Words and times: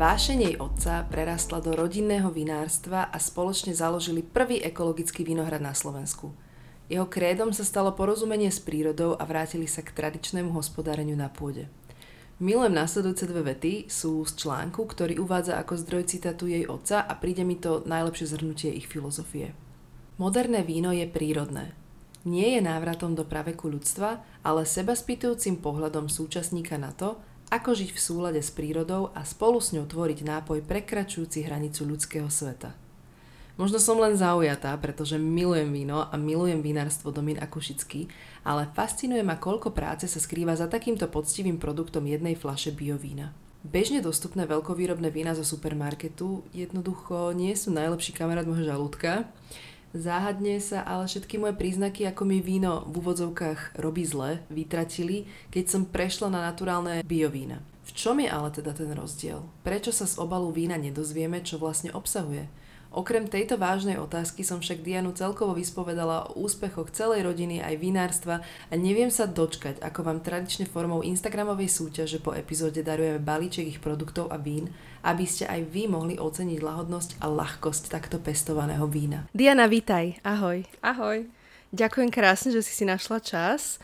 Vášeň 0.00 0.38
jej 0.40 0.56
otca 0.56 1.04
prerastla 1.12 1.60
do 1.60 1.76
rodinného 1.76 2.32
vinárstva 2.32 3.12
a 3.12 3.20
spoločne 3.20 3.76
založili 3.76 4.24
prvý 4.24 4.56
ekologický 4.64 5.28
vinohrad 5.28 5.60
na 5.60 5.76
Slovensku. 5.76 6.32
Jeho 6.88 7.04
krédom 7.04 7.52
sa 7.52 7.68
stalo 7.68 7.92
porozumenie 7.92 8.48
s 8.48 8.64
prírodou 8.64 9.20
a 9.20 9.28
vrátili 9.28 9.68
sa 9.68 9.84
k 9.84 9.92
tradičnému 9.92 10.56
hospodáreniu 10.56 11.20
na 11.20 11.28
pôde. 11.28 11.68
Milujem 12.40 12.72
následujúce 12.72 13.28
dve 13.28 13.52
vety, 13.52 13.92
sú 13.92 14.24
z 14.24 14.40
článku, 14.40 14.88
ktorý 14.88 15.20
uvádza 15.20 15.60
ako 15.60 15.76
zdroj 15.76 16.08
citátu 16.08 16.48
jej 16.48 16.64
otca 16.64 17.04
a 17.04 17.12
príde 17.20 17.44
mi 17.44 17.60
to 17.60 17.84
najlepšie 17.84 18.32
zhrnutie 18.32 18.72
ich 18.72 18.88
filozofie. 18.88 19.52
Moderné 20.16 20.64
víno 20.64 20.96
je 20.96 21.04
prírodné. 21.04 21.76
Nie 22.24 22.56
je 22.56 22.64
návratom 22.64 23.12
do 23.12 23.28
praveku 23.28 23.68
ľudstva, 23.68 24.24
ale 24.40 24.64
seba 24.64 24.96
spýtujúcim 24.96 25.60
pohľadom 25.60 26.08
súčasníka 26.08 26.80
na 26.80 26.96
to, 26.96 27.20
ako 27.50 27.74
žiť 27.74 27.90
v 27.90 28.00
súlade 28.00 28.40
s 28.40 28.54
prírodou 28.54 29.10
a 29.12 29.26
spolu 29.26 29.58
s 29.58 29.74
ňou 29.74 29.84
tvoriť 29.84 30.22
nápoj 30.22 30.62
prekračujúci 30.62 31.42
hranicu 31.42 31.82
ľudského 31.82 32.30
sveta. 32.30 32.72
Možno 33.58 33.76
som 33.76 34.00
len 34.00 34.16
zaujatá, 34.16 34.72
pretože 34.80 35.20
milujem 35.20 35.68
víno 35.68 36.08
a 36.08 36.14
milujem 36.16 36.64
vinárstvo 36.64 37.12
Domin 37.12 37.36
Akušický, 37.36 38.08
ale 38.40 38.70
fascinuje 38.72 39.20
ma, 39.20 39.36
koľko 39.36 39.74
práce 39.76 40.08
sa 40.08 40.16
skrýva 40.16 40.56
za 40.56 40.64
takýmto 40.64 41.10
poctivým 41.12 41.60
produktom 41.60 42.08
jednej 42.08 42.38
flaše 42.38 42.72
biovína. 42.72 43.36
Bežne 43.60 44.00
dostupné 44.00 44.48
veľkovýrobné 44.48 45.12
vína 45.12 45.36
zo 45.36 45.44
supermarketu 45.44 46.48
jednoducho 46.56 47.36
nie 47.36 47.52
sú 47.52 47.68
najlepší 47.68 48.16
kamarát 48.16 48.48
môjho 48.48 48.64
žalúdka 48.64 49.28
Záhadne 49.90 50.62
sa 50.62 50.86
ale 50.86 51.10
všetky 51.10 51.42
moje 51.42 51.58
príznaky, 51.58 52.06
ako 52.06 52.22
mi 52.22 52.38
víno 52.38 52.86
v 52.86 53.02
úvodzovkách 53.02 53.74
robí 53.74 54.06
zle, 54.06 54.38
vytratili, 54.46 55.26
keď 55.50 55.64
som 55.66 55.82
prešla 55.82 56.30
na 56.30 56.46
naturálne 56.46 57.02
biovína. 57.02 57.58
V 57.90 57.98
čom 57.98 58.22
je 58.22 58.30
ale 58.30 58.54
teda 58.54 58.70
ten 58.70 58.94
rozdiel? 58.94 59.42
Prečo 59.66 59.90
sa 59.90 60.06
z 60.06 60.14
obalu 60.22 60.54
vína 60.54 60.78
nedozvieme, 60.78 61.42
čo 61.42 61.58
vlastne 61.58 61.90
obsahuje? 61.90 62.46
Okrem 62.90 63.26
tejto 63.26 63.58
vážnej 63.58 63.98
otázky 63.98 64.46
som 64.46 64.62
však 64.62 64.82
Dianu 64.82 65.10
celkovo 65.10 65.58
vyspovedala 65.58 66.30
o 66.30 66.42
úspechoch 66.42 66.90
celej 66.94 67.26
rodiny 67.26 67.58
aj 67.58 67.74
vinárstva 67.78 68.42
a 68.70 68.74
neviem 68.74 69.10
sa 69.10 69.30
dočkať, 69.30 69.82
ako 69.82 70.06
vám 70.06 70.22
tradične 70.22 70.70
formou 70.70 71.02
Instagramovej 71.02 71.70
súťaže 71.70 72.18
po 72.18 72.34
epizóde 72.34 72.82
darujeme 72.82 73.22
balíček 73.22 73.66
ich 73.66 73.82
produktov 73.82 74.30
a 74.30 74.38
vín, 74.38 74.70
aby 75.00 75.24
ste 75.24 75.48
aj 75.48 75.60
vy 75.68 75.88
mohli 75.88 76.14
oceniť 76.20 76.60
lahodnosť 76.60 77.10
a 77.20 77.26
ľahkosť 77.28 77.88
takto 77.88 78.20
pestovaného 78.20 78.84
vína. 78.84 79.26
Diana, 79.32 79.66
vítaj. 79.66 80.20
Ahoj. 80.20 80.64
Ahoj. 80.84 81.28
Ďakujem 81.70 82.10
krásne, 82.10 82.50
že 82.50 82.60
si 82.66 82.72
si 82.74 82.84
našla 82.84 83.22
čas. 83.22 83.78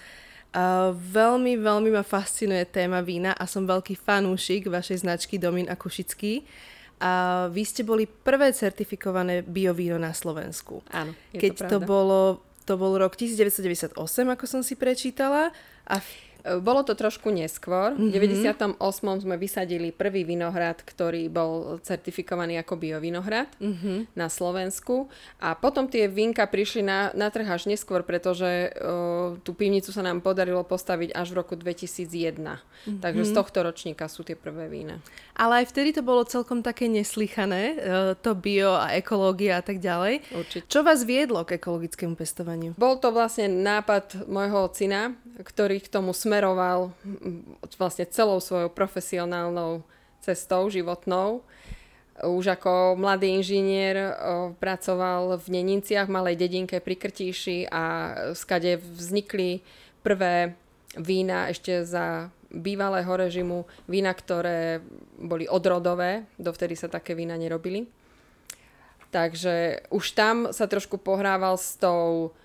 Uh, 0.57 0.97
veľmi, 0.97 1.61
veľmi 1.61 1.93
ma 1.93 2.01
fascinuje 2.01 2.65
téma 2.69 3.05
vína 3.05 3.37
a 3.37 3.45
som 3.45 3.69
veľký 3.69 3.93
fanúšik 3.93 4.73
vašej 4.73 5.05
značky 5.05 5.37
Domin 5.37 5.69
a 5.69 5.77
Kušický 5.77 6.49
a 6.97 7.47
vy 7.53 7.63
ste 7.65 7.85
boli 7.85 8.09
prvé 8.09 8.57
certifikované 8.57 9.45
biovíno 9.45 10.01
na 10.01 10.17
Slovensku. 10.17 10.81
Áno, 10.89 11.13
je 11.29 11.45
Keď 11.45 11.53
to, 11.53 11.65
to 11.69 11.79
bolo, 11.85 12.41
to 12.65 12.81
bol 12.81 12.97
rok 12.97 13.13
1998, 13.21 13.93
ako 14.01 14.45
som 14.49 14.65
si 14.65 14.81
prečítala 14.81 15.53
a 15.85 16.01
bolo 16.63 16.87
to 16.87 16.95
trošku 16.95 17.35
neskôr. 17.35 17.97
V 17.97 18.13
mm-hmm. 18.13 18.79
98. 18.79 19.25
sme 19.27 19.35
vysadili 19.35 19.91
prvý 19.91 20.23
vinohrad, 20.23 20.81
ktorý 20.87 21.27
bol 21.27 21.83
certifikovaný 21.83 22.63
ako 22.63 22.79
biovinohrad 22.79 23.51
mm-hmm. 23.59 24.15
na 24.15 24.31
Slovensku. 24.31 25.11
A 25.43 25.59
potom 25.59 25.91
tie 25.91 26.07
vinka 26.07 26.47
prišli 26.47 26.87
na, 26.87 27.11
na 27.13 27.33
trh 27.33 27.47
až 27.47 27.67
neskôr, 27.67 28.07
pretože 28.07 28.71
o, 28.79 29.37
tú 29.43 29.57
pivnicu 29.57 29.91
sa 29.91 30.07
nám 30.07 30.23
podarilo 30.23 30.63
postaviť 30.63 31.17
až 31.17 31.35
v 31.35 31.39
roku 31.43 31.55
2001. 31.59 32.39
Mm-hmm. 32.39 33.03
Takže 33.03 33.23
z 33.27 33.33
tohto 33.35 33.59
ročníka 33.67 34.07
sú 34.07 34.23
tie 34.23 34.39
prvé 34.39 34.71
vína. 34.71 35.03
Ale 35.35 35.65
aj 35.65 35.75
vtedy 35.75 35.97
to 35.97 36.03
bolo 36.07 36.23
celkom 36.29 36.63
také 36.63 36.87
neslychané, 36.87 37.63
e, 37.63 37.77
to 38.21 38.37
bio 38.37 38.77
a 38.77 38.95
ekológia 38.95 39.59
a 39.59 39.65
tak 39.65 39.81
ďalej. 39.81 40.23
Určite. 40.33 40.69
Čo 40.69 40.85
vás 40.85 41.03
viedlo 41.03 41.43
k 41.43 41.59
ekologickému 41.59 42.15
pestovaniu? 42.15 42.77
Bol 42.77 43.01
to 43.01 43.11
vlastne 43.11 43.49
nápad 43.49 44.29
môjho 44.29 44.69
ocina, 44.69 45.17
ktorý 45.41 45.81
k 45.81 45.89
tomu 45.89 46.13
smer 46.13 46.36
smeroval 46.37 46.93
vlastne 47.81 48.05
celou 48.13 48.45
svojou 48.45 48.69
profesionálnou 48.69 49.81
cestou 50.21 50.69
životnou. 50.69 51.41
Už 52.21 52.53
ako 52.53 52.93
mladý 52.93 53.41
inžinier 53.41 54.13
pracoval 54.61 55.41
v 55.41 55.47
Neninciach, 55.49 56.13
malej 56.13 56.37
dedinke 56.37 56.77
pri 56.85 57.01
Krtíši 57.01 57.73
a 57.73 58.13
skade 58.37 58.77
vznikli 58.77 59.65
prvé 60.05 60.53
vína 61.01 61.49
ešte 61.49 61.89
za 61.89 62.29
bývalého 62.53 63.09
režimu, 63.09 63.65
vína, 63.89 64.13
ktoré 64.13 64.85
boli 65.17 65.49
odrodové, 65.49 66.29
dovtedy 66.37 66.77
sa 66.77 66.93
také 66.93 67.17
vína 67.17 67.41
nerobili. 67.41 67.89
Takže 69.09 69.89
už 69.89 70.05
tam 70.13 70.53
sa 70.53 70.69
trošku 70.69 71.01
pohrával 71.01 71.57
s 71.57 71.81
tou 71.81 72.37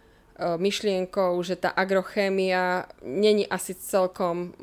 myšlienkou, 0.42 1.38
že 1.46 1.56
tá 1.56 1.70
agrochémia 1.70 2.90
není 3.06 3.46
asi 3.46 3.78
celkom, 3.78 4.58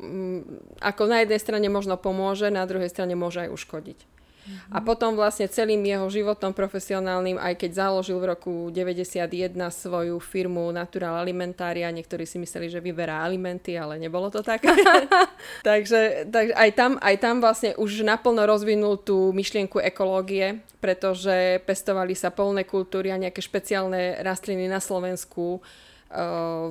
ako 0.83 1.01
na 1.07 1.23
jednej 1.23 1.39
strane 1.39 1.67
možno 1.71 1.95
pomôže, 1.95 2.51
na 2.51 2.67
druhej 2.67 2.91
strane 2.91 3.15
môže 3.15 3.47
aj 3.47 3.55
uškodiť. 3.55 4.18
Mm-hmm. 4.49 4.73
A 4.73 4.77
potom 4.81 5.13
vlastne 5.13 5.45
celým 5.45 5.85
jeho 5.85 6.09
životom 6.09 6.57
profesionálnym, 6.57 7.37
aj 7.37 7.53
keď 7.61 7.85
založil 7.85 8.17
v 8.17 8.33
roku 8.33 8.53
91 8.73 9.29
svoju 9.69 10.17
firmu 10.17 10.73
Natural 10.73 11.21
Alimentária, 11.21 11.85
niektorí 11.93 12.25
si 12.25 12.41
mysleli, 12.41 12.73
že 12.73 12.81
vyberá 12.81 13.21
alimenty, 13.21 13.77
ale 13.77 14.01
nebolo 14.01 14.33
to 14.33 14.41
tak. 14.41 14.65
takže 15.69 15.99
takže 15.99 16.55
aj, 16.55 16.69
tam, 16.75 16.91
aj 17.01 17.15
tam 17.19 17.35
vlastne 17.43 17.71
už 17.75 18.07
naplno 18.07 18.45
rozvinul 18.47 18.97
tú 19.01 19.35
myšlienku 19.35 19.81
ekológie, 19.83 20.63
pretože 20.79 21.59
pestovali 21.67 22.15
sa 22.15 22.31
polné 22.31 22.63
kultúry 22.63 23.11
a 23.11 23.19
nejaké 23.19 23.43
špeciálne 23.43 24.21
rastliny 24.23 24.71
na 24.71 24.79
Slovensku 24.79 25.59
eh, 25.59 26.19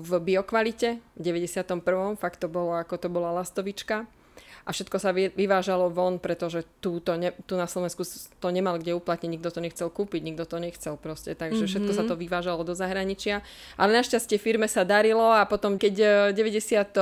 v 0.00 0.10
biokvalite 0.22 0.98
v 1.18 1.20
91. 1.20 2.16
Fakt 2.16 2.40
to 2.40 2.48
bolo, 2.48 2.76
ako 2.76 2.96
to 2.96 3.08
bola 3.12 3.34
lastovička 3.36 4.08
a 4.68 4.70
všetko 4.76 5.00
sa 5.00 5.16
vyvážalo 5.16 5.88
von, 5.88 6.20
pretože 6.20 6.60
tu, 6.84 7.00
to 7.00 7.16
ne, 7.16 7.32
tu 7.48 7.56
na 7.56 7.64
Slovensku 7.64 8.04
to 8.36 8.48
nemal 8.52 8.76
kde 8.76 8.92
uplatniť, 8.92 9.30
nikto 9.32 9.48
to 9.48 9.64
nechcel 9.64 9.88
kúpiť, 9.88 10.20
nikto 10.20 10.44
to 10.44 10.60
nechcel 10.60 11.00
proste, 11.00 11.32
takže 11.32 11.64
mm-hmm. 11.64 11.72
všetko 11.72 11.92
sa 11.96 12.04
to 12.04 12.20
vyvážalo 12.20 12.60
do 12.68 12.76
zahraničia. 12.76 13.40
Ale 13.80 13.96
našťastie 13.96 14.36
firme 14.36 14.68
sa 14.68 14.84
darilo 14.84 15.32
a 15.32 15.48
potom, 15.48 15.80
keď 15.80 15.94
v 16.36 16.36
96. 16.36 16.92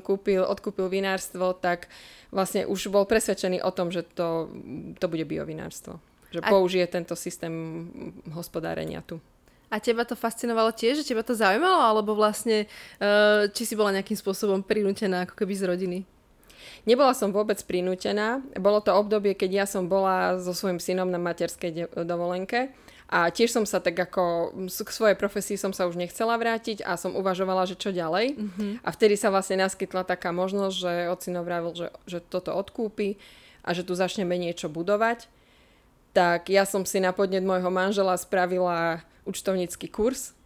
kúpil, 0.00 0.48
odkúpil 0.48 0.88
vinárstvo, 0.88 1.52
tak 1.52 1.92
vlastne 2.32 2.64
už 2.64 2.88
bol 2.88 3.04
presvedčený 3.04 3.60
o 3.60 3.68
tom, 3.68 3.92
že 3.92 4.08
to, 4.16 4.48
to 4.96 5.04
bude 5.04 5.28
biovinárstvo. 5.28 6.00
Že 6.32 6.40
a... 6.40 6.48
použije 6.48 6.88
tento 6.88 7.12
systém 7.20 7.52
hospodárenia 8.32 9.04
tu. 9.04 9.20
A 9.68 9.76
teba 9.76 10.08
to 10.08 10.16
fascinovalo 10.16 10.72
tiež, 10.72 11.04
že 11.04 11.12
teba 11.12 11.20
to 11.20 11.36
zaujímalo, 11.36 11.84
alebo 11.84 12.16
vlastne, 12.16 12.64
uh, 13.02 13.44
či 13.52 13.68
si 13.68 13.74
bola 13.76 13.92
nejakým 13.92 14.16
spôsobom 14.16 14.64
prinútená 14.64 15.28
ako 15.28 15.34
keby 15.36 15.52
z 15.52 15.64
rodiny? 15.68 15.98
Nebola 16.84 17.16
som 17.16 17.32
vôbec 17.32 17.56
prinútená. 17.64 18.44
Bolo 18.60 18.84
to 18.84 18.92
obdobie, 18.92 19.32
keď 19.32 19.64
ja 19.64 19.66
som 19.68 19.88
bola 19.88 20.36
so 20.36 20.52
svojím 20.52 20.76
synom 20.76 21.08
na 21.08 21.16
materskej 21.16 21.96
dovolenke. 22.04 22.76
A 23.08 23.28
tiež 23.28 23.52
som 23.52 23.64
sa 23.68 23.80
tak 23.84 23.96
ako 23.96 24.52
k 24.68 24.90
svojej 24.90 25.16
profesii 25.16 25.60
som 25.60 25.72
sa 25.72 25.84
už 25.88 25.96
nechcela 25.96 26.36
vrátiť 26.36 26.84
a 26.84 26.96
som 26.96 27.16
uvažovala, 27.16 27.68
že 27.68 27.76
čo 27.76 27.92
ďalej. 27.92 28.36
Mm-hmm. 28.36 28.72
A 28.84 28.88
vtedy 28.92 29.16
sa 29.16 29.28
vlastne 29.28 29.60
naskytla 29.60 30.08
taká 30.08 30.32
možnosť, 30.32 30.76
že 30.76 30.92
ocino 31.12 31.40
vravil, 31.44 31.72
že, 31.76 31.88
že 32.08 32.18
toto 32.20 32.52
odkúpi 32.56 33.16
a 33.64 33.72
že 33.72 33.84
tu 33.84 33.96
začneme 33.96 34.36
niečo 34.36 34.72
budovať. 34.72 35.28
Tak 36.12 36.52
ja 36.52 36.68
som 36.68 36.84
si 36.88 37.00
na 37.00 37.16
podnet 37.16 37.44
môjho 37.44 37.68
manžela 37.72 38.16
spravila 38.16 39.04
účtovnícky 39.24 39.88
kurz 39.88 40.36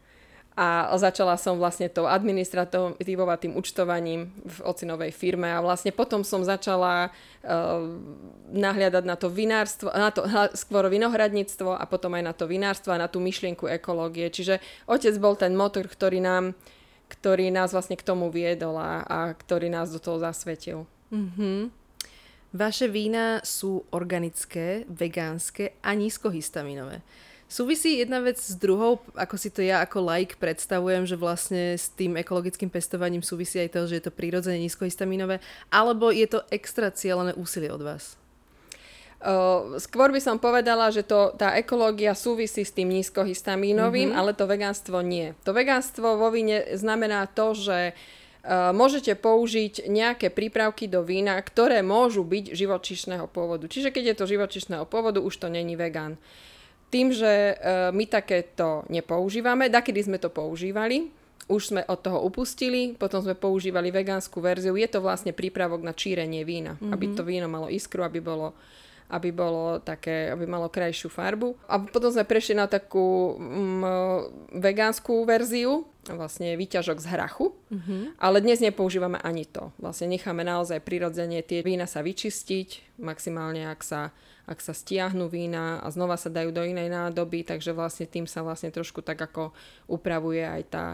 a 0.58 0.90
začala 0.98 1.38
som 1.38 1.54
vlastne 1.54 1.86
tou 1.86 2.10
administratívou 2.10 3.30
a 3.30 3.38
tým 3.38 3.54
účtovaním 3.54 4.34
v 4.42 4.56
ocinovej 4.66 5.14
firme 5.14 5.46
a 5.46 5.62
vlastne 5.62 5.94
potom 5.94 6.26
som 6.26 6.42
začala 6.42 7.14
uh, 7.14 7.86
nahliadať 8.50 9.04
na 9.06 9.14
to 9.14 9.30
vinárstvo, 9.30 9.94
na 9.94 10.10
to 10.10 10.26
skôr 10.58 10.90
vinohradníctvo 10.90 11.78
a 11.78 11.86
potom 11.86 12.18
aj 12.18 12.22
na 12.26 12.34
to 12.34 12.50
vinárstvo 12.50 12.90
a 12.90 12.98
na 12.98 13.06
tú 13.06 13.22
myšlienku 13.22 13.70
ekológie. 13.70 14.34
Čiže 14.34 14.58
otec 14.90 15.14
bol 15.22 15.38
ten 15.38 15.54
motor, 15.54 15.86
ktorý 15.86 16.18
nám 16.18 16.58
ktorý 17.08 17.48
nás 17.48 17.72
vlastne 17.72 17.96
k 17.96 18.04
tomu 18.04 18.28
viedol 18.28 18.76
a, 18.76 19.00
a 19.00 19.18
ktorý 19.32 19.72
nás 19.72 19.88
do 19.88 19.96
toho 19.96 20.20
zasvetil. 20.20 20.84
Mm-hmm. 21.08 21.72
Vaše 22.52 22.88
vína 22.88 23.40
sú 23.44 23.84
organické, 23.92 24.84
vegánske 24.88 25.76
a 25.80 25.96
nízkohistaminové. 25.96 27.00
Súvisí 27.48 27.96
jedna 27.96 28.20
vec 28.20 28.36
s 28.36 28.52
druhou, 28.60 29.00
ako 29.16 29.40
si 29.40 29.48
to 29.48 29.64
ja 29.64 29.80
ako 29.80 30.04
like 30.04 30.36
predstavujem, 30.36 31.08
že 31.08 31.16
vlastne 31.16 31.80
s 31.80 31.88
tým 31.88 32.20
ekologickým 32.20 32.68
pestovaním 32.68 33.24
súvisí 33.24 33.56
aj 33.56 33.72
to, 33.72 33.88
že 33.88 33.94
je 33.96 34.04
to 34.04 34.12
prírodzene 34.12 34.60
nízkohistaminové, 34.68 35.40
alebo 35.72 36.12
je 36.12 36.28
to 36.28 36.44
extra 36.52 36.92
cieľené 36.92 37.32
úsilie 37.40 37.72
od 37.72 37.80
vás? 37.80 38.20
Uh, 39.18 39.80
skôr 39.80 40.12
by 40.12 40.20
som 40.20 40.36
povedala, 40.36 40.92
že 40.92 41.02
to, 41.02 41.32
tá 41.40 41.56
ekológia 41.56 42.12
súvisí 42.12 42.62
s 42.62 42.70
tým 42.70 42.92
nízkohistamínovým, 42.92 44.12
mm-hmm. 44.12 44.20
ale 44.20 44.36
to 44.36 44.44
vegánstvo 44.44 45.00
nie. 45.00 45.32
To 45.42 45.56
vegánstvo 45.56 46.20
vo 46.20 46.28
víne 46.28 46.76
znamená 46.76 47.26
to, 47.26 47.56
že 47.56 47.96
uh, 47.96 48.70
môžete 48.76 49.16
použiť 49.16 49.88
nejaké 49.88 50.30
prípravky 50.30 50.84
do 50.86 51.00
vína, 51.00 51.40
ktoré 51.40 51.80
môžu 51.80 52.22
byť 52.22 52.52
živočišného 52.54 53.26
pôvodu. 53.26 53.66
Čiže 53.66 53.90
keď 53.90 54.12
je 54.12 54.18
to 54.20 54.30
živočišného 54.30 54.84
pôvodu, 54.84 55.18
už 55.18 55.34
to 55.34 55.48
není 55.48 55.74
vegán. 55.74 56.20
Tým, 56.88 57.12
že 57.12 57.54
uh, 57.54 57.92
my 57.92 58.04
takéto 58.08 58.88
nepoužívame, 58.88 59.68
dakedy 59.68 60.08
sme 60.08 60.16
to 60.16 60.32
používali, 60.32 61.12
už 61.48 61.72
sme 61.72 61.82
od 61.88 62.00
toho 62.04 62.20
upustili, 62.24 62.92
potom 62.92 63.24
sme 63.24 63.32
používali 63.32 63.88
vegánsku 63.88 64.36
verziu. 64.40 64.76
Je 64.76 64.88
to 64.88 65.00
vlastne 65.00 65.32
prípravok 65.32 65.80
na 65.80 65.96
čírenie 65.96 66.44
vína, 66.44 66.76
mm-hmm. 66.76 66.92
aby 66.92 67.06
to 67.16 67.24
víno 67.24 67.48
malo 67.48 67.72
iskru, 67.72 68.04
aby 68.04 68.20
bolo 68.20 68.52
aby 69.08 69.32
bolo 69.32 69.80
také, 69.80 70.28
aby 70.28 70.44
malo 70.44 70.68
krajšiu 70.68 71.08
farbu. 71.08 71.56
A 71.64 71.80
potom 71.80 72.12
sme 72.12 72.28
prešli 72.28 72.52
na 72.52 72.68
takú 72.68 73.40
mm, 73.40 74.60
vegánsku 74.60 75.24
verziu, 75.24 75.88
vlastne 76.08 76.56
výťažok 76.56 77.04
z 77.04 77.06
hrachu, 77.12 77.52
mm-hmm. 77.68 78.20
ale 78.20 78.40
dnes 78.40 78.60
nepoužívame 78.60 79.20
ani 79.20 79.44
to. 79.44 79.72
Vlastne 79.80 80.08
necháme 80.12 80.44
naozaj 80.44 80.80
prirodzene 80.84 81.44
tie 81.44 81.60
vína 81.60 81.84
sa 81.84 82.04
vyčistiť, 82.04 83.00
maximálne 83.00 83.68
ak 83.68 83.80
sa 83.84 84.12
ak 84.48 84.64
sa 84.64 84.72
stiahnu 84.72 85.28
vína 85.28 85.76
a 85.84 85.92
znova 85.92 86.16
sa 86.16 86.32
dajú 86.32 86.48
do 86.48 86.64
inej 86.64 86.88
nádoby, 86.88 87.44
takže 87.44 87.76
vlastne 87.76 88.08
tým 88.08 88.24
sa 88.24 88.40
vlastne 88.40 88.72
trošku 88.72 89.04
tak 89.04 89.20
ako 89.20 89.52
upravuje 89.92 90.40
aj 90.40 90.62
tá 90.72 90.84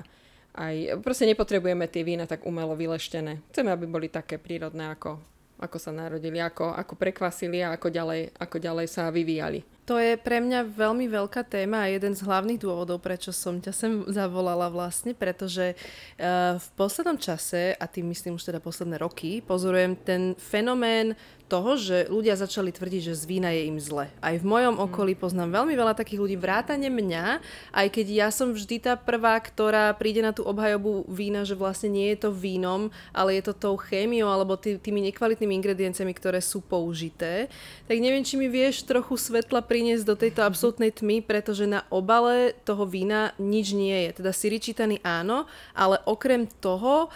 aj, 0.55 1.03
proste 1.03 1.27
nepotrebujeme 1.27 1.87
tie 1.91 2.07
vína 2.07 2.31
tak 2.31 2.47
umelo 2.47 2.79
vyleštené. 2.79 3.43
Chceme, 3.51 3.75
aby 3.75 3.91
boli 3.91 4.07
také 4.07 4.39
prírodné, 4.39 4.95
ako, 4.95 5.19
ako 5.59 5.79
sa 5.79 5.95
narodili, 5.95 6.43
ako, 6.43 6.75
ako 6.75 6.95
prekvasili 6.99 7.63
a 7.63 7.75
ako 7.79 7.89
ďalej, 7.91 8.35
ako 8.37 8.57
ďalej 8.59 8.87
sa 8.91 9.09
vyvíjali. 9.09 9.63
To 9.85 10.01
je 10.01 10.17
pre 10.17 10.41
mňa 10.41 10.65
veľmi 10.65 11.13
veľká 11.13 11.45
téma 11.45 11.85
a 11.85 11.93
jeden 11.93 12.17
z 12.17 12.25
hlavných 12.25 12.57
dôvodov, 12.57 13.05
prečo 13.05 13.37
som 13.37 13.61
ťa 13.61 13.73
sem 13.77 13.93
zavolala 14.09 14.73
vlastne, 14.73 15.13
pretože 15.13 15.77
uh, 15.77 16.57
v 16.57 16.69
poslednom 16.73 17.21
čase, 17.21 17.77
a 17.77 17.85
tým 17.85 18.09
myslím 18.09 18.41
už 18.41 18.49
teda 18.49 18.65
posledné 18.65 18.97
roky, 18.97 19.45
pozorujem 19.45 19.93
ten 20.01 20.33
fenomén 20.41 21.13
toho, 21.55 21.79
že 21.79 22.11
ľudia 22.11 22.35
začali 22.35 22.75
tvrdiť, 22.75 23.15
že 23.15 23.15
z 23.15 23.25
vína 23.31 23.55
je 23.55 23.71
im 23.71 23.79
zle. 23.79 24.11
Aj 24.19 24.35
v 24.35 24.43
mojom 24.43 24.75
mm. 24.75 24.85
okolí 24.91 25.15
poznám 25.15 25.55
veľmi 25.55 25.79
veľa 25.79 25.95
takých 25.95 26.19
ľudí, 26.19 26.35
vrátane 26.35 26.91
mňa, 26.91 27.39
aj 27.71 27.87
keď 27.95 28.07
ja 28.11 28.29
som 28.35 28.51
vždy 28.51 28.83
tá 28.83 28.99
prvá, 28.99 29.39
ktorá 29.39 29.95
príde 29.95 30.19
na 30.19 30.35
tú 30.35 30.43
obhajobu 30.43 31.07
vína, 31.07 31.47
že 31.47 31.55
vlastne 31.55 31.95
nie 31.95 32.11
je 32.11 32.27
to 32.27 32.31
vínom, 32.35 32.91
ale 33.15 33.39
je 33.39 33.47
to 33.47 33.55
tou 33.55 33.79
chémiou 33.79 34.27
alebo 34.27 34.59
tý, 34.59 34.83
tými 34.83 34.99
nekvalitnými 35.15 35.55
ingredienciami, 35.63 36.11
ktoré 36.11 36.43
sú 36.43 36.59
použité. 36.59 37.47
Tak 37.87 38.03
neviem, 38.03 38.27
či 38.27 38.35
mi 38.35 38.51
vieš 38.51 38.83
trochu 38.83 39.15
svetla 39.15 39.63
priniesť 39.63 40.03
do 40.03 40.19
tejto 40.19 40.43
absolútnej 40.43 40.91
tmy, 40.91 41.23
pretože 41.23 41.71
na 41.71 41.87
obale 41.87 42.59
toho 42.67 42.83
vína 42.83 43.31
nič 43.39 43.79
nie 43.79 44.11
je. 44.11 44.19
Teda 44.19 44.35
siričitaný 44.35 44.99
áno, 45.07 45.47
ale 45.71 46.03
okrem 46.03 46.51
toho 46.59 47.15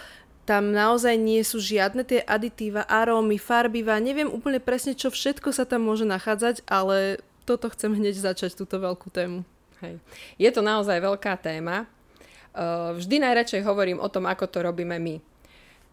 tam 0.49 0.73
naozaj 0.73 1.13
nie 1.13 1.45
sú 1.45 1.61
žiadne 1.61 2.01
tie 2.01 2.25
aditíva, 2.25 2.81
arómy, 2.89 3.37
farbiva, 3.37 4.01
neviem 4.01 4.25
úplne 4.25 4.57
presne, 4.57 4.97
čo 4.97 5.13
všetko 5.13 5.53
sa 5.53 5.69
tam 5.69 5.85
môže 5.85 6.09
nachádzať, 6.09 6.65
ale 6.65 7.21
toto 7.45 7.69
chcem 7.69 7.93
hneď 7.93 8.17
začať, 8.17 8.57
túto 8.57 8.81
veľkú 8.81 9.13
tému. 9.13 9.45
Hej. 9.85 10.01
Je 10.41 10.49
to 10.49 10.65
naozaj 10.65 10.97
veľká 10.97 11.37
téma. 11.37 11.85
Vždy 12.97 13.21
najradšej 13.21 13.61
hovorím 13.61 14.01
o 14.01 14.09
tom, 14.09 14.25
ako 14.25 14.49
to 14.49 14.65
robíme 14.65 14.97
my. 14.97 15.21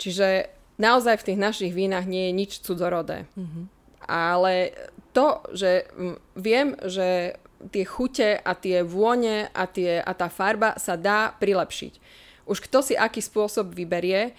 Čiže 0.00 0.48
naozaj 0.80 1.20
v 1.20 1.26
tých 1.28 1.38
našich 1.38 1.72
vínach 1.76 2.08
nie 2.08 2.32
je 2.32 2.32
nič 2.32 2.52
cudzorodé. 2.64 3.28
Mm-hmm. 3.36 3.64
Ale 4.08 4.72
to, 5.12 5.44
že 5.52 5.84
viem, 6.32 6.72
že 6.80 7.36
tie 7.72 7.84
chute 7.84 8.40
a 8.40 8.52
tie 8.56 8.80
vône 8.80 9.52
a, 9.52 9.64
tie, 9.68 10.00
a 10.00 10.12
tá 10.16 10.32
farba 10.32 10.80
sa 10.80 10.96
dá 10.96 11.36
prilepšiť. 11.36 12.24
Už 12.46 12.62
kto 12.62 12.80
si 12.80 12.94
aký 12.94 13.20
spôsob 13.20 13.74
vyberie, 13.74 14.32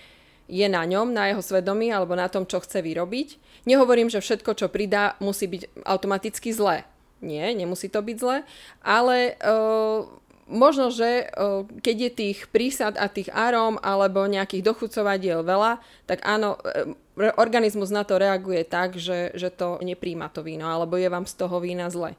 je 0.48 0.63
na 0.71 0.88
ňom, 0.88 1.12
na 1.12 1.27
jeho 1.27 1.44
svedomí 1.44 1.92
alebo 1.92 2.15
na 2.15 2.31
tom, 2.31 2.48
čo 2.48 2.63
chce 2.63 2.80
vyrobiť. 2.80 3.36
Nehovorím, 3.68 4.07
že 4.07 4.24
všetko, 4.24 4.56
čo 4.56 4.71
pridá, 4.71 5.19
musí 5.19 5.44
byť 5.44 5.83
automaticky 5.83 6.56
zlé. 6.56 6.88
Nie, 7.19 7.51
nemusí 7.51 7.92
to 7.92 8.00
byť 8.00 8.18
zlé, 8.21 8.38
ale 8.80 9.36
uh, 9.42 10.06
možno, 10.45 10.94
že 10.94 11.27
uh, 11.33 11.65
keď 11.81 11.95
je 11.98 12.12
tých 12.13 12.39
prísad 12.54 12.94
a 12.95 13.09
tých 13.09 13.27
aróm 13.33 13.81
alebo 13.81 14.21
nejakých 14.30 14.63
dochucovadiel 14.71 15.42
veľa, 15.42 15.81
tak 16.06 16.21
áno, 16.24 16.62
uh, 16.62 16.94
organizmus 17.42 17.89
na 17.89 18.06
to 18.06 18.21
reaguje 18.21 18.62
tak, 18.63 19.01
že, 19.01 19.33
že 19.33 19.50
to 19.50 19.81
nepríjma 19.81 20.30
to 20.30 20.45
víno, 20.45 20.69
alebo 20.69 20.95
je 20.95 21.10
vám 21.10 21.25
z 21.25 21.33
toho 21.36 21.57
vína 21.57 21.89
zle. 21.89 22.13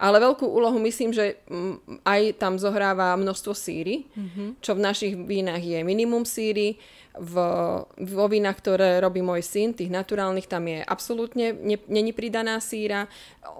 Ale 0.00 0.16
veľkú 0.16 0.48
úlohu 0.48 0.80
myslím, 0.80 1.12
že 1.12 1.44
mm, 1.44 2.00
aj 2.08 2.40
tam 2.40 2.56
zohráva 2.56 3.12
množstvo 3.20 3.52
síry, 3.52 4.08
mm-hmm. 4.08 4.48
čo 4.64 4.72
v 4.72 4.80
našich 4.80 5.12
vínach 5.12 5.60
je 5.60 5.84
minimum 5.84 6.24
síry. 6.24 6.80
V, 7.10 7.36
vo 7.84 8.26
vínach, 8.30 8.56
ktoré 8.62 9.02
robí 9.02 9.20
môj 9.20 9.44
syn, 9.44 9.76
tých 9.76 9.92
naturálnych, 9.92 10.46
tam 10.46 10.64
je 10.70 10.80
absolútne 10.80 11.52
ne, 11.52 11.76
není 11.90 12.16
pridaná 12.16 12.56
síra. 12.64 13.10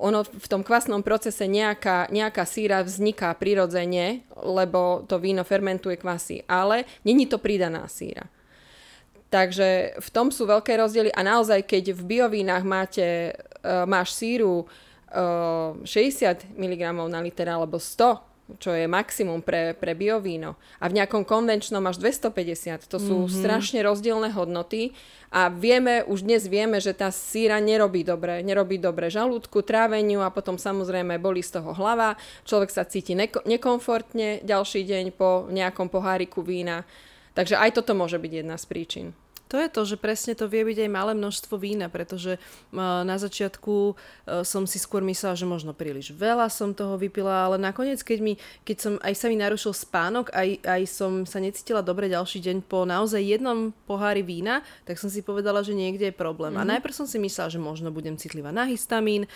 Ono 0.01 0.25
v 0.25 0.47
tom 0.49 0.65
kvasnom 0.65 1.05
procese 1.05 1.45
nejaká, 1.45 2.09
nejaká 2.09 2.47
síra 2.49 2.81
vzniká 2.81 3.35
prirodzene, 3.37 4.25
lebo 4.41 5.05
to 5.05 5.21
víno 5.21 5.45
fermentuje 5.45 6.01
kvasy, 6.01 6.47
ale 6.49 6.89
není 7.05 7.29
to 7.29 7.37
pridaná 7.37 7.85
síra. 7.91 8.25
Takže 9.31 9.99
v 9.99 10.09
tom 10.11 10.33
sú 10.33 10.49
veľké 10.49 10.75
rozdiely 10.75 11.11
a 11.15 11.21
naozaj, 11.23 11.63
keď 11.63 11.95
v 11.95 12.03
biovínach 12.03 12.67
máte, 12.67 13.35
uh, 13.63 13.87
máš 13.87 14.15
síru 14.15 14.67
60 15.11 16.55
mg 16.55 16.83
na 17.11 17.19
liter 17.19 17.51
alebo 17.51 17.83
100, 17.83 18.31
čo 18.59 18.75
je 18.75 18.91
maximum 18.91 19.45
pre, 19.45 19.79
pre 19.79 19.95
biovíno 19.95 20.59
a 20.83 20.91
v 20.91 20.97
nejakom 20.99 21.23
konvenčnom 21.23 21.85
až 21.87 22.03
250, 22.03 22.91
to 22.91 22.99
sú 22.99 23.17
mm-hmm. 23.27 23.39
strašne 23.43 23.81
rozdielne 23.85 24.35
hodnoty. 24.35 24.91
A 25.31 25.47
vieme, 25.47 26.03
už 26.03 26.27
dnes 26.27 26.51
vieme, 26.51 26.83
že 26.83 26.91
tá 26.91 27.15
síra 27.15 27.63
nerobí 27.63 28.03
dobre, 28.03 28.43
nerobí 28.43 28.83
dobre 28.83 29.07
žalúdku, 29.15 29.63
tráveniu 29.63 30.27
a 30.27 30.35
potom 30.35 30.59
samozrejme 30.59 31.23
boli 31.23 31.39
z 31.39 31.63
toho 31.63 31.71
hlava, 31.71 32.19
človek 32.43 32.75
sa 32.75 32.83
cíti 32.83 33.15
neko- 33.15 33.47
nekomfortne 33.47 34.43
ďalší 34.43 34.83
deň 34.83 35.05
po 35.15 35.47
nejakom 35.55 35.87
poháriku 35.87 36.43
vína. 36.43 36.83
Takže 37.39 37.55
aj 37.55 37.79
toto 37.79 37.95
môže 37.95 38.19
byť 38.19 38.33
jedna 38.43 38.59
z 38.59 38.65
príčin. 38.67 39.07
To 39.51 39.59
je 39.59 39.67
to, 39.67 39.83
že 39.83 39.97
presne 39.99 40.39
to 40.39 40.47
vie 40.47 40.63
byť 40.63 40.87
aj 40.87 40.91
malé 40.91 41.13
množstvo 41.19 41.59
vína, 41.59 41.91
pretože 41.91 42.39
na 42.71 43.17
začiatku 43.19 43.75
e, 43.91 43.95
som 44.47 44.63
si 44.63 44.79
skôr 44.79 45.03
myslela, 45.03 45.35
že 45.35 45.43
možno 45.43 45.75
príliš 45.75 46.15
veľa 46.15 46.47
som 46.47 46.71
toho 46.71 46.95
vypila, 46.95 47.51
ale 47.51 47.59
nakoniec, 47.59 47.99
keď, 48.07 48.19
mi, 48.23 48.39
keď 48.63 48.77
som 48.79 48.93
aj 49.03 49.15
sa 49.19 49.27
mi 49.27 49.35
narušil 49.35 49.75
spánok, 49.75 50.31
aj, 50.31 50.63
aj 50.63 50.83
som 50.87 51.27
sa 51.27 51.43
necítila 51.43 51.83
dobre 51.83 52.07
ďalší 52.07 52.39
deň 52.39 52.57
po 52.63 52.87
naozaj 52.87 53.19
jednom 53.19 53.75
pohári 53.91 54.23
vína, 54.23 54.63
tak 54.87 55.03
som 55.03 55.11
si 55.11 55.19
povedala, 55.27 55.67
že 55.67 55.75
niekde 55.75 56.09
je 56.09 56.15
problém. 56.15 56.55
Mm-hmm. 56.55 56.63
A 56.63 56.69
mhm. 56.71 56.73
najprv 56.79 56.95
som 56.95 57.07
si 57.11 57.19
myslela, 57.19 57.51
že 57.51 57.59
možno 57.59 57.91
budem 57.91 58.15
citlivá 58.15 58.55
na 58.55 58.71
histamín, 58.71 59.27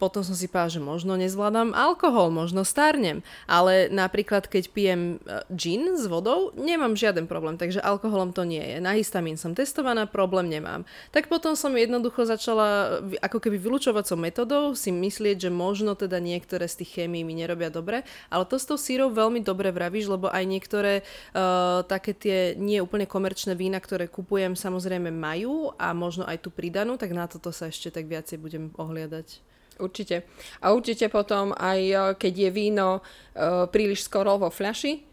potom 0.00 0.24
som 0.24 0.32
si 0.32 0.48
povedala, 0.48 0.72
že 0.72 0.80
možno 0.80 1.12
nezvládam 1.20 1.76
alkohol, 1.76 2.32
možno 2.32 2.64
starnem. 2.64 3.20
Ale 3.44 3.92
napríklad, 3.92 4.48
keď 4.48 4.72
pijem 4.72 5.20
e, 5.20 5.44
gin 5.52 6.00
s 6.00 6.08
vodou, 6.08 6.56
nemám 6.56 6.96
žiaden 6.96 7.28
problém, 7.28 7.60
takže 7.60 7.84
alkoholom 7.84 8.32
to 8.32 8.48
nie 8.48 8.64
je. 8.64 8.76
Na 8.80 8.96
histamín 8.96 9.36
som 9.36 9.52
testovaná, 9.52 10.08
problém 10.08 10.48
nemám. 10.48 10.88
Tak 11.12 11.28
potom 11.28 11.52
som 11.52 11.76
jednoducho 11.76 12.24
začala 12.24 12.98
ako 13.20 13.38
keby 13.44 13.60
vylúčovacou 13.60 14.16
metodou 14.16 14.72
si 14.72 14.88
myslieť, 14.88 15.46
že 15.46 15.50
možno 15.52 15.92
teda 15.92 16.16
niektoré 16.16 16.64
z 16.64 16.80
tých 16.80 17.04
chémií 17.04 17.20
mi 17.20 17.36
nerobia 17.36 17.68
dobre, 17.68 18.08
ale 18.32 18.48
to 18.48 18.56
s 18.56 18.64
tou 18.64 18.80
sírou 18.80 19.12
veľmi 19.12 19.44
dobre 19.44 19.68
vravíš, 19.68 20.08
lebo 20.08 20.32
aj 20.32 20.44
niektoré 20.48 21.04
uh, 21.36 21.84
také 21.84 22.16
tie 22.16 22.38
nie 22.56 22.80
úplne 22.80 23.04
komerčné 23.04 23.52
vína, 23.52 23.76
ktoré 23.82 24.08
kupujem, 24.08 24.56
samozrejme 24.56 25.12
majú 25.12 25.76
a 25.76 25.92
možno 25.92 26.24
aj 26.24 26.40
tú 26.40 26.48
pridanú, 26.48 26.96
tak 26.96 27.12
na 27.12 27.28
toto 27.28 27.52
sa 27.52 27.68
ešte 27.68 27.92
tak 27.92 28.08
viacej 28.08 28.40
budem 28.40 28.64
ohliadať. 28.80 29.50
Určite. 29.80 30.28
A 30.60 30.76
určite 30.76 31.08
potom 31.08 31.56
aj 31.56 31.80
e, 31.80 31.94
keď 32.20 32.34
je 32.36 32.50
víno 32.52 33.00
uh, 33.00 33.66
príliš 33.72 34.04
skoro 34.06 34.36
vo 34.36 34.52
fľaši, 34.52 35.10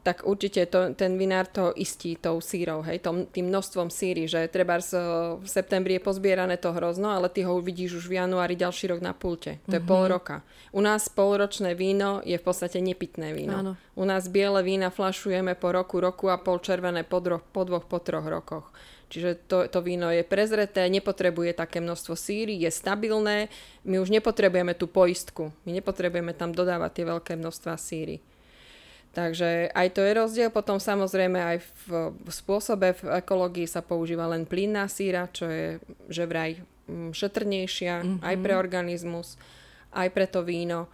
tak 0.00 0.24
určite 0.24 0.64
to, 0.72 0.96
ten 0.96 1.20
vinár 1.20 1.44
to 1.44 1.76
istí 1.76 2.16
tou 2.16 2.40
sírou, 2.40 2.80
hej, 2.80 3.04
tom, 3.04 3.28
tým 3.28 3.52
množstvom 3.52 3.92
síry, 3.92 4.24
že 4.24 4.48
treba 4.48 4.80
z, 4.80 4.96
v 5.36 5.44
septembri 5.44 6.00
je 6.00 6.06
pozbierané 6.08 6.56
to 6.56 6.72
hrozno, 6.72 7.12
ale 7.12 7.28
ty 7.28 7.44
ho 7.44 7.52
uvidíš 7.60 8.00
už 8.00 8.04
v 8.08 8.16
januári 8.16 8.56
ďalší 8.56 8.96
rok 8.96 9.00
na 9.04 9.12
pulte. 9.12 9.60
To 9.68 9.76
mm-hmm. 9.76 9.76
je 9.76 9.80
pol 9.84 10.02
mhm. 10.08 10.10
roka. 10.10 10.36
U 10.72 10.80
nás 10.80 11.12
polročné 11.12 11.76
víno 11.76 12.24
je 12.24 12.36
v 12.40 12.44
podstate 12.44 12.80
nepitné 12.80 13.36
víno. 13.36 13.56
Áno. 13.60 13.72
U 13.92 14.04
nás 14.08 14.24
biele 14.32 14.64
vína 14.64 14.88
flašujeme 14.88 15.52
po 15.60 15.68
roku, 15.76 16.00
roku 16.00 16.32
a 16.32 16.40
pol 16.40 16.64
červené 16.64 17.04
po, 17.04 17.20
dro, 17.20 17.44
po 17.52 17.68
dvoch, 17.68 17.84
po 17.84 18.00
troch 18.00 18.24
rokoch. 18.24 18.72
Čiže 19.10 19.50
to, 19.50 19.66
to 19.66 19.82
víno 19.82 20.06
je 20.14 20.22
prezreté, 20.22 20.86
nepotrebuje 20.86 21.58
také 21.58 21.82
množstvo 21.82 22.14
síry, 22.14 22.54
je 22.62 22.70
stabilné. 22.70 23.50
My 23.82 23.98
už 23.98 24.14
nepotrebujeme 24.14 24.78
tú 24.78 24.86
poistku. 24.86 25.50
My 25.66 25.74
nepotrebujeme 25.74 26.30
tam 26.30 26.54
dodávať 26.54 26.90
tie 26.94 27.04
veľké 27.10 27.32
množstva 27.34 27.74
síry. 27.74 28.22
Takže 29.10 29.74
aj 29.74 29.88
to 29.90 30.06
je 30.06 30.12
rozdiel. 30.14 30.50
Potom 30.54 30.78
samozrejme 30.78 31.38
aj 31.42 31.58
v, 31.58 32.14
v 32.14 32.30
spôsobe 32.30 32.94
v 32.94 33.18
ekológii 33.18 33.66
sa 33.66 33.82
používa 33.82 34.30
len 34.30 34.46
plynná 34.46 34.86
síra, 34.86 35.26
čo 35.34 35.50
je 35.50 35.82
že 36.06 36.30
vraj 36.30 36.62
mm, 36.86 37.10
šetrnejšia 37.10 37.94
mm-hmm. 37.98 38.22
aj 38.22 38.34
pre 38.38 38.54
organizmus, 38.54 39.34
aj 39.90 40.08
pre 40.14 40.30
to 40.30 40.46
víno. 40.46 40.86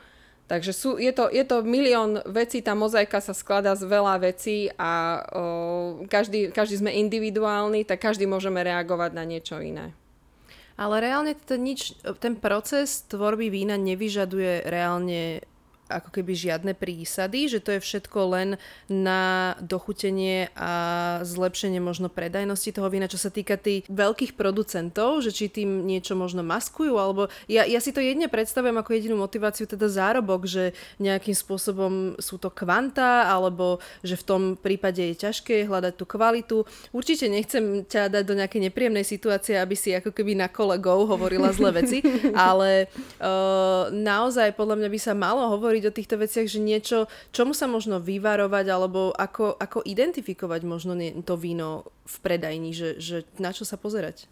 Takže 0.47 0.71
sú, 0.71 0.95
je, 0.95 1.11
to, 1.11 1.27
je 1.27 1.43
to 1.43 1.67
milión 1.67 2.23
vecí, 2.23 2.63
tá 2.63 2.79
mozaika 2.79 3.19
sa 3.19 3.35
skladá 3.35 3.75
z 3.75 3.83
veľa 3.83 4.15
vecí 4.23 4.71
a 4.79 5.19
o, 5.35 5.43
každý, 6.07 6.55
každý 6.55 6.87
sme 6.87 6.95
individuálni, 6.95 7.83
tak 7.83 7.99
každý 7.99 8.31
môžeme 8.31 8.63
reagovať 8.63 9.11
na 9.11 9.27
niečo 9.27 9.59
iné. 9.59 9.91
Ale 10.79 11.03
reálne 11.03 11.35
ten, 11.35 11.67
nič, 11.67 11.99
ten 12.23 12.39
proces 12.39 13.03
tvorby 13.11 13.51
vína 13.51 13.75
nevyžaduje 13.75 14.71
reálne 14.71 15.43
ako 15.87 16.11
keby 16.11 16.33
žiadne 16.35 16.73
prísady, 16.75 17.47
že 17.51 17.63
to 17.63 17.77
je 17.77 17.81
všetko 17.81 18.19
len 18.35 18.49
na 18.91 19.55
dochutenie 19.63 20.51
a 20.59 20.73
zlepšenie 21.23 21.79
možno 21.79 22.11
predajnosti 22.11 22.71
toho 22.75 22.91
vína, 22.91 23.11
čo 23.11 23.19
sa 23.19 23.31
týka 23.31 23.55
tých 23.59 23.87
veľkých 23.91 24.35
producentov, 24.35 25.23
že 25.23 25.31
či 25.31 25.51
tým 25.51 25.87
niečo 25.87 26.19
možno 26.19 26.43
maskujú, 26.43 26.99
alebo 26.99 27.31
ja, 27.47 27.65
ja 27.65 27.79
si 27.79 27.95
to 27.95 28.03
jedne 28.03 28.27
predstavujem 28.27 28.77
ako 28.79 28.91
jedinú 28.95 29.17
motiváciu, 29.19 29.65
teda 29.71 29.87
zárobok, 29.87 30.47
že 30.47 30.75
nejakým 30.99 31.35
spôsobom 31.35 32.19
sú 32.19 32.37
to 32.37 32.51
kvanta, 32.51 33.31
alebo 33.31 33.79
že 34.03 34.19
v 34.19 34.27
tom 34.27 34.43
prípade 34.59 35.01
je 35.01 35.15
ťažké 35.15 35.67
hľadať 35.67 35.95
tú 35.95 36.05
kvalitu. 36.05 36.57
Určite 36.91 37.31
nechcem 37.31 37.87
ťa 37.87 38.11
dať 38.11 38.25
do 38.27 38.35
nejakej 38.35 38.61
nepríjemnej 38.71 39.07
situácie, 39.07 39.57
aby 39.57 39.79
si 39.79 39.95
ako 39.95 40.11
keby 40.11 40.35
na 40.35 40.49
kolegov 40.51 41.07
hovorila 41.07 41.55
zlé 41.55 41.83
veci, 41.83 41.99
ale 42.35 42.91
uh, 43.21 43.93
naozaj 43.93 44.57
podľa 44.59 44.77
mňa 44.83 44.89
by 44.91 44.99
sa 45.01 45.13
malo 45.15 45.47
hovoriť 45.57 45.76
hovoriť 45.77 45.93
o 45.93 45.97
týchto 46.01 46.17
veciach, 46.17 46.49
že 46.49 46.57
niečo, 46.57 46.99
čomu 47.37 47.53
sa 47.53 47.69
možno 47.69 48.01
vyvarovať, 48.01 48.67
alebo 48.73 49.13
ako, 49.13 49.61
ako 49.61 49.85
identifikovať 49.85 50.61
možno 50.65 50.97
to 51.21 51.37
víno 51.37 51.85
v 52.09 52.17
predajni, 52.25 52.73
že, 52.73 52.97
že 52.97 53.29
na 53.37 53.53
čo 53.53 53.69
sa 53.69 53.77
pozerať? 53.77 54.25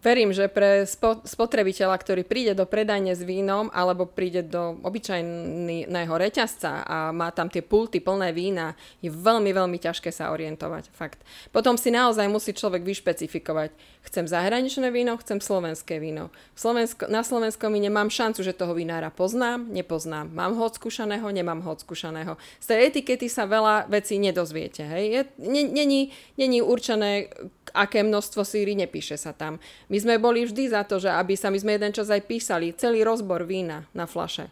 Verím, 0.00 0.32
že 0.32 0.48
pre 0.48 0.88
spotrebiteľa, 1.28 1.92
ktorý 2.00 2.24
príde 2.24 2.56
do 2.56 2.64
predajne 2.64 3.12
s 3.12 3.20
vínom 3.20 3.68
alebo 3.68 4.08
príde 4.08 4.40
do 4.40 4.80
obyčajného 4.80 6.14
reťazca 6.16 6.88
a 6.88 6.96
má 7.12 7.28
tam 7.36 7.52
tie 7.52 7.60
pulty 7.60 8.00
plné 8.00 8.32
vína, 8.32 8.72
je 9.04 9.12
veľmi, 9.12 9.52
veľmi 9.52 9.76
ťažké 9.76 10.08
sa 10.08 10.32
orientovať. 10.32 10.88
Fakt. 10.96 11.20
Potom 11.52 11.76
si 11.76 11.92
naozaj 11.92 12.32
musí 12.32 12.56
človek 12.56 12.80
vyšpecifikovať. 12.80 13.76
Chcem 14.00 14.24
zahraničné 14.24 14.88
víno, 14.88 15.20
chcem 15.20 15.36
slovenské 15.36 16.00
víno. 16.00 16.32
Slovensko, 16.56 17.04
na 17.12 17.20
Slovenskom 17.20 17.68
víne 17.68 17.92
mám 17.92 18.08
šancu, 18.08 18.40
že 18.40 18.56
toho 18.56 18.72
vinára 18.72 19.12
poznám, 19.12 19.68
nepoznám. 19.68 20.32
Mám 20.32 20.56
ho 20.56 20.64
odskúšaného, 20.64 21.28
nemám 21.28 21.60
ho 21.60 21.76
odskúšaného. 21.76 22.40
Z 22.56 22.72
tej 22.72 22.78
etikety 22.88 23.28
sa 23.28 23.44
veľa 23.44 23.84
vecí 23.92 24.16
nedozviete. 24.16 24.80
Hej? 24.80 25.28
Není, 25.36 26.08
není 26.40 26.58
určené 26.64 27.28
aké 27.70 28.02
množstvo 28.02 28.42
síry, 28.42 28.74
nepíše 28.74 29.14
sa 29.14 29.30
tam. 29.30 29.62
My 29.90 29.98
sme 29.98 30.22
boli 30.22 30.46
vždy 30.46 30.70
za 30.70 30.86
to, 30.86 31.02
že 31.02 31.10
aby 31.10 31.34
sa, 31.34 31.50
my 31.50 31.58
sme 31.58 31.74
jeden 31.74 31.90
čas 31.90 32.08
aj 32.08 32.22
písali 32.22 32.70
celý 32.78 33.02
rozbor 33.02 33.42
vína 33.42 33.90
na 33.90 34.06
flaše. 34.06 34.48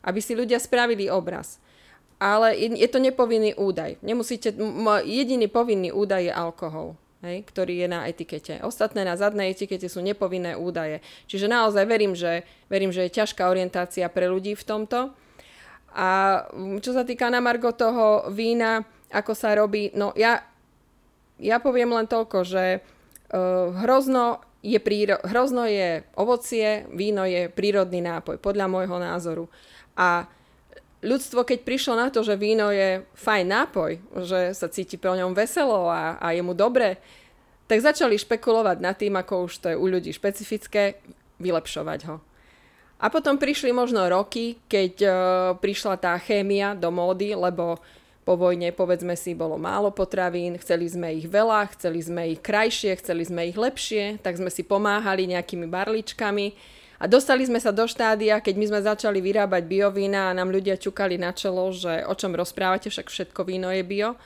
Aby 0.00 0.24
si 0.24 0.32
ľudia 0.32 0.56
spravili 0.56 1.12
obraz. 1.12 1.60
Ale 2.18 2.56
je 2.56 2.88
to 2.88 2.98
nepovinný 2.98 3.54
údaj. 3.54 4.00
Nemusíte, 4.00 4.56
jediný 5.04 5.46
povinný 5.46 5.92
údaj 5.92 6.26
je 6.26 6.34
alkohol. 6.34 6.96
Hej, 7.18 7.50
ktorý 7.50 7.82
je 7.82 7.88
na 7.90 8.06
etikete. 8.06 8.62
Ostatné 8.62 9.02
na 9.02 9.18
zadnej 9.18 9.50
etikete 9.50 9.90
sú 9.90 9.98
nepovinné 9.98 10.54
údaje. 10.54 11.02
Čiže 11.26 11.50
naozaj 11.50 11.82
verím, 11.82 12.14
že, 12.14 12.46
verím, 12.70 12.94
že 12.94 13.10
je 13.10 13.16
ťažká 13.18 13.50
orientácia 13.50 14.06
pre 14.06 14.30
ľudí 14.30 14.54
v 14.54 14.62
tomto. 14.62 15.10
A 15.98 16.08
čo 16.78 16.94
sa 16.94 17.02
týka 17.02 17.26
na 17.26 17.42
Margo 17.42 17.74
toho 17.74 18.30
vína, 18.30 18.86
ako 19.10 19.34
sa 19.34 19.50
robí, 19.58 19.90
no 19.98 20.14
ja 20.14 20.46
ja 21.38 21.62
poviem 21.62 21.94
len 21.94 22.06
toľko, 22.10 22.38
že 22.42 22.64
uh, 22.82 23.70
hrozno, 23.86 24.42
je 24.62 24.78
príro- 24.82 25.22
hrozno 25.22 25.64
je 25.66 26.02
ovocie, 26.18 26.86
víno 26.90 27.22
je 27.22 27.46
prírodný 27.46 28.02
nápoj, 28.02 28.42
podľa 28.42 28.66
môjho 28.66 28.98
názoru. 28.98 29.44
A 29.94 30.26
ľudstvo, 31.02 31.46
keď 31.46 31.62
prišlo 31.62 31.94
na 31.94 32.10
to, 32.10 32.26
že 32.26 32.34
víno 32.34 32.74
je 32.74 33.06
fajn 33.14 33.46
nápoj, 33.46 33.92
že 34.26 34.40
sa 34.54 34.66
cíti 34.66 34.98
po 34.98 35.14
ňom 35.14 35.34
veselo 35.34 35.86
a, 35.86 36.18
a 36.18 36.34
je 36.34 36.42
mu 36.42 36.58
dobre, 36.58 36.98
tak 37.70 37.84
začali 37.84 38.18
špekulovať 38.18 38.78
nad 38.80 38.96
tým, 38.96 39.14
ako 39.14 39.46
už 39.46 39.52
to 39.62 39.66
je 39.70 39.76
u 39.76 39.86
ľudí 39.86 40.10
špecifické, 40.10 40.98
vylepšovať 41.38 42.00
ho. 42.10 42.16
A 42.98 43.06
potom 43.14 43.38
prišli 43.38 43.70
možno 43.70 44.10
roky, 44.10 44.58
keď 44.66 44.92
uh, 45.06 45.12
prišla 45.54 46.02
tá 46.02 46.18
chémia 46.18 46.74
do 46.74 46.90
módy, 46.90 47.30
lebo 47.30 47.78
po 48.28 48.36
vojne, 48.36 48.76
povedzme 48.76 49.16
si, 49.16 49.32
bolo 49.32 49.56
málo 49.56 49.88
potravín, 49.88 50.60
chceli 50.60 50.84
sme 50.84 51.16
ich 51.16 51.24
veľa, 51.24 51.72
chceli 51.72 51.96
sme 52.04 52.36
ich 52.36 52.44
krajšie, 52.44 52.92
chceli 53.00 53.24
sme 53.24 53.48
ich 53.48 53.56
lepšie, 53.56 54.20
tak 54.20 54.36
sme 54.36 54.52
si 54.52 54.60
pomáhali 54.60 55.24
nejakými 55.32 55.64
barličkami. 55.64 56.52
A 57.00 57.08
dostali 57.08 57.48
sme 57.48 57.56
sa 57.56 57.72
do 57.72 57.88
štádia, 57.88 58.36
keď 58.44 58.54
my 58.60 58.64
sme 58.68 58.80
začali 58.84 59.24
vyrábať 59.24 59.64
biovína 59.64 60.28
a 60.28 60.36
nám 60.36 60.52
ľudia 60.52 60.76
čukali 60.76 61.16
na 61.16 61.32
čelo, 61.32 61.72
že 61.72 62.04
o 62.04 62.12
čom 62.12 62.36
rozprávate, 62.36 62.92
však 62.92 63.08
všetko 63.08 63.48
víno 63.48 63.72
je 63.72 63.80
bio. 63.80 64.20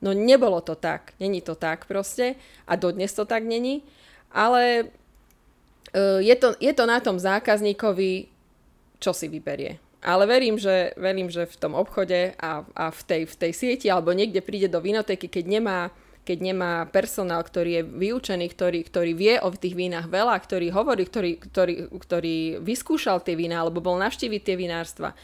No 0.00 0.16
nebolo 0.16 0.64
to 0.64 0.72
tak, 0.72 1.12
není 1.20 1.44
to 1.44 1.52
tak 1.52 1.84
proste 1.84 2.40
a 2.64 2.80
dodnes 2.80 3.12
to 3.12 3.28
tak 3.28 3.44
není. 3.44 3.84
Ale 4.32 4.88
uh, 4.88 6.16
je, 6.24 6.32
to, 6.40 6.56
je 6.64 6.72
to 6.72 6.84
na 6.88 6.96
tom 6.96 7.20
zákazníkovi, 7.20 8.24
čo 9.04 9.12
si 9.12 9.28
vyberie. 9.28 9.76
Ale 10.04 10.28
verím, 10.28 10.60
že, 10.60 10.92
verím, 11.00 11.32
že 11.32 11.48
v 11.48 11.56
tom 11.56 11.72
obchode 11.72 12.36
a, 12.36 12.60
a 12.76 12.84
v, 12.92 13.00
tej, 13.08 13.22
v 13.24 13.34
tej 13.40 13.52
sieti 13.56 13.88
alebo 13.88 14.12
niekde 14.12 14.44
príde 14.44 14.68
do 14.68 14.84
vinotéky, 14.84 15.32
keď 15.32 15.44
nemá, 15.48 15.88
keď 16.28 16.38
nemá 16.44 16.84
personál, 16.92 17.40
ktorý 17.40 17.80
je 17.80 17.82
vyučený, 17.88 18.46
ktorý, 18.52 18.84
ktorý 18.84 19.12
vie 19.16 19.40
o 19.40 19.48
tých 19.48 19.72
vínach 19.72 20.04
veľa, 20.04 20.36
ktorý 20.44 20.68
hovorí, 20.76 21.08
ktorý, 21.08 21.40
ktorý, 21.40 21.74
ktorý 21.88 22.36
vyskúšal 22.60 23.24
tie 23.24 23.32
vína 23.32 23.64
alebo 23.64 23.80
bol 23.80 23.96
navštíviť 23.96 24.40
tie 24.44 24.56
vinárstva. 24.60 25.16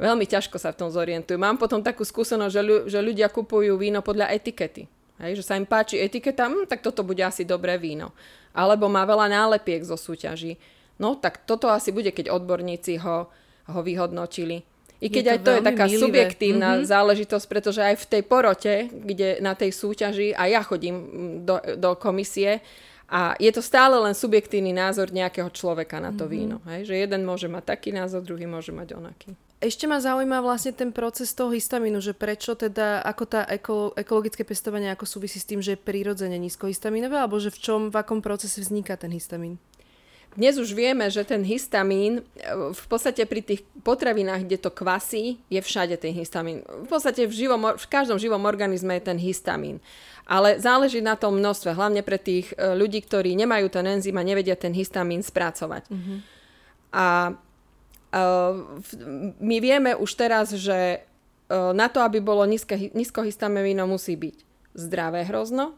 Veľmi 0.00 0.24
ťažko 0.24 0.56
sa 0.56 0.72
v 0.72 0.80
tom 0.80 0.88
zorientujú. 0.88 1.36
Mám 1.36 1.60
potom 1.60 1.84
takú 1.84 2.02
skúsenosť, 2.02 2.52
že, 2.52 2.62
ľu, 2.64 2.76
že 2.88 2.98
ľudia 3.04 3.28
kupujú 3.28 3.76
víno 3.76 4.00
podľa 4.00 4.32
etikety. 4.32 4.88
Hej, 5.22 5.38
že 5.38 5.46
sa 5.46 5.54
im 5.54 5.68
páči 5.68 6.02
etiketa, 6.02 6.50
hm, 6.50 6.66
tak 6.66 6.82
toto 6.82 7.06
bude 7.06 7.22
asi 7.22 7.46
dobré 7.46 7.78
víno. 7.78 8.10
Alebo 8.50 8.90
má 8.90 9.06
veľa 9.06 9.30
nálepiek 9.30 9.86
zo 9.86 9.94
súťaží. 9.94 10.58
No 10.98 11.14
tak 11.14 11.46
toto 11.46 11.70
asi 11.70 11.94
bude, 11.94 12.10
keď 12.10 12.34
odborníci 12.34 12.98
ho, 13.04 13.30
ho 13.68 13.80
vyhodnotili. 13.80 14.62
I 15.04 15.12
keď 15.12 15.36
aj 15.36 15.38
to 15.44 15.50
je 15.52 15.60
taká 15.60 15.84
milivé. 15.84 16.00
subjektívna 16.00 16.70
mm-hmm. 16.80 16.88
záležitosť, 16.88 17.46
pretože 17.50 17.80
aj 17.84 17.96
v 18.00 18.08
tej 18.08 18.22
porote, 18.24 18.74
kde 18.88 19.42
na 19.44 19.52
tej 19.52 19.74
súťaži, 19.76 20.32
a 20.32 20.48
ja 20.48 20.64
chodím 20.64 20.96
do, 21.44 21.60
do 21.76 21.92
komisie, 21.98 22.64
a 23.04 23.36
je 23.36 23.52
to 23.52 23.60
stále 23.60 23.92
len 24.00 24.16
subjektívny 24.16 24.72
názor 24.72 25.12
nejakého 25.12 25.52
človeka 25.52 26.00
na 26.00 26.08
to 26.08 26.24
mm-hmm. 26.24 26.32
víno. 26.32 26.56
Hej? 26.64 26.88
Že 26.88 26.94
jeden 27.04 27.22
môže 27.28 27.52
mať 27.52 27.76
taký 27.76 27.92
názor, 27.92 28.24
druhý 28.24 28.48
môže 28.48 28.72
mať 28.72 28.96
onaký. 28.96 29.36
Ešte 29.60 29.84
ma 29.88 30.00
zaujíma 30.00 30.44
vlastne 30.44 30.72
ten 30.76 30.92
proces 30.92 31.32
toho 31.32 31.52
histamínu, 31.52 32.00
že 32.00 32.12
prečo 32.16 32.52
teda, 32.52 33.00
ako 33.00 33.24
tá 33.24 33.40
eko, 33.48 33.96
ekologické 33.96 34.44
pestovanie 34.44 34.92
ako 34.92 35.08
súvisí 35.08 35.40
s 35.40 35.48
tým, 35.48 35.60
že 35.60 35.76
je 35.76 35.84
prirodzene 35.84 36.36
nízkohistaminové, 36.36 37.16
alebo 37.16 37.40
že 37.40 37.48
v 37.48 37.60
čom, 37.60 37.80
v 37.88 37.96
akom 37.96 38.20
procese 38.20 38.60
vzniká 38.60 38.96
ten 38.96 39.12
histamín? 39.12 39.56
Dnes 40.34 40.58
už 40.58 40.74
vieme, 40.74 41.06
že 41.06 41.22
ten 41.22 41.46
histamín, 41.46 42.18
e, 42.18 42.22
v 42.74 42.86
podstate 42.90 43.22
pri 43.22 43.38
tých 43.38 43.62
potravinách, 43.86 44.42
kde 44.42 44.58
to 44.58 44.70
kvasí, 44.74 45.38
je 45.46 45.62
všade 45.62 45.94
ten 45.94 46.10
histamín. 46.10 46.66
V 46.66 46.88
podstate 46.90 47.30
v, 47.30 47.32
živom, 47.32 47.78
v 47.78 47.86
každom 47.86 48.18
živom 48.18 48.42
organizme 48.42 48.98
je 48.98 49.06
ten 49.06 49.18
histamín. 49.18 49.78
Ale 50.26 50.58
záleží 50.58 50.98
na 50.98 51.14
tom 51.14 51.38
množstve, 51.38 51.78
hlavne 51.78 52.02
pre 52.02 52.18
tých 52.18 52.50
e, 52.58 52.74
ľudí, 52.74 52.98
ktorí 53.06 53.38
nemajú 53.38 53.70
ten 53.70 53.86
enzym 53.86 54.18
a 54.18 54.26
nevedia 54.26 54.58
ten 54.58 54.74
histamín 54.74 55.22
spracovať. 55.22 55.86
Mm-hmm. 55.90 56.18
A 56.94 57.34
uh, 58.14 58.54
my 59.42 59.56
vieme 59.58 59.98
už 59.98 60.14
teraz, 60.14 60.54
že 60.54 61.02
uh, 61.02 61.74
na 61.74 61.90
to, 61.90 61.98
aby 61.98 62.22
bolo 62.22 62.46
nízkohistamíno, 62.46 63.82
musí 63.90 64.14
byť 64.14 64.36
zdravé 64.78 65.26
hrozno, 65.26 65.74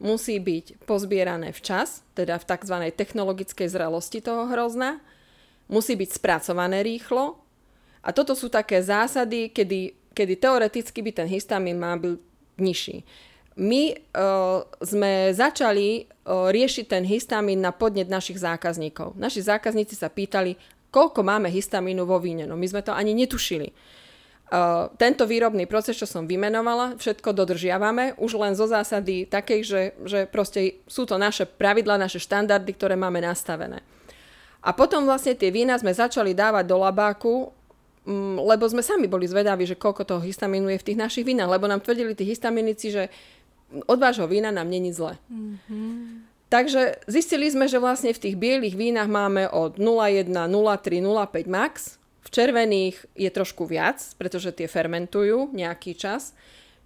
musí 0.00 0.40
byť 0.40 0.88
pozbierané 0.88 1.52
včas, 1.52 2.00
teda 2.16 2.40
v 2.40 2.48
tzv. 2.48 2.76
technologickej 2.96 3.68
zrelosti 3.68 4.24
toho 4.24 4.48
hrozna, 4.48 4.98
musí 5.68 5.94
byť 5.94 6.10
spracované 6.16 6.80
rýchlo 6.82 7.38
a 8.00 8.10
toto 8.10 8.32
sú 8.32 8.48
také 8.48 8.80
zásady, 8.80 9.52
kedy, 9.52 9.92
kedy 10.16 10.34
teoreticky 10.40 11.04
by 11.04 11.12
ten 11.12 11.28
histamín 11.28 11.76
má 11.76 11.94
byť 12.00 12.16
nižší. 12.58 13.04
My 13.60 13.92
uh, 13.92 14.64
sme 14.80 15.36
začali 15.36 16.08
uh, 16.08 16.48
riešiť 16.48 16.84
ten 16.88 17.04
histamín 17.04 17.60
na 17.60 17.76
podnet 17.76 18.08
našich 18.08 18.40
zákazníkov. 18.40 19.20
Naši 19.20 19.44
zákazníci 19.44 20.00
sa 20.00 20.08
pýtali, 20.08 20.56
koľko 20.88 21.20
máme 21.20 21.52
histamínu 21.52 22.08
vo 22.08 22.16
víne. 22.16 22.48
No 22.48 22.56
my 22.56 22.64
sme 22.64 22.80
to 22.80 22.96
ani 22.96 23.12
netušili. 23.12 23.68
Uh, 24.50 24.90
tento 24.98 25.30
výrobný 25.30 25.62
proces, 25.70 25.94
čo 25.94 26.10
som 26.10 26.26
vymenovala, 26.26 26.98
všetko 26.98 27.30
dodržiavame, 27.30 28.18
už 28.18 28.34
len 28.34 28.58
zo 28.58 28.66
zásady 28.66 29.22
takej, 29.30 29.60
že, 29.62 29.82
že 30.02 30.26
proste 30.26 30.82
sú 30.90 31.06
to 31.06 31.14
naše 31.14 31.46
pravidla, 31.46 31.94
naše 31.94 32.18
štandardy, 32.18 32.74
ktoré 32.74 32.98
máme 32.98 33.22
nastavené. 33.22 33.78
A 34.58 34.74
potom 34.74 35.06
vlastne 35.06 35.38
tie 35.38 35.54
vína 35.54 35.78
sme 35.78 35.94
začali 35.94 36.34
dávať 36.34 36.66
do 36.66 36.82
labáku, 36.82 37.54
um, 38.02 38.42
lebo 38.42 38.66
sme 38.66 38.82
sami 38.82 39.06
boli 39.06 39.30
zvedaví, 39.30 39.70
že 39.70 39.78
koľko 39.78 40.02
toho 40.02 40.18
histamínu 40.18 40.66
je 40.74 40.82
v 40.82 40.86
tých 40.90 40.98
našich 40.98 41.22
vínach, 41.22 41.46
lebo 41.46 41.70
nám 41.70 41.86
tvrdili 41.86 42.18
tí 42.18 42.26
histaminici, 42.26 42.90
že 42.90 43.06
od 43.86 44.02
vášho 44.02 44.26
vína 44.26 44.50
nám 44.50 44.66
není 44.66 44.90
zle. 44.90 45.14
Mm-hmm. 45.30 46.26
Takže 46.50 47.06
zistili 47.06 47.46
sme, 47.46 47.70
že 47.70 47.78
vlastne 47.78 48.10
v 48.10 48.18
tých 48.18 48.34
bielých 48.34 48.74
vínach 48.74 49.06
máme 49.06 49.46
od 49.46 49.78
0,1, 49.78 50.26
0,3, 50.26 50.98
0,5 50.98 51.46
max, 51.46 51.99
červených 52.30 52.96
je 53.14 53.30
trošku 53.30 53.66
viac, 53.66 53.98
pretože 54.16 54.54
tie 54.54 54.70
fermentujú 54.70 55.50
nejaký 55.52 55.98
čas. 55.98 56.32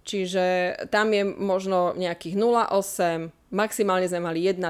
Čiže 0.05 0.77
tam 0.93 1.09
je 1.09 1.25
možno 1.25 1.97
nejakých 1.97 2.37
0,8, 2.37 3.49
maximálne 3.49 4.05
sme 4.05 4.21
mali 4.21 4.45
1,2. 4.45 4.61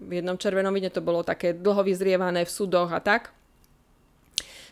V 0.00 0.10
jednom 0.10 0.34
červenom 0.34 0.74
víne 0.74 0.90
to 0.90 1.02
bolo 1.02 1.22
také 1.22 1.54
dlho 1.54 1.86
vyzrievané 1.86 2.42
v 2.42 2.50
sudoch 2.50 2.90
a 2.90 2.98
tak. 2.98 3.30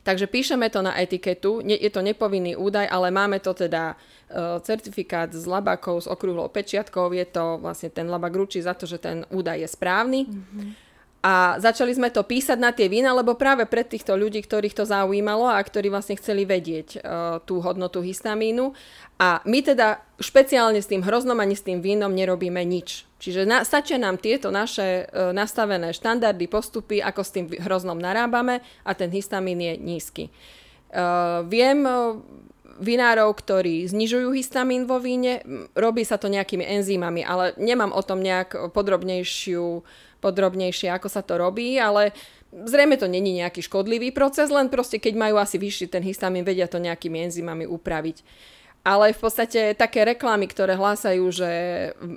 Takže 0.02 0.24
píšeme 0.24 0.72
to 0.72 0.80
na 0.80 0.96
etiketu, 0.96 1.60
je 1.60 1.90
to 1.92 2.00
nepovinný 2.00 2.56
údaj, 2.56 2.88
ale 2.88 3.12
máme 3.12 3.44
to 3.44 3.52
teda 3.52 3.92
uh, 3.92 4.56
certifikát 4.64 5.28
s 5.28 5.44
labakov, 5.44 6.00
s 6.00 6.08
okrúhlou 6.08 6.48
pečiatkou, 6.48 7.12
je 7.12 7.26
to 7.28 7.60
vlastne 7.60 7.92
ten 7.92 8.08
labak 8.08 8.32
ručí 8.32 8.62
za 8.62 8.72
to, 8.72 8.88
že 8.88 9.02
ten 9.02 9.28
údaj 9.28 9.60
je 9.60 9.68
správny. 9.68 10.20
Mm-hmm. 10.24 10.87
A 11.18 11.58
začali 11.58 11.90
sme 11.90 12.14
to 12.14 12.22
písať 12.22 12.54
na 12.62 12.70
tie 12.70 12.86
vína, 12.86 13.10
lebo 13.10 13.34
práve 13.34 13.66
pre 13.66 13.82
týchto 13.82 14.14
ľudí, 14.14 14.38
ktorých 14.38 14.70
to 14.70 14.86
zaujímalo 14.86 15.50
a 15.50 15.58
ktorí 15.58 15.90
vlastne 15.90 16.14
chceli 16.14 16.46
vedieť 16.46 16.88
uh, 16.94 17.02
tú 17.42 17.58
hodnotu 17.58 17.98
histamínu. 17.98 18.70
A 19.18 19.42
my 19.42 19.58
teda 19.66 19.98
špeciálne 20.22 20.78
s 20.78 20.86
tým 20.86 21.02
hroznom 21.02 21.34
ani 21.42 21.58
s 21.58 21.66
tým 21.66 21.82
vínom 21.82 22.14
nerobíme 22.14 22.62
nič. 22.62 23.02
Čiže 23.18 23.50
na, 23.50 23.66
stačia 23.66 23.98
nám 23.98 24.22
tieto 24.22 24.54
naše 24.54 25.10
uh, 25.10 25.34
nastavené 25.34 25.90
štandardy, 25.90 26.46
postupy, 26.46 27.02
ako 27.02 27.20
s 27.26 27.34
tým 27.34 27.50
hroznom 27.50 27.98
narábame 27.98 28.62
a 28.86 28.94
ten 28.94 29.10
histamín 29.10 29.58
je 29.58 29.74
nízky. 29.74 30.30
Uh, 30.94 31.42
viem 31.50 31.82
uh, 31.82 32.14
vinárov, 32.78 33.34
ktorí 33.34 33.90
znižujú 33.90 34.30
histamín 34.38 34.86
vo 34.86 35.02
víne, 35.02 35.42
robí 35.74 36.06
sa 36.06 36.14
to 36.14 36.30
nejakými 36.30 36.62
enzýmami, 36.78 37.26
ale 37.26 37.58
nemám 37.58 37.90
o 37.90 38.02
tom 38.06 38.22
nejak 38.22 38.70
podrobnejšiu 38.70 39.82
podrobnejšie, 40.18 40.90
ako 40.90 41.08
sa 41.10 41.22
to 41.22 41.38
robí, 41.38 41.78
ale 41.78 42.12
zrejme 42.52 42.96
to 42.96 43.06
není 43.06 43.38
nejaký 43.38 43.62
škodlivý 43.62 44.10
proces, 44.10 44.48
len 44.50 44.72
proste 44.72 44.98
keď 44.98 45.14
majú 45.14 45.36
asi 45.38 45.60
vyšší 45.60 45.92
ten 45.92 46.02
histamín, 46.02 46.42
vedia 46.42 46.66
to 46.66 46.80
nejakými 46.80 47.28
enzymami 47.28 47.68
upraviť. 47.68 48.24
Ale 48.86 49.12
v 49.12 49.20
podstate 49.20 49.76
také 49.76 50.06
reklamy, 50.06 50.48
ktoré 50.48 50.78
hlásajú, 50.78 51.24
že 51.28 51.50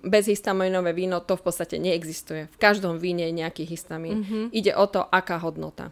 bezhistaminové 0.08 0.96
víno, 0.96 1.20
to 1.20 1.36
v 1.36 1.44
podstate 1.44 1.76
neexistuje. 1.82 2.48
V 2.48 2.58
každom 2.62 2.96
víne 2.96 3.28
je 3.28 3.34
nejaký 3.44 3.68
histamín. 3.68 4.24
Mm-hmm. 4.24 4.44
Ide 4.56 4.74
o 4.80 4.86
to, 4.88 5.04
aká 5.04 5.42
hodnota. 5.42 5.92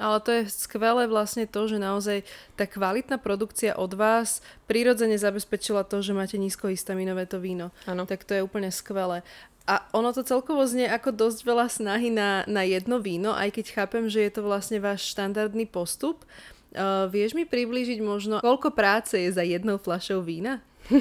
Ale 0.00 0.18
to 0.24 0.34
je 0.34 0.50
skvelé 0.50 1.06
vlastne 1.06 1.46
to, 1.46 1.68
že 1.70 1.78
naozaj 1.78 2.26
tá 2.58 2.66
kvalitná 2.66 3.22
produkcia 3.22 3.78
od 3.78 3.94
vás 3.94 4.42
prirodzene 4.66 5.14
zabezpečila 5.14 5.86
to, 5.86 6.02
že 6.02 6.16
máte 6.16 6.40
nízkohistaminové 6.40 7.28
to 7.30 7.38
víno. 7.38 7.70
Ano. 7.86 8.02
Tak 8.02 8.24
to 8.26 8.34
je 8.34 8.42
úplne 8.42 8.72
skvelé. 8.72 9.22
A 9.62 9.86
ono 9.94 10.10
to 10.10 10.26
celkovo 10.26 10.66
znie 10.66 10.90
ako 10.90 11.14
dosť 11.14 11.38
veľa 11.46 11.66
snahy 11.70 12.10
na, 12.10 12.42
na 12.50 12.66
jedno 12.66 12.98
víno, 12.98 13.30
aj 13.30 13.54
keď 13.54 13.66
chápem, 13.78 14.10
že 14.10 14.26
je 14.26 14.32
to 14.34 14.42
vlastne 14.42 14.82
váš 14.82 15.06
štandardný 15.14 15.70
postup. 15.70 16.26
Uh, 16.72 17.06
vieš 17.06 17.36
mi 17.38 17.46
priblížiť 17.46 18.02
možno, 18.02 18.40
koľko 18.42 18.74
práce 18.74 19.14
je 19.14 19.30
za 19.30 19.44
jednou 19.46 19.78
fľašou 19.78 20.24
vína? 20.24 20.64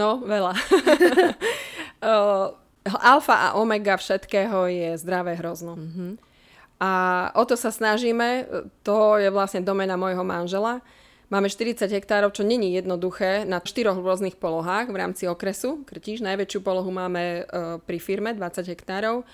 no, 0.00 0.24
veľa. 0.24 0.54
uh, 2.00 2.54
alfa 3.12 3.36
a 3.36 3.48
omega 3.58 3.98
všetkého 3.98 4.70
je 4.70 4.88
zdravé 4.96 5.36
hrozno. 5.36 5.76
Mm-hmm. 5.76 6.12
A 6.76 6.92
o 7.32 7.42
to 7.48 7.56
sa 7.56 7.72
snažíme, 7.72 8.44
to 8.84 9.16
je 9.16 9.32
vlastne 9.32 9.64
domena 9.64 9.96
môjho 9.96 10.20
manžela. 10.20 10.84
Máme 11.26 11.50
40 11.50 11.90
hektárov, 11.90 12.30
čo 12.30 12.46
není 12.46 12.70
jednoduché 12.78 13.42
na 13.42 13.58
štyroch 13.58 13.98
rôznych 13.98 14.38
polohách 14.38 14.94
v 14.94 14.96
rámci 15.02 15.26
okresu. 15.26 15.82
Krtíš, 15.82 16.22
najväčšiu 16.22 16.62
polohu 16.62 16.94
máme 16.94 17.42
e, 17.42 17.82
pri 17.82 17.98
firme, 17.98 18.30
20 18.30 18.62
hektárov. 18.62 19.26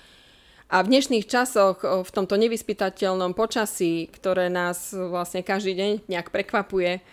A 0.72 0.80
v 0.80 0.88
dnešných 0.88 1.28
časoch, 1.28 1.84
e, 1.84 2.00
v 2.00 2.08
tomto 2.08 2.40
nevyspytateľnom 2.40 3.36
počasí, 3.36 4.08
ktoré 4.08 4.48
nás 4.48 4.96
vlastne 4.96 5.44
každý 5.44 5.76
deň 5.76 5.90
nejak 6.08 6.32
prekvapuje, 6.32 7.04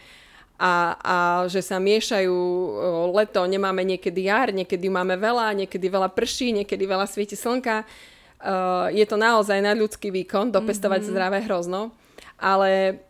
a, 0.59 0.95
a 0.95 1.15
že 1.51 1.59
sa 1.59 1.75
miešajú 1.75 2.39
e, 2.39 2.69
leto, 3.19 3.43
nemáme 3.43 3.83
niekedy 3.83 4.31
jar, 4.31 4.55
niekedy 4.55 4.87
máme 4.87 5.19
veľa, 5.19 5.59
niekedy 5.59 5.91
veľa 5.91 6.07
prší, 6.15 6.55
niekedy 6.55 6.87
veľa 6.87 7.03
svieti 7.03 7.35
slnka. 7.35 7.83
je 8.95 9.03
to 9.03 9.19
naozaj 9.19 9.59
nadľudský 9.59 10.07
výkon, 10.07 10.55
dopestovať 10.55 11.03
mm-hmm. 11.03 11.11
zdravé 11.11 11.37
hrozno. 11.43 11.91
Ale 12.39 13.03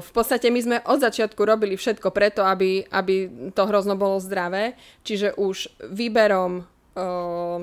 v 0.00 0.10
podstate 0.16 0.48
my 0.48 0.60
sme 0.64 0.76
od 0.88 0.98
začiatku 1.04 1.44
robili 1.44 1.76
všetko 1.76 2.08
preto, 2.08 2.40
aby, 2.40 2.88
aby 2.88 3.28
to 3.52 3.62
hrozno 3.68 4.00
bolo 4.00 4.16
zdravé. 4.16 4.72
Čiže 5.04 5.36
už 5.36 5.68
výberom 5.92 6.64
uh, 6.64 7.60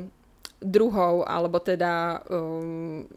druhov, 0.62 1.26
alebo 1.26 1.58
teda 1.58 2.22
um, 2.30 3.10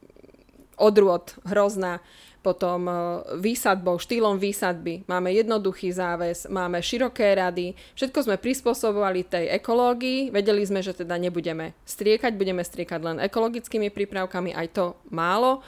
odrôd 0.81 1.37
hrozna, 1.45 2.01
potom 2.41 2.89
uh, 2.89 2.97
výsadbou, 3.37 4.01
štýlom 4.01 4.41
výsadby. 4.41 5.05
Máme 5.05 5.37
jednoduchý 5.37 5.93
záves, 5.93 6.49
máme 6.49 6.81
široké 6.81 7.37
rady. 7.37 7.77
Všetko 7.93 8.25
sme 8.25 8.37
prispôsobovali 8.41 9.29
tej 9.29 9.53
ekológii. 9.61 10.33
Vedeli 10.33 10.65
sme, 10.65 10.81
že 10.81 10.97
teda 10.97 11.21
nebudeme 11.21 11.77
striekať, 11.85 12.33
budeme 12.41 12.65
striekať 12.65 13.01
len 13.05 13.17
ekologickými 13.21 13.93
prípravkami, 13.93 14.57
aj 14.57 14.67
to 14.73 14.85
málo. 15.13 15.61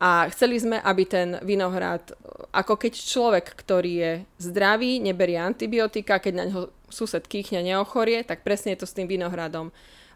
A 0.00 0.24
chceli 0.32 0.56
sme, 0.56 0.80
aby 0.80 1.04
ten 1.04 1.36
vinohrad, 1.44 2.16
ako 2.56 2.80
keď 2.80 2.92
človek, 2.96 3.52
ktorý 3.52 3.92
je 3.92 4.12
zdravý, 4.40 4.96
neberie 4.96 5.36
antibiotika, 5.36 6.16
keď 6.16 6.32
na 6.32 6.44
ňo 6.48 6.72
sused 6.88 7.20
kýchne, 7.28 7.60
neochorie, 7.60 8.24
tak 8.24 8.40
presne 8.40 8.72
je 8.72 8.80
to 8.80 8.88
s 8.88 8.96
tým 8.96 9.04
vinohradom. 9.04 9.68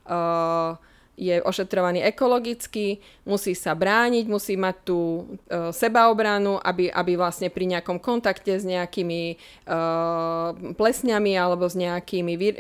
Uh, 0.09 0.81
je 1.15 1.39
ošetrovaný 1.39 2.03
ekologicky, 2.03 2.99
musí 3.23 3.55
sa 3.55 3.79
brániť, 3.79 4.27
musí 4.27 4.59
mať 4.59 4.77
tú 4.83 5.01
uh, 5.47 5.71
sebaobranu, 5.71 6.59
aby, 6.59 6.91
aby 6.91 7.13
vlastne 7.15 7.55
pri 7.55 7.71
nejakom 7.71 8.03
kontakte 8.03 8.59
s 8.59 8.67
nejakými 8.67 9.39
uh, 9.69 10.75
plesňami 10.75 11.33
alebo 11.39 11.71
s 11.71 11.79
nejakými 11.79 12.33
vír- 12.35 12.59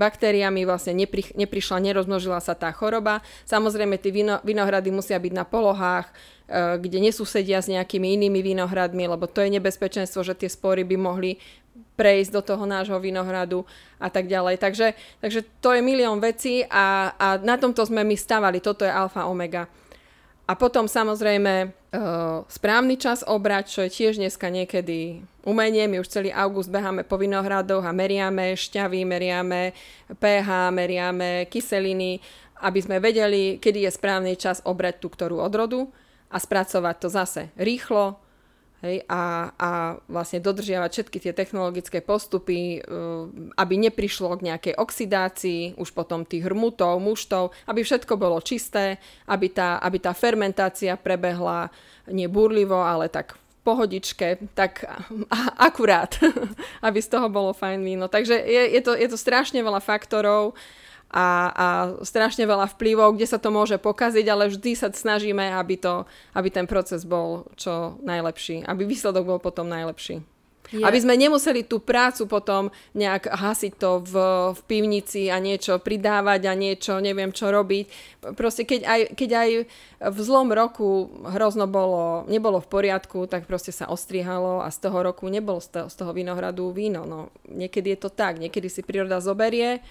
baktériami 0.00 0.64
vlastne 0.64 0.96
nepri, 0.96 1.28
neprišla, 1.36 1.84
nerozmnožila 1.84 2.40
sa 2.40 2.56
tá 2.56 2.72
choroba. 2.72 3.20
Samozrejme, 3.44 4.00
tie 4.00 4.14
vino, 4.14 4.40
vinohrady 4.40 4.88
musia 4.88 5.20
byť 5.20 5.32
na 5.36 5.44
polohách, 5.44 6.08
kde 6.54 7.02
nesúsedia 7.02 7.58
s 7.58 7.66
nejakými 7.66 8.14
inými 8.14 8.38
vinohradmi, 8.54 9.10
lebo 9.10 9.26
to 9.26 9.42
je 9.42 9.50
nebezpečenstvo, 9.58 10.22
že 10.22 10.38
tie 10.38 10.46
spory 10.46 10.86
by 10.86 10.94
mohli 10.94 11.42
prejsť 11.98 12.30
do 12.30 12.42
toho 12.44 12.64
nášho 12.68 12.96
vinohradu 13.00 13.64
a 13.98 14.08
tak 14.12 14.28
ďalej. 14.28 14.60
Takže, 14.60 14.94
takže 15.20 15.40
to 15.58 15.74
je 15.74 15.80
milión 15.82 16.22
vecí 16.22 16.62
a, 16.68 17.16
a 17.16 17.26
na 17.40 17.56
tomto 17.56 17.82
sme 17.82 18.04
my 18.04 18.14
stavali. 18.14 18.62
Toto 18.62 18.84
je 18.84 18.92
alfa 18.92 19.26
omega. 19.26 19.66
A 20.46 20.54
potom 20.54 20.86
samozrejme 20.86 21.52
e, 21.58 21.68
správny 22.46 22.94
čas 23.02 23.26
obrať, 23.26 23.64
čo 23.66 23.80
je 23.82 23.90
tiež 23.90 24.22
dneska 24.22 24.46
niekedy 24.46 25.26
umenie. 25.42 25.90
My 25.90 25.98
už 25.98 26.12
celý 26.12 26.30
august 26.30 26.70
beháme 26.70 27.02
po 27.02 27.18
vinohradoch 27.18 27.82
a 27.82 27.90
meriame 27.90 28.54
šťavy, 28.54 29.02
meriame 29.02 29.74
pH, 30.22 30.70
meriame 30.70 31.50
kyseliny, 31.50 32.22
aby 32.62 32.78
sme 32.78 33.02
vedeli, 33.02 33.58
kedy 33.58 33.90
je 33.90 33.90
správny 33.90 34.38
čas 34.38 34.62
obrať 34.62 35.02
tú 35.02 35.10
ktorú 35.10 35.42
odrodu 35.42 35.90
a 36.36 36.38
spracovať 36.38 36.96
to 37.00 37.08
zase 37.08 37.42
rýchlo, 37.56 38.20
Hej, 38.84 39.08
a, 39.08 39.56
a 39.56 39.70
vlastne 40.04 40.36
dodržiavať 40.36 40.90
všetky 40.92 41.18
tie 41.18 41.32
technologické 41.32 42.04
postupy, 42.04 42.84
uh, 42.84 43.24
aby 43.56 43.74
neprišlo 43.80 44.36
k 44.36 44.52
nejakej 44.52 44.74
oxidácii, 44.76 45.80
už 45.80 45.96
potom 45.96 46.28
tých 46.28 46.44
hrmutov, 46.44 47.00
muštov, 47.00 47.56
aby 47.72 47.80
všetko 47.80 48.20
bolo 48.20 48.36
čisté, 48.44 49.00
aby 49.32 49.48
tá, 49.48 49.80
aby 49.80 49.96
tá 49.96 50.12
fermentácia 50.12 50.92
prebehla 51.00 51.72
nie 52.12 52.28
burlivo, 52.28 52.76
ale 52.76 53.08
tak 53.08 53.40
pohodičke, 53.64 54.44
tak 54.52 54.84
akurát, 55.58 56.14
aby 56.86 56.98
z 57.00 57.08
toho 57.10 57.26
bolo 57.26 57.56
fajn 57.56 57.80
víno. 57.80 58.06
Takže 58.12 58.38
je, 58.38 58.62
je, 58.76 58.80
to, 58.84 58.92
je 58.92 59.08
to 59.08 59.18
strašne 59.18 59.58
veľa 59.58 59.80
faktorov, 59.80 60.52
a, 61.10 61.26
a 61.54 61.66
strašne 62.02 62.44
veľa 62.44 62.66
vplyvov, 62.74 63.14
kde 63.14 63.30
sa 63.30 63.38
to 63.38 63.54
môže 63.54 63.78
pokaziť, 63.78 64.26
ale 64.26 64.50
vždy 64.50 64.72
sa 64.74 64.90
snažíme, 64.90 65.54
aby, 65.54 65.78
to, 65.78 66.02
aby 66.34 66.48
ten 66.50 66.66
proces 66.66 67.06
bol 67.06 67.46
čo 67.54 67.96
najlepší, 68.02 68.66
aby 68.66 68.82
výsledok 68.82 69.24
bol 69.24 69.38
potom 69.38 69.70
najlepší. 69.70 70.26
Je. 70.74 70.82
Aby 70.82 70.98
sme 70.98 71.14
nemuseli 71.14 71.62
tú 71.62 71.78
prácu 71.78 72.26
potom 72.26 72.74
nejak 72.90 73.30
hasiť 73.30 73.72
to 73.78 74.02
v, 74.02 74.14
v 74.50 74.60
pivnici 74.66 75.30
a 75.30 75.38
niečo 75.38 75.78
pridávať 75.78 76.50
a 76.50 76.58
niečo, 76.58 76.98
neviem 76.98 77.30
čo 77.30 77.54
robiť. 77.54 77.86
Proste 78.34 78.66
keď 78.66 78.80
aj, 78.82 79.00
keď 79.14 79.30
aj 79.30 79.50
v 80.10 80.18
zlom 80.18 80.50
roku 80.50 81.06
hrozno 81.22 81.70
bolo, 81.70 82.26
nebolo 82.26 82.58
v 82.58 82.66
poriadku, 82.66 83.30
tak 83.30 83.46
proste 83.46 83.70
sa 83.70 83.86
ostrihalo 83.86 84.58
a 84.58 84.68
z 84.74 84.90
toho 84.90 85.06
roku 85.06 85.30
nebolo 85.30 85.62
z 85.62 85.70
toho, 85.70 85.86
z 85.86 85.94
toho 86.02 86.10
vinohradu 86.10 86.74
víno. 86.74 87.06
No, 87.06 87.30
niekedy 87.46 87.94
je 87.94 88.02
to 88.02 88.10
tak, 88.10 88.42
niekedy 88.42 88.66
si 88.66 88.82
príroda 88.82 89.22
zoberie, 89.22 89.86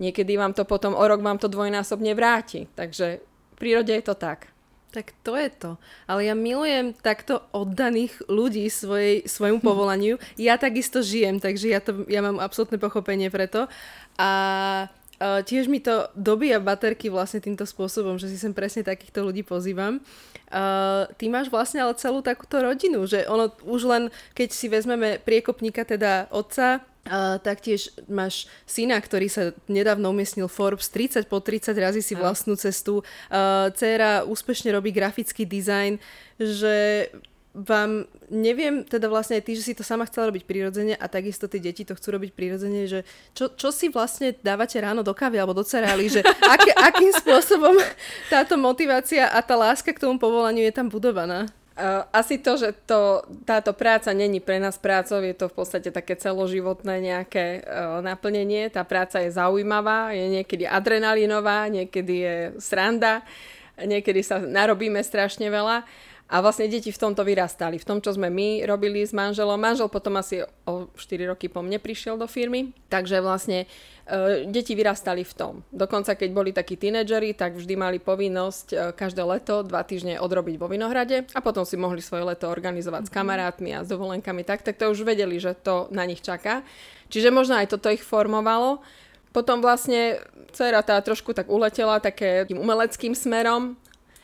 niekedy 0.00 0.40
vám 0.40 0.56
to 0.56 0.64
potom 0.64 0.96
o 0.96 1.04
rok 1.04 1.20
vám 1.20 1.36
to 1.36 1.52
dvojnásobne 1.52 2.16
vráti. 2.16 2.66
Takže 2.72 3.20
v 3.20 3.54
prírode 3.60 3.92
je 3.92 4.04
to 4.04 4.16
tak. 4.16 4.48
Tak 4.90 5.14
to 5.22 5.38
je 5.38 5.50
to. 5.54 5.70
Ale 6.10 6.26
ja 6.26 6.34
milujem 6.34 6.96
takto 6.98 7.46
oddaných 7.54 8.26
ľudí 8.26 8.66
svojej, 8.66 9.22
svojmu 9.28 9.62
povolaniu. 9.68 10.18
Ja 10.34 10.58
takisto 10.58 11.04
žijem, 11.04 11.38
takže 11.38 11.66
ja, 11.70 11.78
to, 11.84 12.08
ja 12.10 12.24
mám 12.24 12.42
absolútne 12.42 12.80
pochopenie 12.80 13.30
preto. 13.30 13.70
A 14.18 14.30
uh, 15.20 15.40
tiež 15.46 15.70
mi 15.70 15.78
to 15.78 16.10
dobíja 16.18 16.58
baterky 16.58 17.06
vlastne 17.06 17.38
týmto 17.38 17.62
spôsobom, 17.68 18.18
že 18.18 18.26
si 18.32 18.40
sem 18.40 18.50
presne 18.50 18.82
takýchto 18.82 19.22
ľudí 19.22 19.46
pozývam. 19.46 20.02
Uh, 20.50 21.06
ty 21.14 21.30
máš 21.30 21.46
vlastne 21.46 21.86
ale 21.86 21.94
celú 21.94 22.26
takúto 22.26 22.58
rodinu, 22.58 23.06
že 23.06 23.22
ono 23.30 23.54
už 23.62 23.80
len, 23.86 24.02
keď 24.34 24.48
si 24.50 24.66
vezmeme 24.66 25.22
priekopníka, 25.22 25.86
teda 25.86 26.26
otca, 26.34 26.82
Uh, 27.00 27.40
taktiež 27.40 27.96
máš 28.12 28.44
syna, 28.68 29.00
ktorý 29.00 29.32
sa 29.32 29.56
nedávno 29.72 30.12
umiestnil 30.12 30.52
Forbes 30.52 30.92
30 30.92 31.32
po 31.32 31.40
30 31.40 31.72
razy 31.72 32.04
si 32.04 32.12
vlastnú 32.12 32.60
cestu. 32.60 33.00
Uh, 33.32 33.72
Cera 33.72 34.28
úspešne 34.28 34.68
robí 34.68 34.92
grafický 34.92 35.48
dizajn, 35.48 35.96
že 36.36 37.08
vám, 37.50 38.06
neviem, 38.30 38.86
teda 38.86 39.10
vlastne 39.10 39.42
aj 39.42 39.44
ty, 39.48 39.58
že 39.58 39.66
si 39.66 39.74
to 39.74 39.82
sama 39.82 40.06
chcela 40.06 40.30
robiť 40.30 40.46
prirodzene 40.46 40.94
a 40.94 41.06
takisto 41.10 41.50
tie 41.50 41.58
deti 41.58 41.82
to 41.82 41.98
chcú 41.98 42.14
robiť 42.14 42.30
prirodzene, 42.30 42.86
že 42.86 43.02
čo, 43.34 43.50
čo 43.58 43.74
si 43.74 43.90
vlastne 43.90 44.38
dávate 44.38 44.78
ráno 44.78 45.02
do 45.02 45.10
kávy 45.10 45.42
alebo 45.42 45.56
do 45.56 45.66
cereály, 45.66 46.06
že 46.06 46.22
ak, 46.22 46.62
akým 46.78 47.10
spôsobom 47.10 47.74
táto 48.30 48.54
motivácia 48.54 49.26
a 49.26 49.42
tá 49.42 49.58
láska 49.58 49.90
k 49.90 49.98
tomu 49.98 50.22
povolaniu 50.22 50.62
je 50.62 50.74
tam 50.74 50.86
budovaná? 50.86 51.50
Uh, 51.80 52.04
asi 52.12 52.36
to, 52.36 52.60
že 52.60 52.76
to, 52.84 53.24
táto 53.48 53.72
práca 53.72 54.12
není 54.12 54.36
pre 54.36 54.60
nás 54.60 54.76
prácou, 54.76 55.24
je 55.24 55.32
to 55.32 55.48
v 55.48 55.64
podstate 55.64 55.88
také 55.88 56.12
celoživotné 56.12 57.00
nejaké 57.00 57.64
uh, 57.64 58.04
naplnenie. 58.04 58.68
Tá 58.68 58.84
práca 58.84 59.16
je 59.24 59.32
zaujímavá, 59.32 60.12
je 60.12 60.28
niekedy 60.28 60.68
adrenalinová, 60.68 61.72
niekedy 61.72 62.14
je 62.20 62.36
sranda, 62.60 63.24
niekedy 63.80 64.20
sa 64.20 64.44
narobíme 64.44 65.00
strašne 65.00 65.48
veľa. 65.48 65.88
A 66.30 66.38
vlastne 66.38 66.70
deti 66.70 66.94
v 66.94 67.02
tomto 67.02 67.26
vyrastali. 67.26 67.82
V 67.82 67.82
tom, 67.82 67.98
čo 67.98 68.14
sme 68.14 68.30
my 68.30 68.62
robili 68.62 69.02
s 69.02 69.10
manželom. 69.10 69.58
Manžel 69.58 69.90
potom 69.90 70.14
asi 70.14 70.46
o 70.62 70.86
4 70.94 71.26
roky 71.26 71.50
po 71.50 71.58
mne 71.58 71.82
prišiel 71.82 72.14
do 72.14 72.30
firmy. 72.30 72.70
Takže 72.86 73.18
vlastne 73.18 73.66
e, 74.06 74.46
deti 74.46 74.78
vyrastali 74.78 75.26
v 75.26 75.32
tom. 75.34 75.54
Dokonca 75.74 76.14
keď 76.14 76.30
boli 76.30 76.54
takí 76.54 76.78
tínedžeri, 76.78 77.34
tak 77.34 77.58
vždy 77.58 77.74
mali 77.74 77.98
povinnosť 77.98 78.66
e, 78.70 78.76
každé 78.94 79.26
leto 79.26 79.66
dva 79.66 79.82
týždne 79.82 80.22
odrobiť 80.22 80.54
vo 80.54 80.70
Vinohrade 80.70 81.26
a 81.34 81.42
potom 81.42 81.66
si 81.66 81.74
mohli 81.74 81.98
svoje 81.98 82.22
leto 82.22 82.46
organizovať 82.46 83.10
mm-hmm. 83.10 83.10
s 83.10 83.14
mhm. 83.14 83.18
kamarátmi 83.18 83.70
a 83.74 83.82
s 83.82 83.90
dovolenkami 83.90 84.46
tak, 84.46 84.62
tak 84.62 84.78
to 84.78 84.86
už 84.86 85.02
vedeli, 85.02 85.42
že 85.42 85.58
to 85.58 85.90
na 85.90 86.06
nich 86.06 86.22
čaká. 86.22 86.62
Čiže 87.10 87.34
možno 87.34 87.58
aj 87.58 87.74
toto 87.74 87.90
ich 87.90 88.06
formovalo. 88.06 88.78
Potom 89.34 89.58
vlastne 89.58 90.22
dcera 90.54 90.82
tá 90.86 90.98
trošku 91.02 91.34
tak 91.34 91.50
uletela 91.50 91.98
také 91.98 92.46
tým 92.46 92.58
umeleckým 92.58 93.14
smerom, 93.14 93.78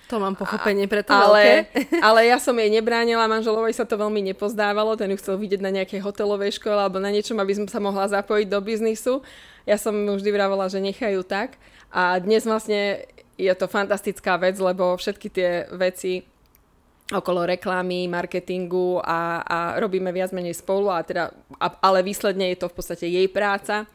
to 0.06 0.22
mám 0.22 0.38
pochopenie 0.38 0.86
pre 0.86 1.02
to 1.02 1.10
ale, 1.10 1.66
ale 2.06 2.30
ja 2.30 2.38
som 2.38 2.54
jej 2.54 2.70
nebránila, 2.70 3.26
manželovej 3.26 3.74
sa 3.74 3.82
to 3.82 3.98
veľmi 3.98 4.22
nepozdávalo, 4.32 4.94
ten 4.94 5.10
ju 5.10 5.18
chcel 5.18 5.34
vidieť 5.36 5.60
na 5.62 5.74
nejakej 5.74 6.00
hotelovej 6.02 6.62
škole 6.62 6.78
alebo 6.78 7.02
na 7.02 7.10
niečom, 7.10 7.38
aby 7.42 7.52
som 7.58 7.66
sa 7.66 7.82
mohla 7.82 8.06
zapojiť 8.06 8.46
do 8.46 8.58
biznisu. 8.62 9.26
Ja 9.66 9.74
som 9.76 9.98
mu 9.98 10.14
vždy 10.14 10.30
vravela, 10.30 10.70
že 10.70 10.78
nechajú 10.78 11.26
tak. 11.26 11.58
A 11.90 12.22
dnes 12.22 12.46
vlastne 12.46 13.02
je 13.34 13.50
to 13.58 13.66
fantastická 13.66 14.38
vec, 14.38 14.54
lebo 14.62 14.94
všetky 14.94 15.28
tie 15.28 15.50
veci 15.74 16.22
okolo 17.06 17.46
reklamy, 17.46 18.10
marketingu 18.10 18.98
a, 18.98 19.42
a 19.42 19.58
robíme 19.78 20.10
viac 20.10 20.34
menej 20.34 20.58
spolu, 20.58 20.90
a 20.90 21.06
teda, 21.06 21.30
a, 21.58 21.66
ale 21.82 22.02
výsledne 22.02 22.50
je 22.50 22.58
to 22.58 22.66
v 22.66 22.74
podstate 22.74 23.06
jej 23.06 23.26
práca 23.30 23.86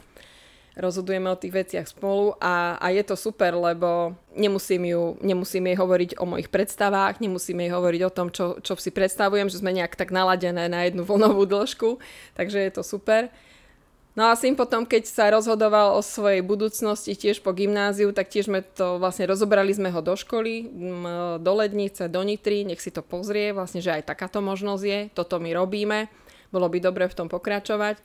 rozhodujeme 0.79 1.27
o 1.27 1.39
tých 1.39 1.51
veciach 1.51 1.87
spolu 1.87 2.35
a, 2.39 2.79
a 2.79 2.87
je 2.95 3.03
to 3.03 3.19
super, 3.19 3.51
lebo 3.51 4.15
nemusím, 4.31 4.95
ju, 4.95 5.03
nemusím 5.19 5.67
jej 5.67 5.77
hovoriť 5.77 6.11
o 6.19 6.25
mojich 6.25 6.47
predstavách, 6.47 7.19
nemusím 7.19 7.67
jej 7.67 7.71
hovoriť 7.75 8.01
o 8.07 8.13
tom, 8.13 8.27
čo, 8.31 8.59
čo 8.63 8.79
si 8.79 8.91
predstavujem, 8.91 9.51
že 9.51 9.59
sme 9.59 9.75
nejak 9.75 9.99
tak 9.99 10.15
naladené 10.15 10.71
na 10.71 10.87
jednu 10.87 11.03
vlnovú 11.03 11.43
dĺžku, 11.43 11.99
takže 12.39 12.59
je 12.59 12.71
to 12.71 12.83
super. 12.87 13.27
No 14.11 14.27
a 14.27 14.35
syn 14.35 14.59
potom, 14.59 14.83
keď 14.83 15.07
sa 15.07 15.31
rozhodoval 15.31 15.95
o 15.95 16.03
svojej 16.03 16.43
budúcnosti 16.43 17.15
tiež 17.15 17.39
po 17.39 17.55
gymnáziu, 17.55 18.11
tak 18.11 18.27
tiež 18.27 18.51
sme 18.51 18.59
to 18.59 18.99
vlastne 18.99 19.23
rozobrali 19.23 19.71
sme 19.71 19.87
ho 19.87 20.03
do 20.03 20.19
školy, 20.19 20.67
do 21.39 21.51
Lednice, 21.55 22.11
do 22.11 22.19
Nitry, 22.19 22.67
nech 22.67 22.83
si 22.83 22.91
to 22.91 22.99
pozrie, 22.99 23.55
vlastne, 23.55 23.79
že 23.79 23.95
aj 23.95 24.11
takáto 24.11 24.43
možnosť 24.43 24.83
je, 24.83 24.99
toto 25.15 25.39
my 25.39 25.55
robíme, 25.55 26.11
bolo 26.51 26.67
by 26.67 26.83
dobre 26.83 27.07
v 27.07 27.15
tom 27.15 27.31
pokračovať. 27.31 28.03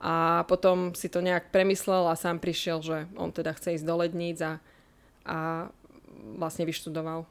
A 0.00 0.44
potom 0.44 0.92
si 0.92 1.08
to 1.08 1.24
nejak 1.24 1.48
premyslel 1.48 2.10
a 2.10 2.18
sám 2.18 2.38
prišiel, 2.38 2.82
že 2.84 2.96
on 3.16 3.32
teda 3.32 3.54
chce 3.56 3.80
ísť 3.80 3.86
do 3.86 3.94
Ledníc 3.96 4.38
a, 4.42 4.60
a 5.24 5.68
vlastne 6.36 6.68
vyštudoval 6.68 7.24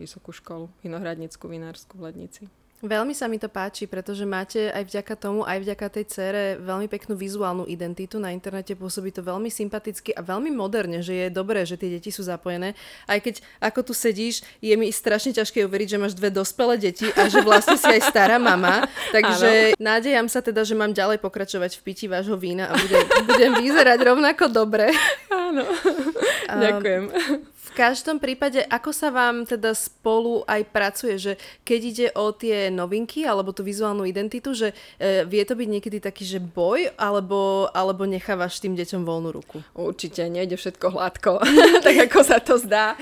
vysokú 0.00 0.34
školu, 0.34 0.66
vinohradnickú 0.82 1.46
vinársku 1.46 1.98
v 1.98 2.10
Lednici. 2.10 2.44
Veľmi 2.84 3.16
sa 3.16 3.32
mi 3.32 3.40
to 3.40 3.48
páči, 3.48 3.88
pretože 3.88 4.28
máte 4.28 4.68
aj 4.68 4.84
vďaka 4.84 5.14
tomu, 5.16 5.40
aj 5.40 5.56
vďaka 5.64 5.86
tej 5.88 6.04
cére 6.04 6.42
veľmi 6.60 6.84
peknú 6.84 7.16
vizuálnu 7.16 7.64
identitu. 7.64 8.20
Na 8.20 8.28
internete 8.28 8.76
pôsobí 8.76 9.08
to 9.08 9.24
veľmi 9.24 9.48
sympaticky 9.48 10.12
a 10.12 10.20
veľmi 10.20 10.52
moderne, 10.52 11.00
že 11.00 11.16
je 11.16 11.28
dobré, 11.32 11.64
že 11.64 11.80
tie 11.80 11.96
deti 11.96 12.12
sú 12.12 12.20
zapojené. 12.20 12.76
Aj 13.08 13.16
keď 13.16 13.40
ako 13.56 13.88
tu 13.88 13.92
sedíš, 13.96 14.44
je 14.60 14.76
mi 14.76 14.92
strašne 14.92 15.32
ťažké 15.32 15.64
uveriť, 15.64 15.96
že 15.96 16.00
máš 16.00 16.12
dve 16.12 16.28
dospelé 16.28 16.76
deti 16.76 17.08
a 17.08 17.24
že 17.32 17.40
vlastne 17.40 17.80
si 17.80 17.88
aj 17.88 18.04
stará 18.04 18.36
mama. 18.36 18.84
Takže 19.16 19.80
nádejam 19.80 20.28
sa 20.28 20.44
teda, 20.44 20.60
že 20.68 20.76
mám 20.76 20.92
ďalej 20.92 21.24
pokračovať 21.24 21.80
v 21.80 21.84
pití 21.88 22.04
vášho 22.04 22.36
vína 22.36 22.68
a 22.68 22.76
budem, 22.76 23.00
budem 23.24 23.52
vyzerať 23.64 23.98
rovnako 24.12 24.52
dobre. 24.52 24.92
Áno, 25.32 25.64
ďakujem 26.68 27.53
každom 27.74 28.22
prípade, 28.22 28.62
ako 28.70 28.94
sa 28.94 29.10
vám 29.10 29.42
teda 29.42 29.74
spolu 29.74 30.46
aj 30.46 30.62
pracuje, 30.70 31.18
že 31.18 31.32
keď 31.66 31.80
ide 31.82 32.06
o 32.14 32.30
tie 32.30 32.70
novinky 32.70 33.26
alebo 33.26 33.50
tú 33.50 33.66
vizuálnu 33.66 34.06
identitu, 34.06 34.54
že 34.54 34.70
e, 34.96 35.26
vie 35.26 35.42
to 35.42 35.58
byť 35.58 35.68
niekedy 35.68 35.98
taký, 35.98 36.22
že 36.22 36.38
boj, 36.38 36.94
alebo, 36.94 37.66
alebo 37.74 38.06
nechávaš 38.06 38.62
tým 38.62 38.78
deťom 38.78 39.02
voľnú 39.02 39.34
ruku? 39.34 39.58
Určite, 39.74 40.30
nejde 40.30 40.54
všetko 40.54 40.94
hladko, 40.94 41.42
tak 41.84 42.08
ako 42.08 42.20
sa 42.22 42.38
to 42.38 42.54
zdá. 42.62 42.94
E, 42.94 42.98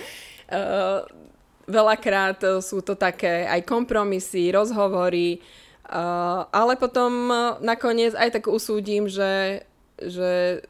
veľakrát 1.69 2.41
sú 2.65 2.81
to 2.81 2.97
také 2.97 3.45
aj 3.45 3.61
kompromisy, 3.69 4.49
rozhovory, 4.51 5.39
Uh, 5.93 6.49
ale 6.57 6.81
potom 6.81 7.29
nakoniec 7.61 8.17
aj 8.17 8.41
tak 8.41 8.49
usúdim, 8.49 9.13
že 9.13 9.61
že 10.09 10.63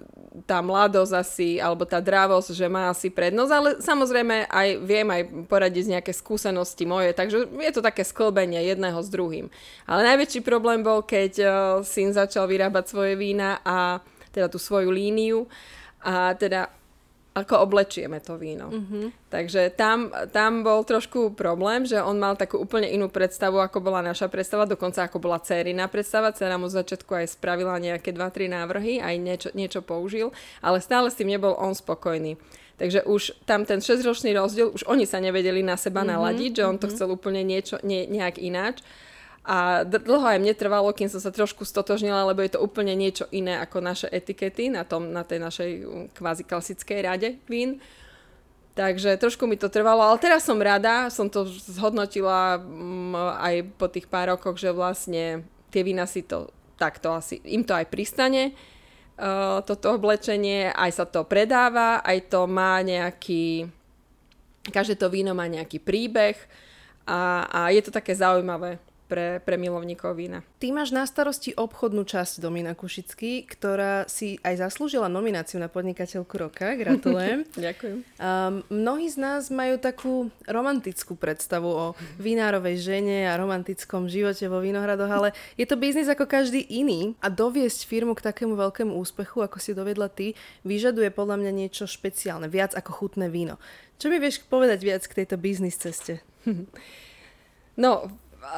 tá 0.48 0.64
mladosť 0.64 1.12
asi, 1.12 1.48
alebo 1.60 1.84
tá 1.84 2.00
dravosť, 2.00 2.56
že 2.56 2.66
má 2.66 2.88
asi 2.88 3.12
prednosť, 3.12 3.52
ale 3.52 3.70
samozrejme 3.84 4.48
aj 4.48 4.68
viem 4.80 5.08
aj 5.12 5.22
poradiť 5.44 5.84
nejaké 5.98 6.12
skúsenosti 6.16 6.88
moje, 6.88 7.12
takže 7.12 7.52
je 7.52 7.72
to 7.72 7.84
také 7.84 8.00
sklbenie 8.00 8.64
jedného 8.64 8.96
s 9.04 9.12
druhým. 9.12 9.52
Ale 9.84 10.08
najväčší 10.08 10.40
problém 10.40 10.80
bol, 10.80 11.04
keď 11.04 11.32
uh, 11.44 11.50
syn 11.84 12.16
začal 12.16 12.48
vyrábať 12.48 12.84
svoje 12.88 13.12
vína 13.20 13.60
a 13.60 14.00
teda 14.32 14.48
tú 14.48 14.56
svoju 14.56 14.88
líniu 14.88 15.44
a 16.00 16.32
teda 16.32 16.72
ako 17.32 17.64
oblečieme 17.64 18.20
to 18.20 18.36
víno. 18.36 18.68
Mm-hmm. 18.68 19.32
Takže 19.32 19.72
tam, 19.72 20.12
tam 20.36 20.60
bol 20.60 20.84
trošku 20.84 21.32
problém, 21.32 21.88
že 21.88 21.96
on 21.96 22.20
mal 22.20 22.36
takú 22.36 22.60
úplne 22.60 22.92
inú 22.92 23.08
predstavu, 23.08 23.56
ako 23.56 23.80
bola 23.80 24.04
naša 24.04 24.28
predstava, 24.28 24.68
dokonca 24.68 25.08
ako 25.08 25.16
bola 25.16 25.40
cérina 25.40 25.88
predstava. 25.88 26.36
Céra 26.36 26.60
mu 26.60 26.68
z 26.68 26.84
začiatku 26.84 27.08
aj 27.08 27.32
spravila 27.32 27.80
nejaké 27.80 28.12
2-3 28.12 28.52
návrhy, 28.52 29.00
aj 29.00 29.14
niečo, 29.16 29.48
niečo 29.56 29.80
použil, 29.80 30.28
ale 30.60 30.84
stále 30.84 31.08
s 31.08 31.16
tým 31.16 31.32
nebol 31.32 31.56
on 31.56 31.72
spokojný. 31.72 32.36
Takže 32.76 33.08
už 33.08 33.46
tam 33.48 33.64
ten 33.64 33.80
6-ročný 33.80 34.36
rozdiel, 34.36 34.68
už 34.68 34.84
oni 34.84 35.08
sa 35.08 35.16
nevedeli 35.16 35.64
na 35.64 35.80
seba 35.80 36.04
mm-hmm. 36.04 36.12
naladiť, 36.12 36.52
že 36.52 36.66
on 36.68 36.76
to 36.76 36.84
mm-hmm. 36.84 36.92
chcel 36.92 37.08
úplne 37.08 37.42
niečo, 37.48 37.80
nie, 37.80 38.04
nejak 38.12 38.36
ináč. 38.36 38.84
A 39.42 39.82
dlho 39.82 40.22
aj 40.22 40.38
mne 40.38 40.54
trvalo, 40.54 40.94
kým 40.94 41.10
som 41.10 41.18
sa 41.18 41.34
trošku 41.34 41.66
stotožnila, 41.66 42.30
lebo 42.30 42.46
je 42.46 42.54
to 42.54 42.62
úplne 42.62 42.94
niečo 42.94 43.26
iné 43.34 43.58
ako 43.58 43.82
naše 43.82 44.06
etikety 44.06 44.70
na, 44.70 44.86
tom, 44.86 45.10
na 45.10 45.26
tej 45.26 45.42
našej 45.42 45.70
um, 45.82 46.06
kvázi 46.14 46.46
klasickej 46.46 46.98
rade 47.02 47.28
vín. 47.50 47.82
Takže 48.78 49.18
trošku 49.18 49.50
mi 49.50 49.58
to 49.58 49.66
trvalo, 49.66 50.00
ale 50.06 50.22
teraz 50.22 50.46
som 50.46 50.62
rada, 50.62 51.10
som 51.10 51.26
to 51.26 51.50
zhodnotila 51.50 52.62
um, 52.62 53.18
aj 53.18 53.66
po 53.74 53.90
tých 53.90 54.06
pár 54.06 54.38
rokoch, 54.38 54.62
že 54.62 54.70
vlastne 54.70 55.42
tie 55.74 55.82
vína 55.82 56.06
si 56.06 56.22
to 56.22 56.46
takto 56.78 57.10
asi, 57.10 57.42
im 57.42 57.66
to 57.66 57.74
aj 57.74 57.90
pristane, 57.90 58.54
uh, 59.18 59.58
toto 59.66 59.90
oblečenie, 59.98 60.70
aj 60.70 61.02
sa 61.02 61.04
to 61.04 61.26
predáva, 61.26 61.98
aj 62.06 62.30
to 62.30 62.46
má 62.46 62.78
nejaký, 62.78 63.66
každé 64.70 65.02
to 65.02 65.10
víno 65.10 65.34
má 65.34 65.50
nejaký 65.50 65.82
príbeh 65.82 66.38
a, 67.10 67.42
a 67.50 67.60
je 67.74 67.82
to 67.82 67.90
také 67.90 68.14
zaujímavé 68.14 68.78
pre, 69.12 69.44
pre 69.44 69.60
milovníkov 69.60 70.16
vína. 70.16 70.40
Ty 70.56 70.72
máš 70.72 70.88
na 70.88 71.04
starosti 71.04 71.52
obchodnú 71.52 72.08
časť 72.08 72.40
Domina 72.40 72.72
Kušický, 72.72 73.44
ktorá 73.44 74.08
si 74.08 74.40
aj 74.40 74.64
zaslúžila 74.64 75.12
nomináciu 75.12 75.60
na 75.60 75.68
podnikateľku 75.68 76.32
roka. 76.40 76.72
Gratulujem. 76.80 77.44
Ďakujem. 77.52 78.08
Um, 78.16 78.64
mnohí 78.72 79.12
z 79.12 79.20
nás 79.20 79.52
majú 79.52 79.76
takú 79.76 80.32
romantickú 80.48 81.12
predstavu 81.12 81.68
o 81.68 81.86
vinárovej 82.16 82.80
žene 82.80 83.28
a 83.28 83.36
romantickom 83.36 84.08
živote 84.08 84.48
vo 84.48 84.64
Vinohradoch, 84.64 85.12
ale 85.12 85.36
je 85.60 85.68
to 85.68 85.76
biznis 85.76 86.08
ako 86.08 86.24
každý 86.24 86.64
iný 86.72 87.12
a 87.20 87.28
doviesť 87.28 87.84
firmu 87.84 88.16
k 88.16 88.24
takému 88.32 88.56
veľkému 88.56 88.96
úspechu, 88.96 89.44
ako 89.44 89.60
si 89.60 89.76
dovedla 89.76 90.08
ty, 90.08 90.32
vyžaduje 90.64 91.12
podľa 91.12 91.36
mňa 91.36 91.52
niečo 91.52 91.84
špeciálne, 91.84 92.48
viac 92.48 92.72
ako 92.72 92.96
chutné 92.96 93.28
víno. 93.28 93.60
Čo 94.00 94.08
mi 94.08 94.16
vieš 94.16 94.40
povedať 94.48 94.80
viac 94.80 95.04
k 95.04 95.20
tejto 95.20 95.36
biznis 95.36 95.76
ceste? 95.76 96.24
No, 97.72 98.12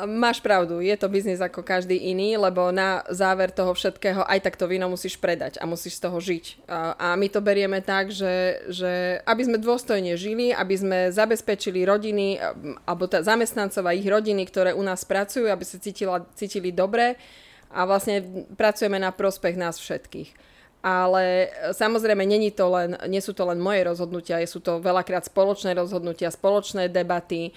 máš 0.08 0.40
pravdu, 0.40 0.80
je 0.80 0.96
to 0.96 1.12
biznis 1.12 1.40
ako 1.44 1.60
každý 1.60 1.96
iný, 1.96 2.40
lebo 2.40 2.72
na 2.72 3.04
záver 3.12 3.52
toho 3.52 3.76
všetkého 3.76 4.24
aj 4.24 4.40
tak 4.40 4.56
to 4.56 4.64
víno 4.64 4.88
musíš 4.88 5.20
predať 5.20 5.60
a 5.60 5.68
musíš 5.68 6.00
z 6.00 6.08
toho 6.08 6.18
žiť. 6.18 6.44
A, 6.68 7.12
my 7.14 7.28
to 7.28 7.44
berieme 7.44 7.84
tak, 7.84 8.08
že, 8.08 8.64
že 8.72 9.20
aby 9.28 9.42
sme 9.44 9.58
dôstojne 9.60 10.16
žili, 10.16 10.56
aby 10.56 10.74
sme 10.74 10.98
zabezpečili 11.12 11.84
rodiny 11.84 12.40
alebo 12.88 13.04
tá 13.04 13.20
zamestnancov 13.20 13.84
a 13.84 13.96
ich 13.96 14.08
rodiny, 14.08 14.48
ktoré 14.48 14.72
u 14.72 14.82
nás 14.82 15.04
pracujú, 15.04 15.52
aby 15.52 15.64
sa 15.64 15.76
cítila, 15.76 16.24
cítili 16.32 16.72
dobre 16.72 17.20
a 17.68 17.84
vlastne 17.84 18.46
pracujeme 18.56 18.96
na 18.96 19.12
prospech 19.12 19.54
nás 19.60 19.76
všetkých 19.76 20.54
ale 20.84 21.48
e, 21.48 21.72
samozrejme 21.72 22.28
není 22.28 22.52
to 22.52 22.68
len, 22.68 22.92
nie 23.08 23.24
sú 23.24 23.32
to 23.32 23.48
len 23.48 23.56
moje 23.56 23.88
rozhodnutia, 23.88 24.44
sú 24.44 24.60
to 24.60 24.84
veľakrát 24.84 25.24
spoločné 25.24 25.72
rozhodnutia, 25.72 26.28
spoločné 26.28 26.92
debaty, 26.92 27.56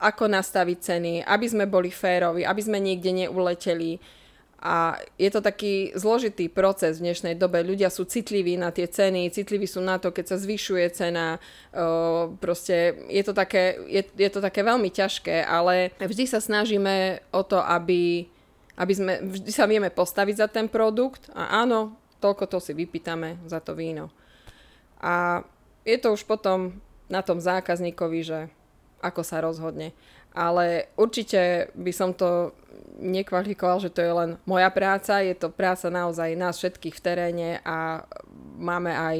ako 0.00 0.24
nastaviť 0.24 0.78
ceny, 0.80 1.12
aby 1.24 1.46
sme 1.48 1.68
boli 1.68 1.92
férovi, 1.92 2.48
aby 2.48 2.62
sme 2.64 2.80
niekde 2.80 3.12
neuleteli. 3.12 4.00
A 4.62 4.94
je 5.18 5.26
to 5.26 5.42
taký 5.42 5.90
zložitý 5.98 6.46
proces 6.46 7.02
v 7.02 7.10
dnešnej 7.10 7.34
dobe. 7.34 7.66
Ľudia 7.66 7.90
sú 7.90 8.06
citliví 8.06 8.54
na 8.54 8.70
tie 8.70 8.86
ceny, 8.86 9.34
citliví 9.34 9.66
sú 9.66 9.82
na 9.82 9.98
to, 9.98 10.14
keď 10.14 10.32
sa 10.32 10.36
zvyšuje 10.38 10.86
cena. 10.94 11.42
Uh, 11.74 12.30
proste 12.38 12.94
je 13.10 13.22
to, 13.26 13.34
také, 13.34 13.74
je, 13.90 14.06
je 14.06 14.30
to 14.30 14.38
také 14.38 14.62
veľmi 14.62 14.86
ťažké, 14.86 15.42
ale 15.42 15.90
vždy 15.98 16.30
sa 16.30 16.38
snažíme 16.38 17.18
o 17.34 17.42
to, 17.42 17.58
aby 17.58 18.30
aby 18.72 18.94
sme, 18.96 19.20
vždy 19.20 19.52
sa 19.52 19.68
vieme 19.68 19.92
postaviť 19.92 20.36
za 20.40 20.48
ten 20.48 20.64
produkt 20.64 21.28
a 21.36 21.60
áno, 21.60 21.92
toľko 22.24 22.48
to 22.48 22.58
si 22.58 22.72
vypýtame 22.72 23.36
za 23.44 23.60
to 23.60 23.76
víno. 23.76 24.08
A 24.96 25.44
je 25.84 25.98
to 26.00 26.16
už 26.16 26.24
potom 26.24 26.80
na 27.12 27.20
tom 27.20 27.36
zákazníkovi, 27.36 28.20
že 28.24 28.48
ako 29.02 29.20
sa 29.26 29.42
rozhodne. 29.42 29.92
Ale 30.32 30.94
určite 30.96 31.68
by 31.76 31.92
som 31.92 32.16
to 32.16 32.56
nekvalifikoval, 33.02 33.82
že 33.82 33.90
to 33.90 34.00
je 34.00 34.12
len 34.12 34.30
moja 34.46 34.70
práca, 34.70 35.20
je 35.20 35.34
to 35.34 35.50
práca 35.50 35.90
naozaj 35.90 36.38
nás 36.38 36.56
všetkých 36.58 36.94
v 36.94 37.04
teréne 37.04 37.50
a 37.66 38.06
máme 38.62 38.94
aj, 38.94 39.18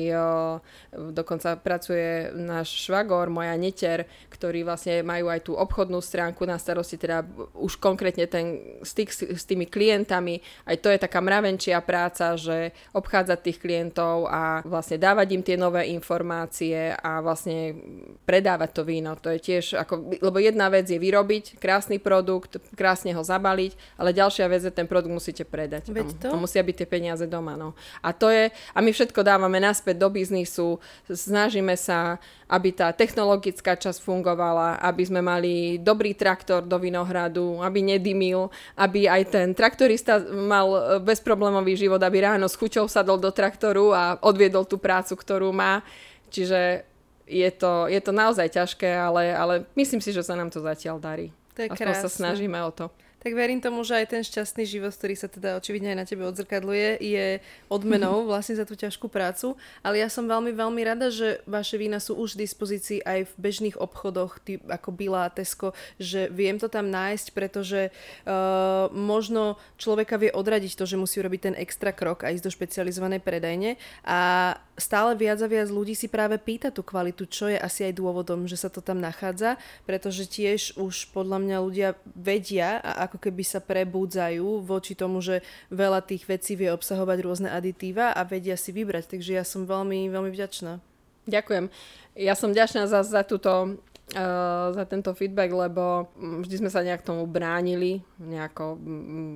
dokonca 1.12 1.58
pracuje 1.58 2.30
náš 2.36 2.86
švagor, 2.86 3.26
moja 3.26 3.58
neter, 3.58 4.06
ktorí 4.30 4.62
vlastne 4.62 5.02
majú 5.02 5.26
aj 5.26 5.40
tú 5.42 5.52
obchodnú 5.58 5.98
stránku 5.98 6.46
na 6.46 6.56
starosti, 6.56 6.94
teda 6.94 7.26
už 7.58 7.82
konkrétne 7.82 8.30
ten 8.30 8.78
styk 8.86 9.10
s, 9.10 9.20
s 9.26 9.42
tými 9.42 9.66
klientami. 9.66 10.38
Aj 10.62 10.78
to 10.78 10.88
je 10.88 11.02
taká 11.02 11.18
mravenčia 11.18 11.82
práca, 11.82 12.38
že 12.38 12.70
obchádzať 12.94 13.38
tých 13.42 13.58
klientov 13.58 14.30
a 14.30 14.62
vlastne 14.62 15.02
dávať 15.02 15.28
im 15.34 15.42
tie 15.42 15.56
nové 15.58 15.90
informácie 15.90 16.94
a 16.94 17.18
vlastne 17.18 17.74
predávať 18.22 18.70
to 18.70 18.82
víno. 18.86 19.18
To 19.18 19.34
je 19.34 19.40
tiež 19.42 19.82
ako, 19.82 20.22
lebo 20.22 20.38
jedna 20.38 20.70
vec 20.70 20.86
je 20.86 21.02
vyrobiť 21.02 21.58
krásny 21.58 21.98
produkt, 21.98 22.62
krásne 22.78 23.10
ho 23.10 23.22
zabaliť, 23.42 23.98
ale 23.98 24.14
ďalšia 24.14 24.46
vec 24.46 24.62
je 24.62 24.70
ten 24.70 24.86
produkt 24.86 25.10
musíte 25.10 25.42
predať. 25.42 25.90
Veď 25.90 26.14
to? 26.22 26.28
A 26.30 26.38
musia 26.38 26.62
byť 26.62 26.76
tie 26.78 26.86
peniaze 26.86 27.26
doma. 27.26 27.58
No. 27.58 27.74
A 27.98 28.14
to 28.14 28.30
je, 28.30 28.54
a 28.54 28.78
my 28.78 28.94
všetko 28.94 29.26
dávame 29.26 29.58
naspäť 29.58 29.98
do 29.98 30.06
biznisu, 30.06 30.78
snažíme 31.10 31.74
sa, 31.74 32.22
aby 32.46 32.70
tá 32.70 32.94
technologická 32.94 33.74
časť 33.74 33.98
fungovala, 33.98 34.78
aby 34.78 35.02
sme 35.02 35.18
mali 35.18 35.82
dobrý 35.82 36.14
traktor 36.14 36.62
do 36.62 36.78
Vinohradu, 36.78 37.58
aby 37.58 37.82
nedymil, 37.82 38.46
aby 38.78 39.10
aj 39.10 39.34
ten 39.34 39.50
traktorista 39.50 40.22
mal 40.30 41.02
bezproblémový 41.02 41.74
život, 41.74 41.98
aby 41.98 42.22
ráno 42.22 42.46
s 42.46 42.54
chuťou 42.54 42.86
sadol 42.86 43.18
do 43.18 43.34
traktoru 43.34 43.90
a 43.90 44.22
odviedol 44.22 44.62
tú 44.62 44.78
prácu, 44.78 45.18
ktorú 45.18 45.50
má. 45.50 45.82
Čiže 46.30 46.86
je 47.26 47.50
to, 47.50 47.88
je 47.88 48.00
to 48.04 48.12
naozaj 48.12 48.46
ťažké, 48.52 48.88
ale, 48.92 49.32
ale 49.32 49.54
myslím 49.74 50.04
si, 50.04 50.12
že 50.12 50.20
sa 50.20 50.36
nám 50.36 50.52
to 50.52 50.60
zatiaľ 50.60 51.00
darí. 51.00 51.32
To 51.56 51.64
je 51.64 51.68
Aspoň 51.68 51.94
sa 52.00 52.08
snažíme 52.08 52.56
o 52.64 52.72
to. 52.72 52.88
Tak 53.22 53.38
verím 53.38 53.62
tomu, 53.62 53.86
že 53.86 54.02
aj 54.02 54.06
ten 54.10 54.22
šťastný 54.26 54.66
život, 54.66 54.90
ktorý 54.90 55.14
sa 55.14 55.30
teda 55.30 55.54
očividne 55.54 55.94
aj 55.94 55.98
na 56.02 56.06
tebe 56.10 56.26
odzrkadluje, 56.26 56.98
je 56.98 57.38
odmenou 57.70 58.22
vlastne 58.30 58.58
za 58.58 58.66
tú 58.66 58.74
ťažkú 58.74 59.06
prácu. 59.06 59.54
Ale 59.86 60.02
ja 60.02 60.10
som 60.10 60.26
veľmi, 60.26 60.50
veľmi 60.50 60.82
rada, 60.82 61.06
že 61.06 61.38
vaše 61.46 61.78
vína 61.78 62.02
sú 62.02 62.18
už 62.18 62.34
v 62.34 62.42
dispozícii 62.42 62.98
aj 63.06 63.30
v 63.30 63.34
bežných 63.38 63.78
obchodoch, 63.78 64.42
typ 64.42 64.66
ako 64.66 64.90
Bila, 64.90 65.30
Tesco, 65.30 65.70
že 66.02 66.26
viem 66.34 66.58
to 66.58 66.66
tam 66.66 66.90
nájsť, 66.90 67.26
pretože 67.30 67.94
uh, 68.26 68.90
možno 68.90 69.54
človeka 69.78 70.18
vie 70.18 70.34
odradiť 70.34 70.74
to, 70.74 70.82
že 70.82 70.98
musí 70.98 71.22
robiť 71.22 71.40
ten 71.46 71.54
extra 71.54 71.94
krok 71.94 72.26
a 72.26 72.34
ísť 72.34 72.42
do 72.42 72.50
špecializovanej 72.50 73.22
predajne. 73.22 73.78
A 74.02 74.52
stále 74.74 75.14
viac 75.14 75.38
a 75.38 75.46
viac 75.46 75.70
ľudí 75.70 75.94
si 75.94 76.10
práve 76.10 76.42
pýta 76.42 76.74
tú 76.74 76.82
kvalitu, 76.82 77.30
čo 77.30 77.46
je 77.46 77.60
asi 77.60 77.86
aj 77.86 78.02
dôvodom, 78.02 78.50
že 78.50 78.58
sa 78.58 78.66
to 78.66 78.82
tam 78.82 78.98
nachádza, 78.98 79.60
pretože 79.86 80.26
tiež 80.26 80.74
už 80.80 81.14
podľa 81.14 81.38
mňa 81.38 81.56
ľudia 81.62 81.88
vedia 82.18 82.82
a 82.82 83.11
ako 83.12 83.20
keby 83.20 83.44
sa 83.44 83.60
prebúdzajú 83.60 84.64
voči 84.64 84.96
tomu, 84.96 85.20
že 85.20 85.44
veľa 85.68 86.00
tých 86.00 86.24
vecí 86.24 86.56
vie 86.56 86.72
obsahovať 86.72 87.18
rôzne 87.20 87.52
aditíva 87.52 88.16
a 88.16 88.24
vedia 88.24 88.56
si 88.56 88.72
vybrať. 88.72 89.12
Takže 89.12 89.36
ja 89.36 89.44
som 89.44 89.68
veľmi, 89.68 90.08
veľmi 90.08 90.32
vďačná. 90.32 90.80
Ďakujem. 91.28 91.68
Ja 92.16 92.32
som 92.32 92.56
vďačná 92.56 92.88
za, 92.88 93.04
za 93.04 93.20
túto 93.20 93.76
Uh, 94.12 94.76
za 94.76 94.84
tento 94.84 95.08
feedback, 95.16 95.48
lebo 95.48 96.12
vždy 96.20 96.60
sme 96.60 96.68
sa 96.68 96.84
nejak 96.84 97.00
tomu 97.00 97.24
bránili, 97.24 98.04
nejako, 98.20 98.76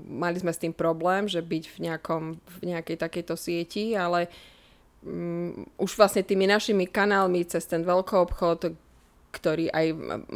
mali 0.05 0.37
sme 0.37 0.53
s 0.53 0.61
tým 0.61 0.77
problém, 0.77 1.25
že 1.25 1.41
byť 1.41 1.65
v, 1.73 1.77
nejakom, 1.89 2.23
v 2.37 2.59
nejakej 2.61 3.01
takejto 3.01 3.41
sieti, 3.41 3.97
ale 3.97 4.29
um, 5.01 5.65
už 5.81 5.97
vlastne 5.97 6.21
tými 6.21 6.45
našimi 6.45 6.85
kanálmi 6.85 7.49
cez 7.49 7.65
ten 7.65 7.89
veľký 7.89 8.21
obchod, 8.21 8.77
ktorý 9.33 9.73
aj 9.73 9.87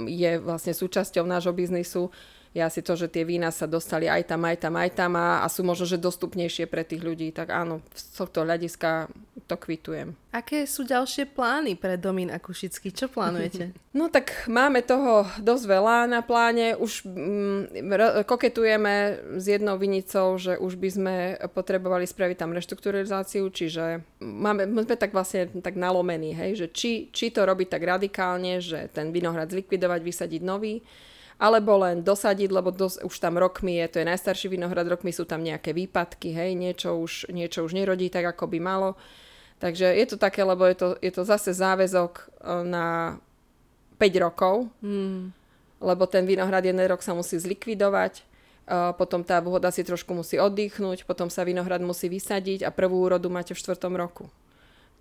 je 0.09 0.33
vlastne 0.41 0.73
súčasťou 0.73 1.29
nášho 1.29 1.53
biznisu, 1.53 2.09
je 2.51 2.61
asi 2.63 2.83
to, 2.83 2.99
že 2.99 3.07
tie 3.07 3.23
vína 3.23 3.55
sa 3.55 3.71
dostali 3.71 4.11
aj 4.11 4.27
tam, 4.35 4.43
aj 4.43 4.57
tam, 4.59 4.75
aj 4.75 4.91
tam 4.99 5.13
a, 5.15 5.43
a 5.43 5.47
sú 5.47 5.63
možno, 5.63 5.87
že 5.87 6.03
dostupnejšie 6.03 6.67
pre 6.67 6.83
tých 6.83 6.99
ľudí. 6.99 7.31
Tak 7.31 7.47
áno, 7.47 7.79
z 7.95 8.03
tohto 8.11 8.43
hľadiska 8.43 9.07
to 9.47 9.55
kvitujem. 9.59 10.15
Aké 10.31 10.63
sú 10.63 10.87
ďalšie 10.87 11.31
plány 11.35 11.75
pre 11.75 11.99
Domín 11.99 12.31
a 12.31 12.39
Kušický? 12.39 12.95
Čo 12.95 13.11
plánujete? 13.11 13.71
No 13.91 14.07
tak 14.07 14.47
máme 14.47 14.87
toho 14.87 15.27
dosť 15.43 15.67
veľa 15.67 16.07
na 16.07 16.23
pláne. 16.23 16.79
Už 16.79 17.03
mm, 17.03 18.23
koketujeme 18.23 19.19
s 19.35 19.51
jednou 19.51 19.75
vinicou, 19.83 20.39
že 20.39 20.55
už 20.63 20.79
by 20.79 20.89
sme 20.95 21.15
potrebovali 21.51 22.07
spraviť 22.07 22.39
tam 22.39 22.55
reštrukturalizáciu, 22.55 23.51
čiže 23.51 24.07
máme, 24.23 24.71
sme 24.71 24.95
tak 24.95 25.11
vlastne 25.11 25.51
tak 25.59 25.75
nalomení, 25.75 26.39
hej, 26.39 26.51
že 26.55 26.67
či, 26.71 27.11
či 27.11 27.35
to 27.35 27.43
robiť 27.43 27.67
tak 27.67 27.83
radikálne, 27.83 28.63
že 28.63 28.87
ten 28.95 29.11
vinohrad 29.11 29.51
zlikvidovať, 29.51 30.01
vysadiť 30.07 30.43
nový, 30.47 30.87
alebo 31.41 31.81
len 31.81 32.05
dosadiť, 32.05 32.53
lebo 32.53 32.69
dos, 32.69 33.01
už 33.01 33.17
tam 33.17 33.41
rokmi 33.41 33.81
je, 33.81 33.97
to 33.97 33.97
je 34.05 34.11
najstarší 34.13 34.53
vinohrad, 34.53 34.85
rokmi 34.85 35.09
sú 35.09 35.25
tam 35.25 35.41
nejaké 35.41 35.73
výpadky, 35.73 36.37
hej, 36.37 36.53
niečo 36.53 37.01
už, 37.01 37.33
niečo 37.33 37.65
už 37.65 37.73
nerodí 37.73 38.13
tak, 38.13 38.29
ako 38.37 38.45
by 38.53 38.61
malo. 38.61 39.01
Takže 39.57 39.89
je 39.89 40.07
to 40.09 40.21
také, 40.21 40.45
lebo 40.45 40.69
je 40.69 40.77
to, 40.77 40.89
je 41.01 41.13
to 41.13 41.25
zase 41.25 41.57
záväzok 41.57 42.13
e, 42.17 42.25
na 42.69 43.17
5 43.97 44.25
rokov, 44.25 44.69
mm. 44.85 45.33
lebo 45.81 46.05
ten 46.05 46.29
vinohrad 46.29 46.65
jeden 46.65 46.81
rok 46.85 47.01
sa 47.01 47.13
musí 47.13 47.37
zlikvidovať, 47.37 48.25
uh, 48.65 48.97
potom 48.97 49.21
tá 49.21 49.37
voda 49.45 49.69
si 49.69 49.85
trošku 49.85 50.17
musí 50.17 50.41
oddychnúť, 50.41 51.05
potom 51.05 51.29
sa 51.29 51.45
vinohrad 51.45 51.85
musí 51.85 52.09
vysadiť 52.09 52.65
a 52.65 52.73
prvú 52.73 53.05
úrodu 53.05 53.29
máte 53.29 53.53
v 53.53 53.61
štvrtom 53.61 53.93
roku. 54.01 54.33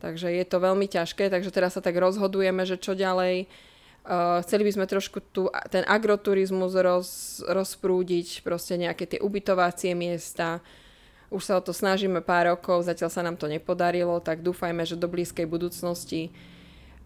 Takže 0.04 0.36
je 0.36 0.44
to 0.44 0.60
veľmi 0.60 0.92
ťažké, 0.92 1.32
takže 1.32 1.48
teraz 1.48 1.80
sa 1.80 1.82
tak 1.84 1.96
rozhodujeme, 1.96 2.68
že 2.68 2.76
čo 2.76 2.92
ďalej. 2.92 3.48
Uh, 4.08 4.42
chceli 4.42 4.66
by 4.66 4.72
sme 4.74 4.86
trošku 4.90 5.20
tu, 5.30 5.52
ten 5.70 5.86
agroturizmus 5.86 6.74
roz, 6.74 7.10
rozprúdiť, 7.46 8.42
proste 8.42 8.80
nejaké 8.80 9.06
tie 9.06 9.20
ubytovacie 9.22 9.94
miesta. 9.94 10.64
Už 11.30 11.46
sa 11.46 11.60
o 11.60 11.62
to 11.62 11.76
snažíme 11.76 12.24
pár 12.26 12.58
rokov, 12.58 12.90
zatiaľ 12.90 13.12
sa 13.14 13.22
nám 13.22 13.38
to 13.38 13.46
nepodarilo, 13.46 14.18
tak 14.18 14.42
dúfajme, 14.42 14.82
že 14.82 14.98
do 14.98 15.06
blízkej 15.06 15.46
budúcnosti 15.46 16.34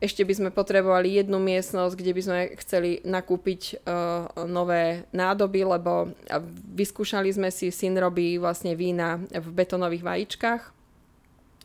ešte 0.03 0.27
by 0.27 0.33
sme 0.35 0.49
potrebovali 0.51 1.15
jednu 1.15 1.39
miestnosť, 1.39 1.95
kde 1.95 2.11
by 2.11 2.21
sme 2.21 2.39
chceli 2.59 2.99
nakúpiť 3.07 3.61
uh, 3.87 4.27
nové 4.43 5.07
nádoby, 5.15 5.63
lebo 5.63 6.11
vyskúšali 6.75 7.31
sme 7.31 7.47
si, 7.47 7.71
syn 7.71 7.95
robí 7.95 8.35
vlastne 8.35 8.75
vína 8.75 9.23
v 9.31 9.47
betonových 9.47 10.03
vajíčkach. 10.03 10.61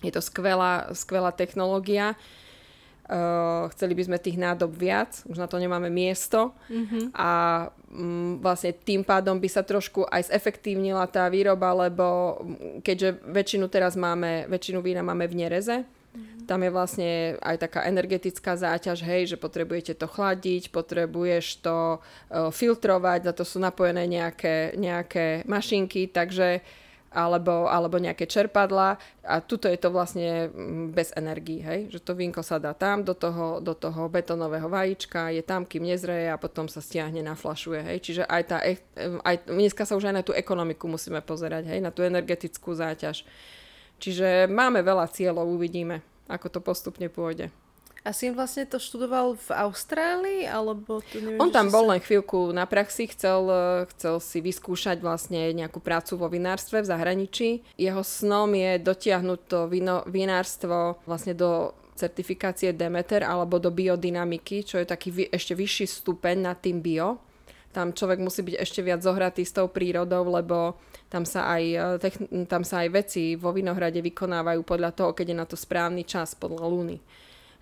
Je 0.07 0.15
to 0.15 0.23
skvelá, 0.23 0.95
skvelá 0.95 1.35
technológia 1.35 2.15
Uh, 2.15 2.48
chceli 3.73 3.97
by 3.97 4.03
sme 4.05 4.19
tých 4.21 4.37
nádob 4.37 4.69
viac, 4.77 5.25
už 5.25 5.41
na 5.41 5.49
to 5.49 5.57
nemáme 5.57 5.89
miesto 5.89 6.53
mm-hmm. 6.69 7.17
a 7.17 7.31
mm, 7.89 8.45
vlastne 8.45 8.77
tým 8.77 9.01
pádom 9.01 9.41
by 9.41 9.49
sa 9.49 9.65
trošku 9.65 10.05
aj 10.05 10.29
zefektívnila 10.29 11.09
tá 11.09 11.25
výroba, 11.33 11.73
lebo 11.73 12.37
mm, 12.37 12.85
keďže 12.85 13.25
väčšinu 13.25 13.67
teraz 13.73 13.97
máme, 13.97 14.45
väčšinu 14.53 14.85
vína 14.85 15.01
máme 15.01 15.25
v 15.25 15.41
nereze, 15.41 15.89
mm-hmm. 15.89 16.45
tam 16.45 16.61
je 16.61 16.71
vlastne 16.71 17.11
aj 17.41 17.57
taká 17.65 17.89
energetická 17.89 18.61
záťaž, 18.61 19.01
hej, 19.01 19.33
že 19.33 19.41
potrebujete 19.41 19.97
to 19.97 20.05
chladiť, 20.05 20.69
potrebuješ 20.69 21.65
to 21.65 21.97
uh, 21.97 22.53
filtrovať, 22.53 23.25
za 23.25 23.33
to 23.33 23.49
sú 23.49 23.57
napojené 23.57 24.05
nejaké, 24.05 24.77
nejaké 24.77 25.49
mašinky, 25.49 26.13
takže 26.13 26.61
alebo, 27.09 27.69
alebo 27.69 27.97
nejaké 27.97 28.29
čerpadla 28.29 29.01
a 29.25 29.41
tuto 29.41 29.65
je 29.65 29.81
to 29.81 29.89
vlastne 29.89 30.53
mm, 30.53 30.93
bez 30.93 31.09
energii, 31.17 31.65
hej? 31.65 31.81
že 31.89 32.05
to 32.05 32.13
vínko 32.13 32.45
sa 32.45 32.61
dá 32.61 32.77
tam 32.77 33.01
do 33.01 33.17
toho, 33.17 33.65
do 33.65 33.73
toho 33.73 34.13
betonového 34.13 34.69
vajíčka, 34.69 35.33
je 35.33 35.41
tam, 35.41 35.65
kým 35.65 35.89
nezreje 35.89 36.29
a 36.29 36.41
potom 36.41 36.69
sa 36.69 36.85
stiahne, 36.85 37.25
naflašuje. 37.25 37.81
Hej? 37.81 37.99
Čiže 38.05 38.23
aj 38.29 38.43
tá, 38.45 38.59
aj, 39.25 39.37
dneska 39.49 39.89
sa 39.89 39.97
už 39.97 40.13
aj 40.13 40.17
na 40.21 40.25
tú 40.25 40.37
ekonomiku 40.37 40.85
musíme 40.85 41.25
pozerať, 41.25 41.73
hej? 41.73 41.81
na 41.81 41.89
tú 41.89 42.05
energetickú 42.05 42.77
záťaž. 42.77 43.25
Čiže 43.99 44.47
máme 44.47 44.85
veľa 44.85 45.09
cieľov, 45.11 45.49
uvidíme, 45.49 46.05
ako 46.29 46.47
to 46.53 46.61
postupne 46.61 47.09
pôjde. 47.09 47.49
A 48.07 48.15
si 48.15 48.31
vlastne 48.31 48.63
to 48.65 48.79
študoval 48.79 49.35
v 49.35 49.49
Austrálii, 49.53 50.43
alebo 50.47 51.03
to 51.03 51.19
neviem, 51.19 51.43
On 51.43 51.51
tam 51.51 51.67
bol 51.69 51.91
sa... 51.91 51.91
len 51.93 52.01
chvíľku 52.01 52.55
na 52.55 52.65
praxi, 52.65 53.11
chcel, 53.11 53.51
chcel 53.93 54.23
si 54.23 54.39
vyskúšať 54.39 55.03
vlastne 55.03 55.51
nejakú 55.51 55.83
prácu 55.83 56.15
vo 56.15 56.31
vinárstve 56.31 56.81
v 56.81 56.91
zahraničí. 56.95 57.49
Jeho 57.75 58.01
snom 58.07 58.55
je 58.55 58.79
dotiahnuť 58.79 59.41
to 59.51 59.59
vino, 59.67 60.07
vinárstvo 60.07 61.03
vlastne 61.11 61.35
do 61.35 61.75
certifikácie 61.99 62.71
Demeter 62.71 63.27
alebo 63.27 63.59
do 63.59 63.75
biodynamiky, 63.75 64.63
čo 64.63 64.79
je 64.79 64.87
taký 64.87 65.11
vy, 65.11 65.25
ešte 65.35 65.59
vyšší 65.59 65.87
stupeň 65.91 66.37
nad 66.39 66.57
tým 66.63 66.79
bio. 66.79 67.19
Tam 67.75 67.93
človek 67.93 68.23
musí 68.23 68.47
byť 68.47 68.57
ešte 68.63 68.81
viac 68.81 69.03
zohratý 69.03 69.43
s 69.45 69.53
tou 69.53 69.69
prírodou, 69.69 70.25
lebo 70.31 70.79
tam 71.11 71.27
sa 71.27 71.51
aj, 71.53 71.99
tam 72.49 72.63
sa 72.65 72.87
aj 72.87 72.89
veci 72.95 73.37
vo 73.37 73.53
vinohrade 73.53 74.01
vykonávajú 74.01 74.65
podľa 74.65 74.91
toho, 74.95 75.11
keď 75.13 75.27
je 75.35 75.37
na 75.37 75.47
to 75.51 75.57
správny 75.59 76.07
čas, 76.07 76.33
podľa 76.33 76.65
luny. 76.65 76.97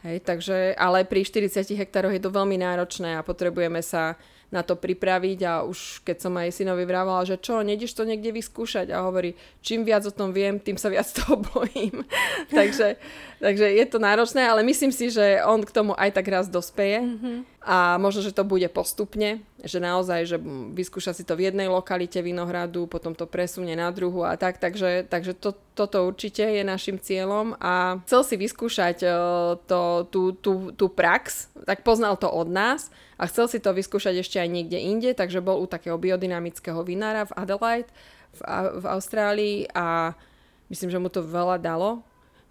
Hej, 0.05 0.29
takže, 0.29 0.77
ale 0.77 1.09
pri 1.09 1.25
40 1.25 1.73
hektároch 1.73 2.13
je 2.13 2.21
to 2.21 2.29
veľmi 2.29 2.61
náročné 2.61 3.17
a 3.17 3.25
potrebujeme 3.25 3.81
sa 3.81 4.21
na 4.47 4.63
to 4.63 4.79
pripraviť 4.79 5.39
a 5.43 5.53
už 5.67 6.07
keď 6.07 6.17
som 6.23 6.33
aj 6.39 6.55
synovi 6.55 6.87
vrávala, 6.87 7.27
že 7.27 7.35
čo, 7.35 7.67
nedeš 7.67 7.99
to 7.99 8.07
niekde 8.07 8.31
vyskúšať 8.31 8.95
a 8.95 9.03
hovorí, 9.03 9.35
čím 9.59 9.83
viac 9.83 10.07
o 10.07 10.15
tom 10.15 10.31
viem, 10.31 10.63
tým 10.63 10.79
sa 10.79 10.87
viac 10.87 11.11
toho 11.19 11.43
bojím. 11.43 12.07
takže, 12.55 12.95
takže 13.43 13.67
je 13.67 13.85
to 13.91 13.99
náročné, 13.99 14.47
ale 14.47 14.63
myslím 14.63 14.95
si, 14.95 15.11
že 15.11 15.43
on 15.43 15.67
k 15.67 15.75
tomu 15.75 15.99
aj 15.99 16.15
tak 16.15 16.31
raz 16.31 16.47
dospeje 16.47 17.03
mm-hmm. 17.03 17.37
a 17.67 17.99
možno, 17.99 18.23
že 18.23 18.37
to 18.37 18.47
bude 18.47 18.67
postupne, 18.71 19.43
že 19.67 19.83
naozaj, 19.83 20.21
že 20.25 20.37
vyskúša 20.73 21.13
si 21.13 21.27
to 21.27 21.35
v 21.35 21.51
jednej 21.51 21.67
lokalite 21.67 22.23
Vinohradu, 22.23 22.87
potom 22.87 23.13
to 23.13 23.27
presunie 23.27 23.75
na 23.75 23.91
druhu 23.91 24.23
a 24.23 24.39
tak, 24.39 24.63
takže, 24.63 25.05
takže 25.11 25.35
to, 25.35 25.53
toto 25.75 26.07
určite 26.07 26.47
je 26.47 26.63
našim 26.63 26.97
cieľom 26.97 27.59
a 27.59 28.01
chcel 28.07 28.23
si 28.23 28.35
vyskúšať 28.39 28.97
uh, 29.03 29.13
to, 29.67 30.07
tú, 30.09 30.33
tú, 30.39 30.71
tú 30.73 30.87
prax, 30.87 31.51
tak 31.67 31.83
poznal 31.83 32.15
to 32.17 32.31
od 32.31 32.47
nás 32.47 32.89
a 33.19 33.27
chcel 33.27 33.51
si 33.51 33.59
to 33.59 33.75
vyskúšať 33.75 34.23
ešte 34.23 34.39
aj 34.39 34.49
niekde 34.49 34.79
inde, 34.79 35.11
takže 35.13 35.43
bol 35.43 35.59
u 35.59 35.67
takého 35.67 35.99
biodynamického 35.99 36.81
vinára 36.87 37.27
v 37.27 37.37
Adelaide 37.37 37.91
v, 38.33 38.41
v 38.81 38.85
Austrálii 38.87 39.67
a 39.75 40.15
myslím, 40.71 40.89
že 40.95 41.03
mu 41.03 41.11
to 41.11 41.21
veľa 41.21 41.59
dalo. 41.59 42.01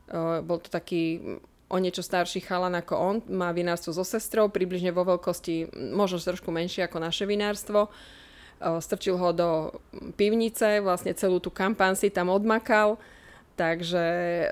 Uh, 0.06 0.44
bol 0.46 0.62
to 0.62 0.70
taký 0.70 1.18
o 1.66 1.78
niečo 1.82 2.06
starší 2.06 2.46
chalan 2.46 2.78
ako 2.78 2.94
on, 2.96 3.16
má 3.30 3.50
vinárstvo 3.50 3.92
so 3.94 4.06
sestrou, 4.06 4.50
približne 4.50 4.94
vo 4.94 5.02
veľkosti, 5.04 5.74
možno 5.94 6.22
trošku 6.22 6.54
menšie 6.54 6.86
ako 6.86 7.02
naše 7.02 7.26
vinárstvo. 7.26 7.90
Strčil 8.62 9.20
ho 9.20 9.30
do 9.36 9.50
pivnice, 10.16 10.80
vlastne 10.80 11.12
celú 11.18 11.44
tú 11.44 11.52
kampán 11.52 11.98
si 11.98 12.08
tam 12.14 12.32
odmakal 12.32 13.02
Takže 13.56 14.04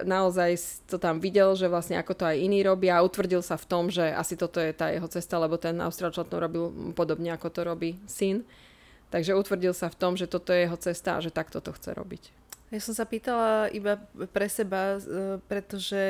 naozaj 0.07 0.55
to 0.87 0.95
tam 0.95 1.19
videl, 1.19 1.59
že 1.59 1.67
vlastne 1.67 1.99
ako 1.99 2.15
to 2.15 2.23
aj 2.23 2.39
iní 2.39 2.63
robia 2.63 2.95
a 2.95 3.03
utvrdil 3.03 3.43
sa 3.43 3.59
v 3.59 3.67
tom, 3.67 3.91
že 3.91 4.07
asi 4.15 4.39
toto 4.39 4.63
je 4.63 4.71
tá 4.71 4.95
jeho 4.95 5.11
cesta, 5.11 5.35
lebo 5.35 5.59
ten 5.59 5.75
Austrálčan 5.83 6.23
to 6.23 6.39
robil 6.39 6.71
podobne 6.95 7.35
ako 7.35 7.51
to 7.51 7.61
robí 7.67 7.99
syn. 8.07 8.47
Takže 9.11 9.35
utvrdil 9.35 9.75
sa 9.75 9.91
v 9.91 9.99
tom, 9.99 10.15
že 10.15 10.31
toto 10.31 10.55
je 10.55 10.63
jeho 10.63 10.79
cesta 10.79 11.19
a 11.19 11.23
že 11.23 11.35
takto 11.35 11.59
to 11.59 11.75
chce 11.75 11.91
robiť. 11.91 12.31
Ja 12.73 12.81
som 12.81 12.97
sa 12.97 13.05
pýtala 13.05 13.69
iba 13.69 14.01
pre 14.33 14.49
seba, 14.49 14.97
e, 14.97 15.37
pretože 15.45 16.01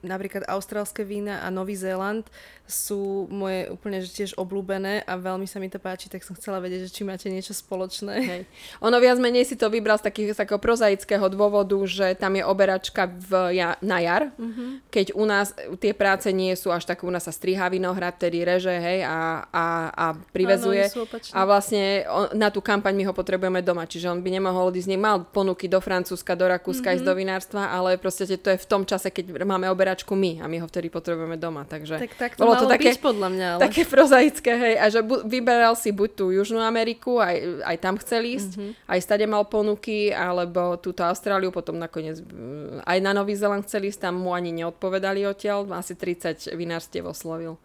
napríklad 0.00 0.48
austrálske 0.48 1.04
vína 1.04 1.44
a 1.44 1.52
Nový 1.52 1.76
Zéland 1.76 2.24
sú 2.64 3.28
moje 3.28 3.68
úplne 3.68 4.00
že 4.00 4.08
tiež 4.08 4.38
obľúbené 4.38 5.04
a 5.04 5.18
veľmi 5.18 5.44
sa 5.44 5.60
mi 5.60 5.68
to 5.68 5.76
páči, 5.76 6.08
tak 6.08 6.24
som 6.24 6.38
chcela 6.38 6.62
vedieť, 6.62 6.88
že 6.88 6.94
či 6.94 7.02
máte 7.04 7.28
niečo 7.28 7.52
spoločné. 7.52 8.14
Hej. 8.22 8.42
Ono 8.80 8.96
viac 8.96 9.18
menej 9.20 9.44
si 9.44 9.60
to 9.60 9.68
vybral 9.68 9.98
z, 10.00 10.08
takých, 10.08 10.32
z 10.32 10.40
takého 10.46 10.62
prozaického 10.62 11.26
dôvodu, 11.28 11.76
že 11.84 12.16
tam 12.16 12.38
je 12.38 12.46
oberačka 12.46 13.10
v, 13.10 13.60
ja, 13.60 13.76
na 13.84 13.98
jar, 14.00 14.32
mm-hmm. 14.38 14.88
keď 14.88 15.06
u 15.18 15.24
nás 15.28 15.52
tie 15.82 15.92
práce 15.92 16.30
nie 16.32 16.54
sú 16.56 16.72
až 16.72 16.88
tak, 16.88 17.04
u 17.04 17.12
nás 17.12 17.26
sa 17.26 17.34
striha 17.34 17.68
vinohrad, 17.68 18.16
tedy 18.16 18.40
reže, 18.46 18.72
hej, 18.72 19.04
a, 19.04 19.44
a, 19.52 19.66
a 19.90 20.04
privezuje. 20.32 20.88
Áno, 20.88 21.04
a 21.36 21.40
vlastne 21.44 22.06
on, 22.08 22.32
na 22.38 22.48
tú 22.48 22.64
kampaň 22.64 22.96
my 22.96 23.04
ho 23.10 23.12
potrebujeme 23.12 23.60
doma, 23.60 23.84
čiže 23.84 24.08
on 24.08 24.22
by 24.22 24.30
nemohol 24.30 24.72
ísť, 24.72 24.94
mal 24.96 25.26
ponuky 25.26 25.66
do 25.66 25.82
Francúzska, 25.90 26.38
do 26.38 26.46
Rakúska, 26.46 26.86
mm-hmm. 26.86 27.02
ísť 27.02 27.08
do 27.10 27.14
vinárstva, 27.18 27.66
ale 27.74 27.98
proste 27.98 28.30
to 28.38 28.54
je 28.54 28.62
v 28.62 28.66
tom 28.70 28.86
čase, 28.86 29.10
keď 29.10 29.42
máme 29.42 29.66
oberačku 29.66 30.14
my 30.14 30.38
a 30.38 30.46
my 30.46 30.62
ho 30.62 30.70
vtedy 30.70 30.86
potrebujeme 30.86 31.34
doma. 31.34 31.66
Takže 31.66 31.98
tak, 31.98 32.14
tak 32.14 32.30
to 32.38 32.46
bolo 32.46 32.62
to 32.62 32.70
také, 32.70 32.94
byť 32.94 33.02
podľa 33.02 33.28
mňa. 33.34 33.46
Ale... 33.58 33.60
Také 33.66 33.82
prozaické, 33.90 34.52
hej. 34.54 34.74
A 34.78 34.86
že 34.86 35.02
bu- 35.02 35.26
vyberal 35.26 35.74
si 35.74 35.90
buď 35.90 36.10
tú 36.14 36.30
Južnú 36.30 36.62
Ameriku, 36.62 37.18
aj, 37.18 37.66
aj 37.66 37.76
tam 37.82 37.98
chcel 37.98 38.22
ísť, 38.22 38.50
mm-hmm. 38.54 38.70
aj 38.86 38.98
stade 39.02 39.26
mal 39.26 39.42
ponuky, 39.50 40.14
alebo 40.14 40.78
túto 40.78 41.02
Austráliu, 41.02 41.50
potom 41.50 41.74
nakoniec 41.74 42.22
aj 42.86 42.98
na 43.02 43.10
Nový 43.10 43.34
Zeland 43.34 43.66
chcel 43.66 43.90
ísť, 43.90 44.06
tam 44.06 44.22
mu 44.22 44.30
ani 44.30 44.54
neodpovedali 44.54 45.26
odtiaľ, 45.26 45.66
asi 45.74 45.98
30 45.98 46.54
vinárstiev 46.54 47.10
oslovil. 47.10 47.58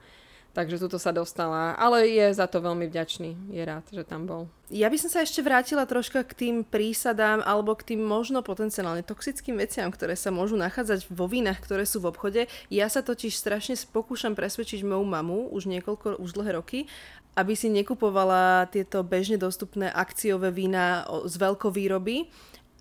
Takže 0.55 0.79
tuto 0.79 0.95
sa 0.95 1.11
dostala. 1.11 1.75
Ale 1.75 2.07
je 2.07 2.31
za 2.31 2.47
to 2.47 2.63
veľmi 2.63 2.87
vďačný. 2.87 3.51
Je 3.51 3.59
rád, 3.59 3.83
že 3.91 4.07
tam 4.07 4.23
bol. 4.23 4.47
Ja 4.71 4.87
by 4.87 4.95
som 4.95 5.11
sa 5.11 5.19
ešte 5.19 5.43
vrátila 5.43 5.83
troška 5.83 6.23
k 6.23 6.31
tým 6.31 6.55
prísadám 6.63 7.43
alebo 7.43 7.75
k 7.75 7.91
tým 7.91 7.99
možno 7.99 8.39
potenciálne 8.39 9.03
toxickým 9.03 9.59
veciam, 9.59 9.91
ktoré 9.91 10.15
sa 10.15 10.31
môžu 10.31 10.55
nachádzať 10.55 11.11
vo 11.11 11.27
vínach, 11.27 11.59
ktoré 11.59 11.83
sú 11.83 11.99
v 11.99 12.09
obchode. 12.15 12.47
Ja 12.71 12.87
sa 12.87 13.03
totiž 13.03 13.35
strašne 13.35 13.75
pokúšam 13.91 14.31
presvedčiť 14.31 14.87
moju 14.87 15.03
mamu 15.03 15.51
už 15.51 15.67
niekoľko, 15.67 16.23
už 16.23 16.31
dlhé 16.39 16.55
roky, 16.55 16.87
aby 17.35 17.51
si 17.51 17.67
nekupovala 17.67 18.71
tieto 18.71 19.03
bežne 19.03 19.35
dostupné 19.35 19.91
akciové 19.91 20.55
vína 20.55 21.03
z 21.27 21.35
veľkovýroby, 21.35 22.31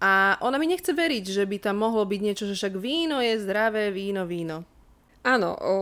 a 0.05 0.37
ona 0.43 0.59
mi 0.59 0.69
nechce 0.69 0.91
veriť, 0.93 1.25
že 1.33 1.47
by 1.49 1.57
tam 1.65 1.81
mohlo 1.81 2.05
byť 2.05 2.21
niečo, 2.21 2.45
že 2.45 2.59
však 2.59 2.77
víno 2.77 3.25
je 3.25 3.41
zdravé, 3.41 3.89
víno, 3.89 4.29
víno. 4.29 4.67
Áno, 5.25 5.57
o, 5.57 5.75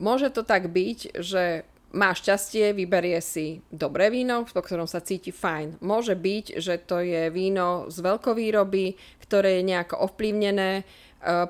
môže 0.00 0.32
to 0.32 0.40
tak 0.40 0.72
byť, 0.72 1.20
že 1.20 1.68
má 1.90 2.14
šťastie, 2.14 2.70
vyberie 2.72 3.18
si 3.18 3.60
dobré 3.68 4.08
víno, 4.08 4.46
po 4.46 4.62
ktorom 4.62 4.86
sa 4.86 5.02
cíti 5.02 5.34
fajn. 5.34 5.82
Môže 5.82 6.14
byť, 6.14 6.62
že 6.62 6.78
to 6.80 7.02
je 7.02 7.28
víno 7.34 7.90
z 7.90 7.98
veľkovýroby, 7.98 8.94
ktoré 9.26 9.58
je 9.60 9.68
nejako 9.68 10.06
ovplyvnené 10.06 10.70
e, 10.80 10.82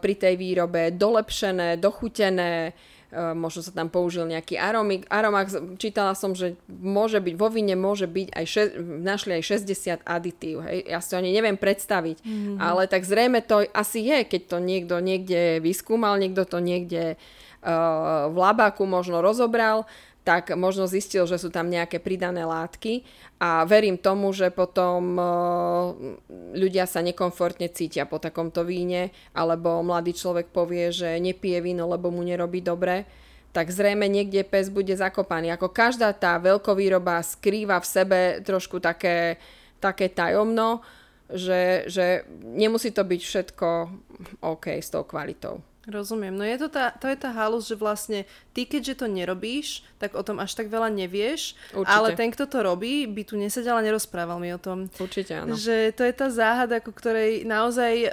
pri 0.00 0.14
tej 0.16 0.34
výrobe, 0.40 0.96
dolepšené, 0.96 1.76
dochutené, 1.76 2.72
možno 3.11 3.66
sa 3.66 3.75
tam 3.75 3.90
použil 3.90 4.23
nejaký 4.31 4.55
aromik. 4.55 5.03
Aromák, 5.11 5.77
čítala 5.83 6.14
som, 6.14 6.35
že 6.38 6.55
môže 6.70 7.18
byť, 7.18 7.35
vo 7.35 7.51
víne 7.51 7.75
môže 7.75 8.07
byť 8.07 8.29
aj, 8.31 8.46
še, 8.46 8.62
našli 8.81 9.42
aj 9.42 9.66
60 9.66 10.07
aditív, 10.07 10.62
hej. 10.62 10.87
Ja 10.87 11.03
si 11.03 11.11
to 11.11 11.18
ani 11.18 11.35
neviem 11.35 11.59
predstaviť, 11.59 12.23
mm-hmm. 12.23 12.57
ale 12.62 12.87
tak 12.87 13.03
zrejme 13.03 13.42
to 13.42 13.66
asi 13.75 14.07
je, 14.07 14.23
keď 14.23 14.42
to 14.46 14.57
niekto 14.62 14.94
niekde 15.03 15.59
vyskúmal, 15.59 16.14
niekto 16.23 16.46
to 16.46 16.62
niekde 16.62 17.18
uh, 17.18 18.31
v 18.31 18.37
labáku 18.38 18.87
možno 18.87 19.18
rozobral, 19.18 19.90
tak 20.20 20.52
možno 20.52 20.85
zistil, 20.85 21.24
že 21.24 21.40
sú 21.40 21.48
tam 21.48 21.72
nejaké 21.72 21.96
pridané 21.96 22.44
látky 22.44 23.09
a 23.40 23.64
verím 23.64 23.96
tomu, 23.96 24.30
že 24.37 24.52
potom 24.52 25.16
uh, 25.16 25.96
ľudia 26.52 26.85
sa 26.85 27.00
nekomfortne 27.00 27.72
cítia 27.72 28.04
po 28.04 28.20
takomto 28.20 28.61
víne 28.62 29.11
alebo 29.33 29.80
mladý 29.80 30.12
človek 30.12 30.52
povie, 30.52 30.92
že 30.92 31.16
nepije 31.16 31.64
víno, 31.64 31.88
lebo 31.88 32.12
mu 32.12 32.20
nerobí 32.20 32.61
dobre 32.61 33.09
tak 33.50 33.66
zrejme 33.74 34.06
niekde 34.06 34.46
pes 34.46 34.70
bude 34.70 34.94
zakopaný. 34.94 35.50
Ako 35.54 35.74
každá 35.74 36.14
tá 36.14 36.38
veľkovýroba 36.38 37.18
skrýva 37.22 37.83
v 37.83 37.87
sebe 37.90 38.20
trošku 38.46 38.78
také, 38.78 39.42
také 39.83 40.06
tajomno, 40.06 40.87
že, 41.30 41.87
že 41.90 42.26
nemusí 42.42 42.94
to 42.94 43.02
byť 43.02 43.20
všetko 43.22 43.68
OK 44.46 44.78
s 44.78 44.90
tou 44.90 45.02
kvalitou. 45.02 45.62
Rozumiem. 45.88 46.37
No 46.37 46.44
je 46.44 46.60
to 46.60 46.68
tá, 46.68 46.92
to 46.92 47.08
je 47.08 47.16
tá 47.16 47.33
halus, 47.33 47.64
že 47.64 47.72
vlastne 47.72 48.28
ty, 48.52 48.68
keďže 48.68 49.00
to 49.00 49.06
nerobíš, 49.08 49.81
tak 49.96 50.12
o 50.12 50.20
tom 50.20 50.37
až 50.37 50.52
tak 50.52 50.68
veľa 50.68 50.92
nevieš, 50.92 51.56
Určite. 51.72 51.88
ale 51.88 52.08
ten, 52.12 52.28
kto 52.28 52.44
to 52.44 52.60
robí, 52.60 53.08
by 53.08 53.24
tu 53.24 53.40
nesedel 53.40 53.81
a 53.81 53.81
nerozprával 53.81 54.37
mi 54.37 54.52
o 54.52 54.60
tom. 54.60 54.92
Určite 55.00 55.40
áno. 55.40 55.56
Že 55.56 55.96
to 55.96 56.02
je 56.04 56.12
tá 56.12 56.28
záhada, 56.28 56.85
ku 56.85 56.92
ktorej 56.92 57.48
naozaj 57.48 58.12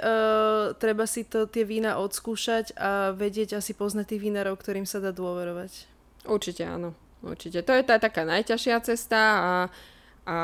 treba 0.80 1.04
si 1.04 1.28
to 1.28 1.44
tie 1.44 1.68
vína 1.68 2.00
odskúšať 2.00 2.72
a 2.72 3.12
vedieť 3.12 3.60
asi 3.60 3.76
poznať 3.76 4.16
tých 4.16 4.24
vínarov, 4.24 4.56
ktorým 4.56 4.88
sa 4.88 4.96
dá 5.04 5.12
dôverovať. 5.12 5.84
Určite 6.24 6.64
áno. 6.64 6.96
určite. 7.20 7.60
To 7.68 7.76
je 7.76 7.84
tá 7.84 8.00
taká 8.00 8.24
najťažšia 8.24 8.80
cesta 8.80 9.20
a, 9.20 9.52
a 10.24 10.36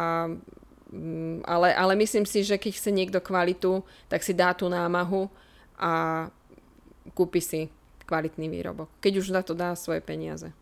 mm, 0.92 1.48
ale, 1.48 1.72
ale 1.72 1.92
myslím 2.04 2.28
si, 2.28 2.44
že 2.44 2.60
keď 2.60 2.72
chce 2.76 2.90
niekto 2.92 3.24
kvalitu, 3.24 3.80
tak 4.12 4.20
si 4.20 4.36
dá 4.36 4.52
tú 4.52 4.68
námahu 4.68 5.32
a 5.80 6.28
kúpi 7.12 7.44
si 7.44 7.60
kvalitný 8.08 8.48
výrobok. 8.48 8.88
Keď 9.04 9.12
už 9.20 9.26
na 9.32 9.44
to 9.44 9.52
dá 9.52 9.76
svoje 9.76 10.00
peniaze. 10.00 10.52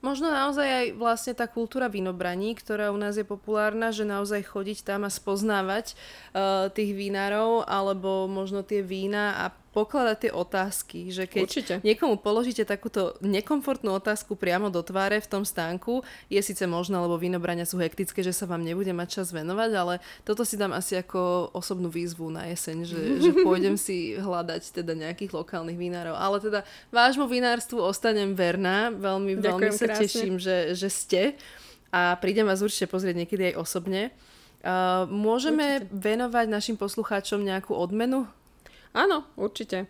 Možno 0.00 0.32
naozaj 0.32 0.64
aj 0.64 0.86
vlastne 0.96 1.36
tá 1.36 1.44
kultúra 1.44 1.92
vinobraní, 1.92 2.56
ktorá 2.56 2.88
u 2.88 2.96
nás 2.96 3.20
je 3.20 3.24
populárna, 3.24 3.92
že 3.92 4.08
naozaj 4.08 4.48
chodiť 4.48 4.80
tam 4.80 5.04
a 5.04 5.12
spoznávať 5.12 5.92
uh, 5.92 6.72
tých 6.72 6.96
vínarov, 6.96 7.68
alebo 7.68 8.24
možno 8.24 8.64
tie 8.64 8.80
vína 8.80 9.44
a 9.44 9.52
pokladať 9.70 10.16
tie 10.26 10.32
otázky, 10.34 11.14
že 11.14 11.30
keď 11.30 11.46
Určite. 11.46 11.74
niekomu 11.86 12.18
položíte 12.18 12.66
takúto 12.66 13.14
nekomfortnú 13.22 13.94
otázku 13.94 14.34
priamo 14.34 14.66
do 14.66 14.82
tváre 14.82 15.22
v 15.22 15.30
tom 15.30 15.46
stánku, 15.46 16.02
je 16.26 16.42
síce 16.42 16.66
možné, 16.66 16.98
lebo 16.98 17.14
vínobrania 17.14 17.62
sú 17.62 17.78
hektické, 17.78 18.26
že 18.26 18.34
sa 18.34 18.50
vám 18.50 18.66
nebude 18.66 18.90
mať 18.90 19.22
čas 19.22 19.30
venovať, 19.30 19.70
ale 19.78 19.94
toto 20.26 20.42
si 20.42 20.58
dám 20.58 20.74
asi 20.74 20.98
ako 20.98 21.54
osobnú 21.54 21.86
výzvu 21.86 22.34
na 22.34 22.50
jeseň, 22.50 22.76
že, 22.82 23.00
že 23.22 23.30
pôjdem 23.46 23.78
si 23.78 24.18
hľadať 24.18 24.82
teda 24.82 24.98
nejakých 24.98 25.30
lokálnych 25.38 25.78
vinárov. 25.78 26.18
Ale 26.18 26.42
teda 26.42 26.66
vášmu 26.90 27.30
vinárstvu 27.30 27.78
ostanem 27.78 28.34
verná, 28.34 28.90
veľmi, 28.90 29.38
veľmi 29.38 29.70
sa 29.70 29.86
krásne. 29.86 30.02
teším, 30.02 30.34
že, 30.42 30.74
že 30.74 30.90
ste 30.90 31.22
a 31.94 32.18
prídem 32.18 32.46
vás 32.46 32.62
určite 32.62 32.90
pozrieť 32.90 33.22
niekedy 33.22 33.54
aj 33.54 33.58
osobne. 33.58 34.02
Uh, 34.60 35.08
môžeme 35.08 35.80
Určite. 35.80 35.94
venovať 35.94 36.46
našim 36.52 36.76
poslucháčom 36.76 37.40
nejakú 37.40 37.72
odmenu 37.72 38.28
Áno, 38.90 39.26
určite. 39.38 39.86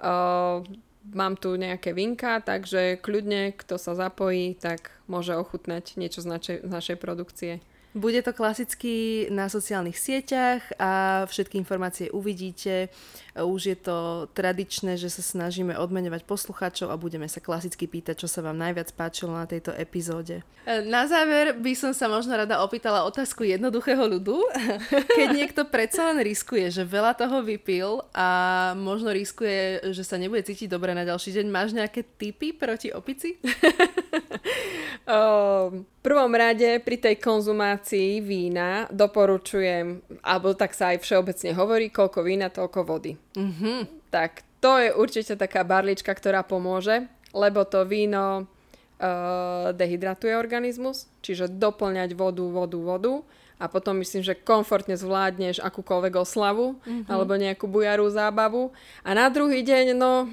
Uh, 0.00 0.64
mám 1.12 1.36
tu 1.36 1.56
nejaké 1.56 1.92
vinka, 1.92 2.40
takže 2.40 3.00
kľudne, 3.00 3.52
kto 3.52 3.76
sa 3.76 3.92
zapojí, 3.92 4.56
tak 4.56 4.96
môže 5.08 5.36
ochutnať 5.36 5.96
niečo 6.00 6.24
z 6.24 6.28
našej, 6.28 6.56
z 6.64 6.70
našej 6.70 6.96
produkcie. 6.96 7.52
Bude 7.90 8.22
to 8.22 8.30
klasicky 8.30 9.26
na 9.34 9.50
sociálnych 9.50 9.98
sieťach 9.98 10.62
a 10.78 11.24
všetky 11.26 11.58
informácie 11.58 12.06
uvidíte. 12.14 12.86
Už 13.34 13.60
je 13.66 13.74
to 13.74 14.30
tradičné, 14.30 14.94
že 14.94 15.10
sa 15.10 15.26
snažíme 15.26 15.74
odmeňovať 15.74 16.22
poslucháčov 16.22 16.94
a 16.94 17.00
budeme 17.00 17.26
sa 17.26 17.42
klasicky 17.42 17.90
pýtať, 17.90 18.22
čo 18.22 18.28
sa 18.30 18.46
vám 18.46 18.54
najviac 18.54 18.94
páčilo 18.94 19.34
na 19.34 19.42
tejto 19.42 19.74
epizóde. 19.74 20.46
Na 20.86 21.10
záver 21.10 21.58
by 21.58 21.72
som 21.74 21.90
sa 21.90 22.06
možno 22.06 22.38
rada 22.38 22.62
opýtala 22.62 23.02
otázku 23.10 23.42
jednoduchého 23.42 24.06
ľudu. 24.06 24.38
Keď 25.18 25.28
niekto 25.34 25.66
predsa 25.66 26.14
len 26.14 26.22
riskuje, 26.22 26.70
že 26.70 26.86
veľa 26.86 27.18
toho 27.18 27.42
vypil 27.42 28.06
a 28.14 28.70
možno 28.78 29.10
riskuje, 29.10 29.82
že 29.90 30.06
sa 30.06 30.14
nebude 30.14 30.46
cítiť 30.46 30.70
dobre 30.70 30.94
na 30.94 31.02
ďalší 31.02 31.42
deň, 31.42 31.46
máš 31.50 31.74
nejaké 31.74 32.06
tipy 32.06 32.54
proti 32.54 32.94
opici? 32.94 33.34
Uh, 35.08 35.72
v 35.82 36.00
prvom 36.04 36.30
rade 36.36 36.78
pri 36.84 36.96
tej 37.00 37.16
konzumácii 37.18 38.20
vína 38.20 38.86
doporučujem, 38.92 40.04
alebo 40.22 40.54
tak 40.54 40.76
sa 40.76 40.94
aj 40.94 41.02
všeobecne 41.02 41.50
hovorí, 41.56 41.88
koľko 41.88 42.20
vína, 42.22 42.52
toľko 42.52 42.80
vody. 42.84 43.16
Mhm. 43.34 44.08
Tak 44.12 44.44
to 44.60 44.76
je 44.76 44.92
určite 44.92 45.34
taká 45.40 45.64
barlička, 45.64 46.12
ktorá 46.12 46.44
pomôže, 46.44 47.08
lebo 47.32 47.64
to 47.64 47.88
víno 47.88 48.44
uh, 48.44 49.72
dehydratuje 49.72 50.36
organizmus, 50.36 51.08
čiže 51.24 51.48
doplňať 51.48 52.12
vodu, 52.12 52.44
vodu, 52.44 52.78
vodu 52.78 53.14
a 53.60 53.68
potom 53.68 54.00
myslím, 54.00 54.24
že 54.24 54.40
komfortne 54.40 54.96
zvládneš 54.96 55.60
akúkoľvek 55.60 56.14
oslavu 56.16 56.80
mm-hmm. 56.80 57.12
alebo 57.12 57.36
nejakú 57.36 57.68
bujarú 57.68 58.08
zábavu 58.08 58.72
a 59.04 59.10
na 59.12 59.28
druhý 59.28 59.60
deň, 59.60 59.96
no 59.96 60.32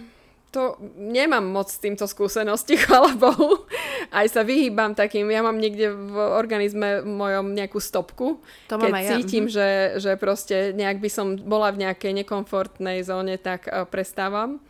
to 0.51 0.79
nemám 0.95 1.43
moc 1.43 1.67
s 1.67 1.79
týmto 1.81 2.07
skúsenosti, 2.07 2.79
chvála 2.83 3.13
Bohu. 3.19 3.67
Aj 4.11 4.25
sa 4.31 4.41
vyhýbam 4.47 4.95
takým, 4.95 5.27
ja 5.27 5.43
mám 5.43 5.59
niekde 5.59 5.91
v 5.91 6.15
organizme 6.15 7.03
mojom 7.03 7.51
nejakú 7.51 7.83
stopku, 7.83 8.39
To 8.71 8.75
keď 8.79 8.91
ja, 8.95 9.09
cítim, 9.17 9.45
mhm. 9.47 9.51
že, 9.51 9.69
že 9.99 10.11
proste 10.15 10.71
nejak 10.71 11.03
by 11.03 11.09
som 11.11 11.35
bola 11.35 11.71
v 11.75 11.87
nejakej 11.87 12.23
nekomfortnej 12.23 13.03
zóne, 13.03 13.35
tak 13.35 13.67
uh, 13.67 13.83
prestávam 13.83 14.63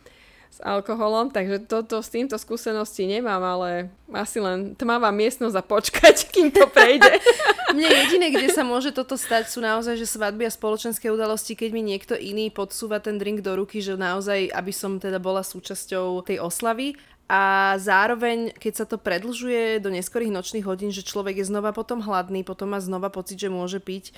s 0.50 0.60
alkoholom, 0.64 1.30
takže 1.30 1.70
toto 1.70 2.02
s 2.02 2.10
týmto 2.10 2.34
skúsenosti 2.40 3.06
nemám, 3.06 3.44
ale 3.44 3.94
asi 4.10 4.42
len 4.42 4.74
tmavá 4.74 5.14
miestnosť 5.14 5.56
a 5.56 5.64
počkať, 5.64 6.16
kým 6.34 6.50
to 6.50 6.66
prejde. 6.72 7.08
Mne 7.78 7.90
jediné, 8.08 8.34
kde 8.34 8.50
sa 8.50 8.64
môže 8.66 8.96
toto 8.96 9.20
stať, 9.20 9.52
sú 9.52 9.60
naozaj, 9.62 10.00
že 10.00 10.08
svadby 10.08 10.48
a 10.48 10.52
spoločenské 10.52 11.12
udalosti, 11.12 11.54
keď 11.54 11.70
mi 11.76 11.84
niekto 11.84 12.16
iný 12.16 12.50
podsúva 12.50 12.98
ten 12.98 13.20
drink 13.20 13.46
do 13.46 13.54
ruky, 13.54 13.84
že 13.84 14.00
naozaj, 14.00 14.50
aby 14.50 14.72
som 14.74 14.98
teda 14.98 15.20
bola 15.20 15.44
súčasťou 15.44 16.26
tej 16.26 16.42
oslavy. 16.42 16.98
A 17.28 17.76
zároveň, 17.76 18.56
keď 18.56 18.74
sa 18.74 18.86
to 18.88 18.96
predlžuje 18.96 19.84
do 19.84 19.92
neskorých 19.92 20.32
nočných 20.32 20.64
hodín, 20.64 20.96
že 20.96 21.04
človek 21.04 21.44
je 21.44 21.50
znova 21.52 21.76
potom 21.76 22.00
hladný, 22.00 22.48
potom 22.48 22.72
má 22.72 22.80
znova 22.80 23.12
pocit, 23.12 23.36
že 23.36 23.52
môže 23.52 23.84
piť, 23.84 24.16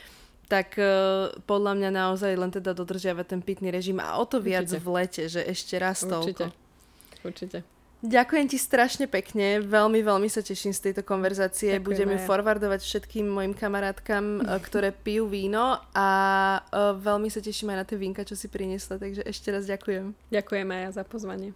tak 0.49 0.75
uh, 0.81 1.29
podľa 1.45 1.77
mňa 1.77 1.89
naozaj 1.93 2.33
len 2.33 2.49
teda 2.49 2.73
dodržiavať 2.73 3.37
ten 3.37 3.41
pitný 3.45 3.69
režim 3.69 4.01
a 4.01 4.17
o 4.17 4.25
to 4.25 4.41
viac 4.41 4.65
Určite. 4.65 4.81
v 4.81 4.87
lete, 4.97 5.23
že 5.29 5.41
ešte 5.45 5.77
raz 5.77 6.01
Určite. 6.01 6.09
toľko. 6.09 6.45
Určite. 7.21 7.59
Ďakujem 7.99 8.47
ti 8.47 8.55
strašne 8.55 9.11
pekne, 9.11 9.59
veľmi, 9.59 9.99
veľmi 9.99 10.31
sa 10.31 10.39
teším 10.39 10.71
z 10.71 10.87
tejto 10.87 11.03
konverzácie. 11.03 11.75
Ďakujem 11.75 11.83
Budeme 11.83 12.15
aj 12.15 12.23
ja. 12.23 12.27
forwardovať 12.31 12.79
všetkým 12.79 13.27
mojim 13.27 13.51
kamarátkam, 13.51 14.39
e, 14.39 14.41
ktoré 14.71 14.95
pijú 14.95 15.27
víno 15.27 15.83
a 15.91 16.09
e, 16.63 16.95
veľmi 16.95 17.27
sa 17.27 17.43
teším 17.43 17.75
aj 17.75 17.77
na 17.83 17.85
tie 17.85 17.99
vínka, 17.99 18.23
čo 18.23 18.39
si 18.39 18.47
priniesla, 18.47 19.03
takže 19.03 19.27
ešte 19.27 19.51
raz 19.51 19.67
ďakujem. 19.67 20.15
Ďakujem 20.31 20.67
aj 20.71 20.79
ja 20.79 20.89
za 20.95 21.03
pozvanie. 21.03 21.51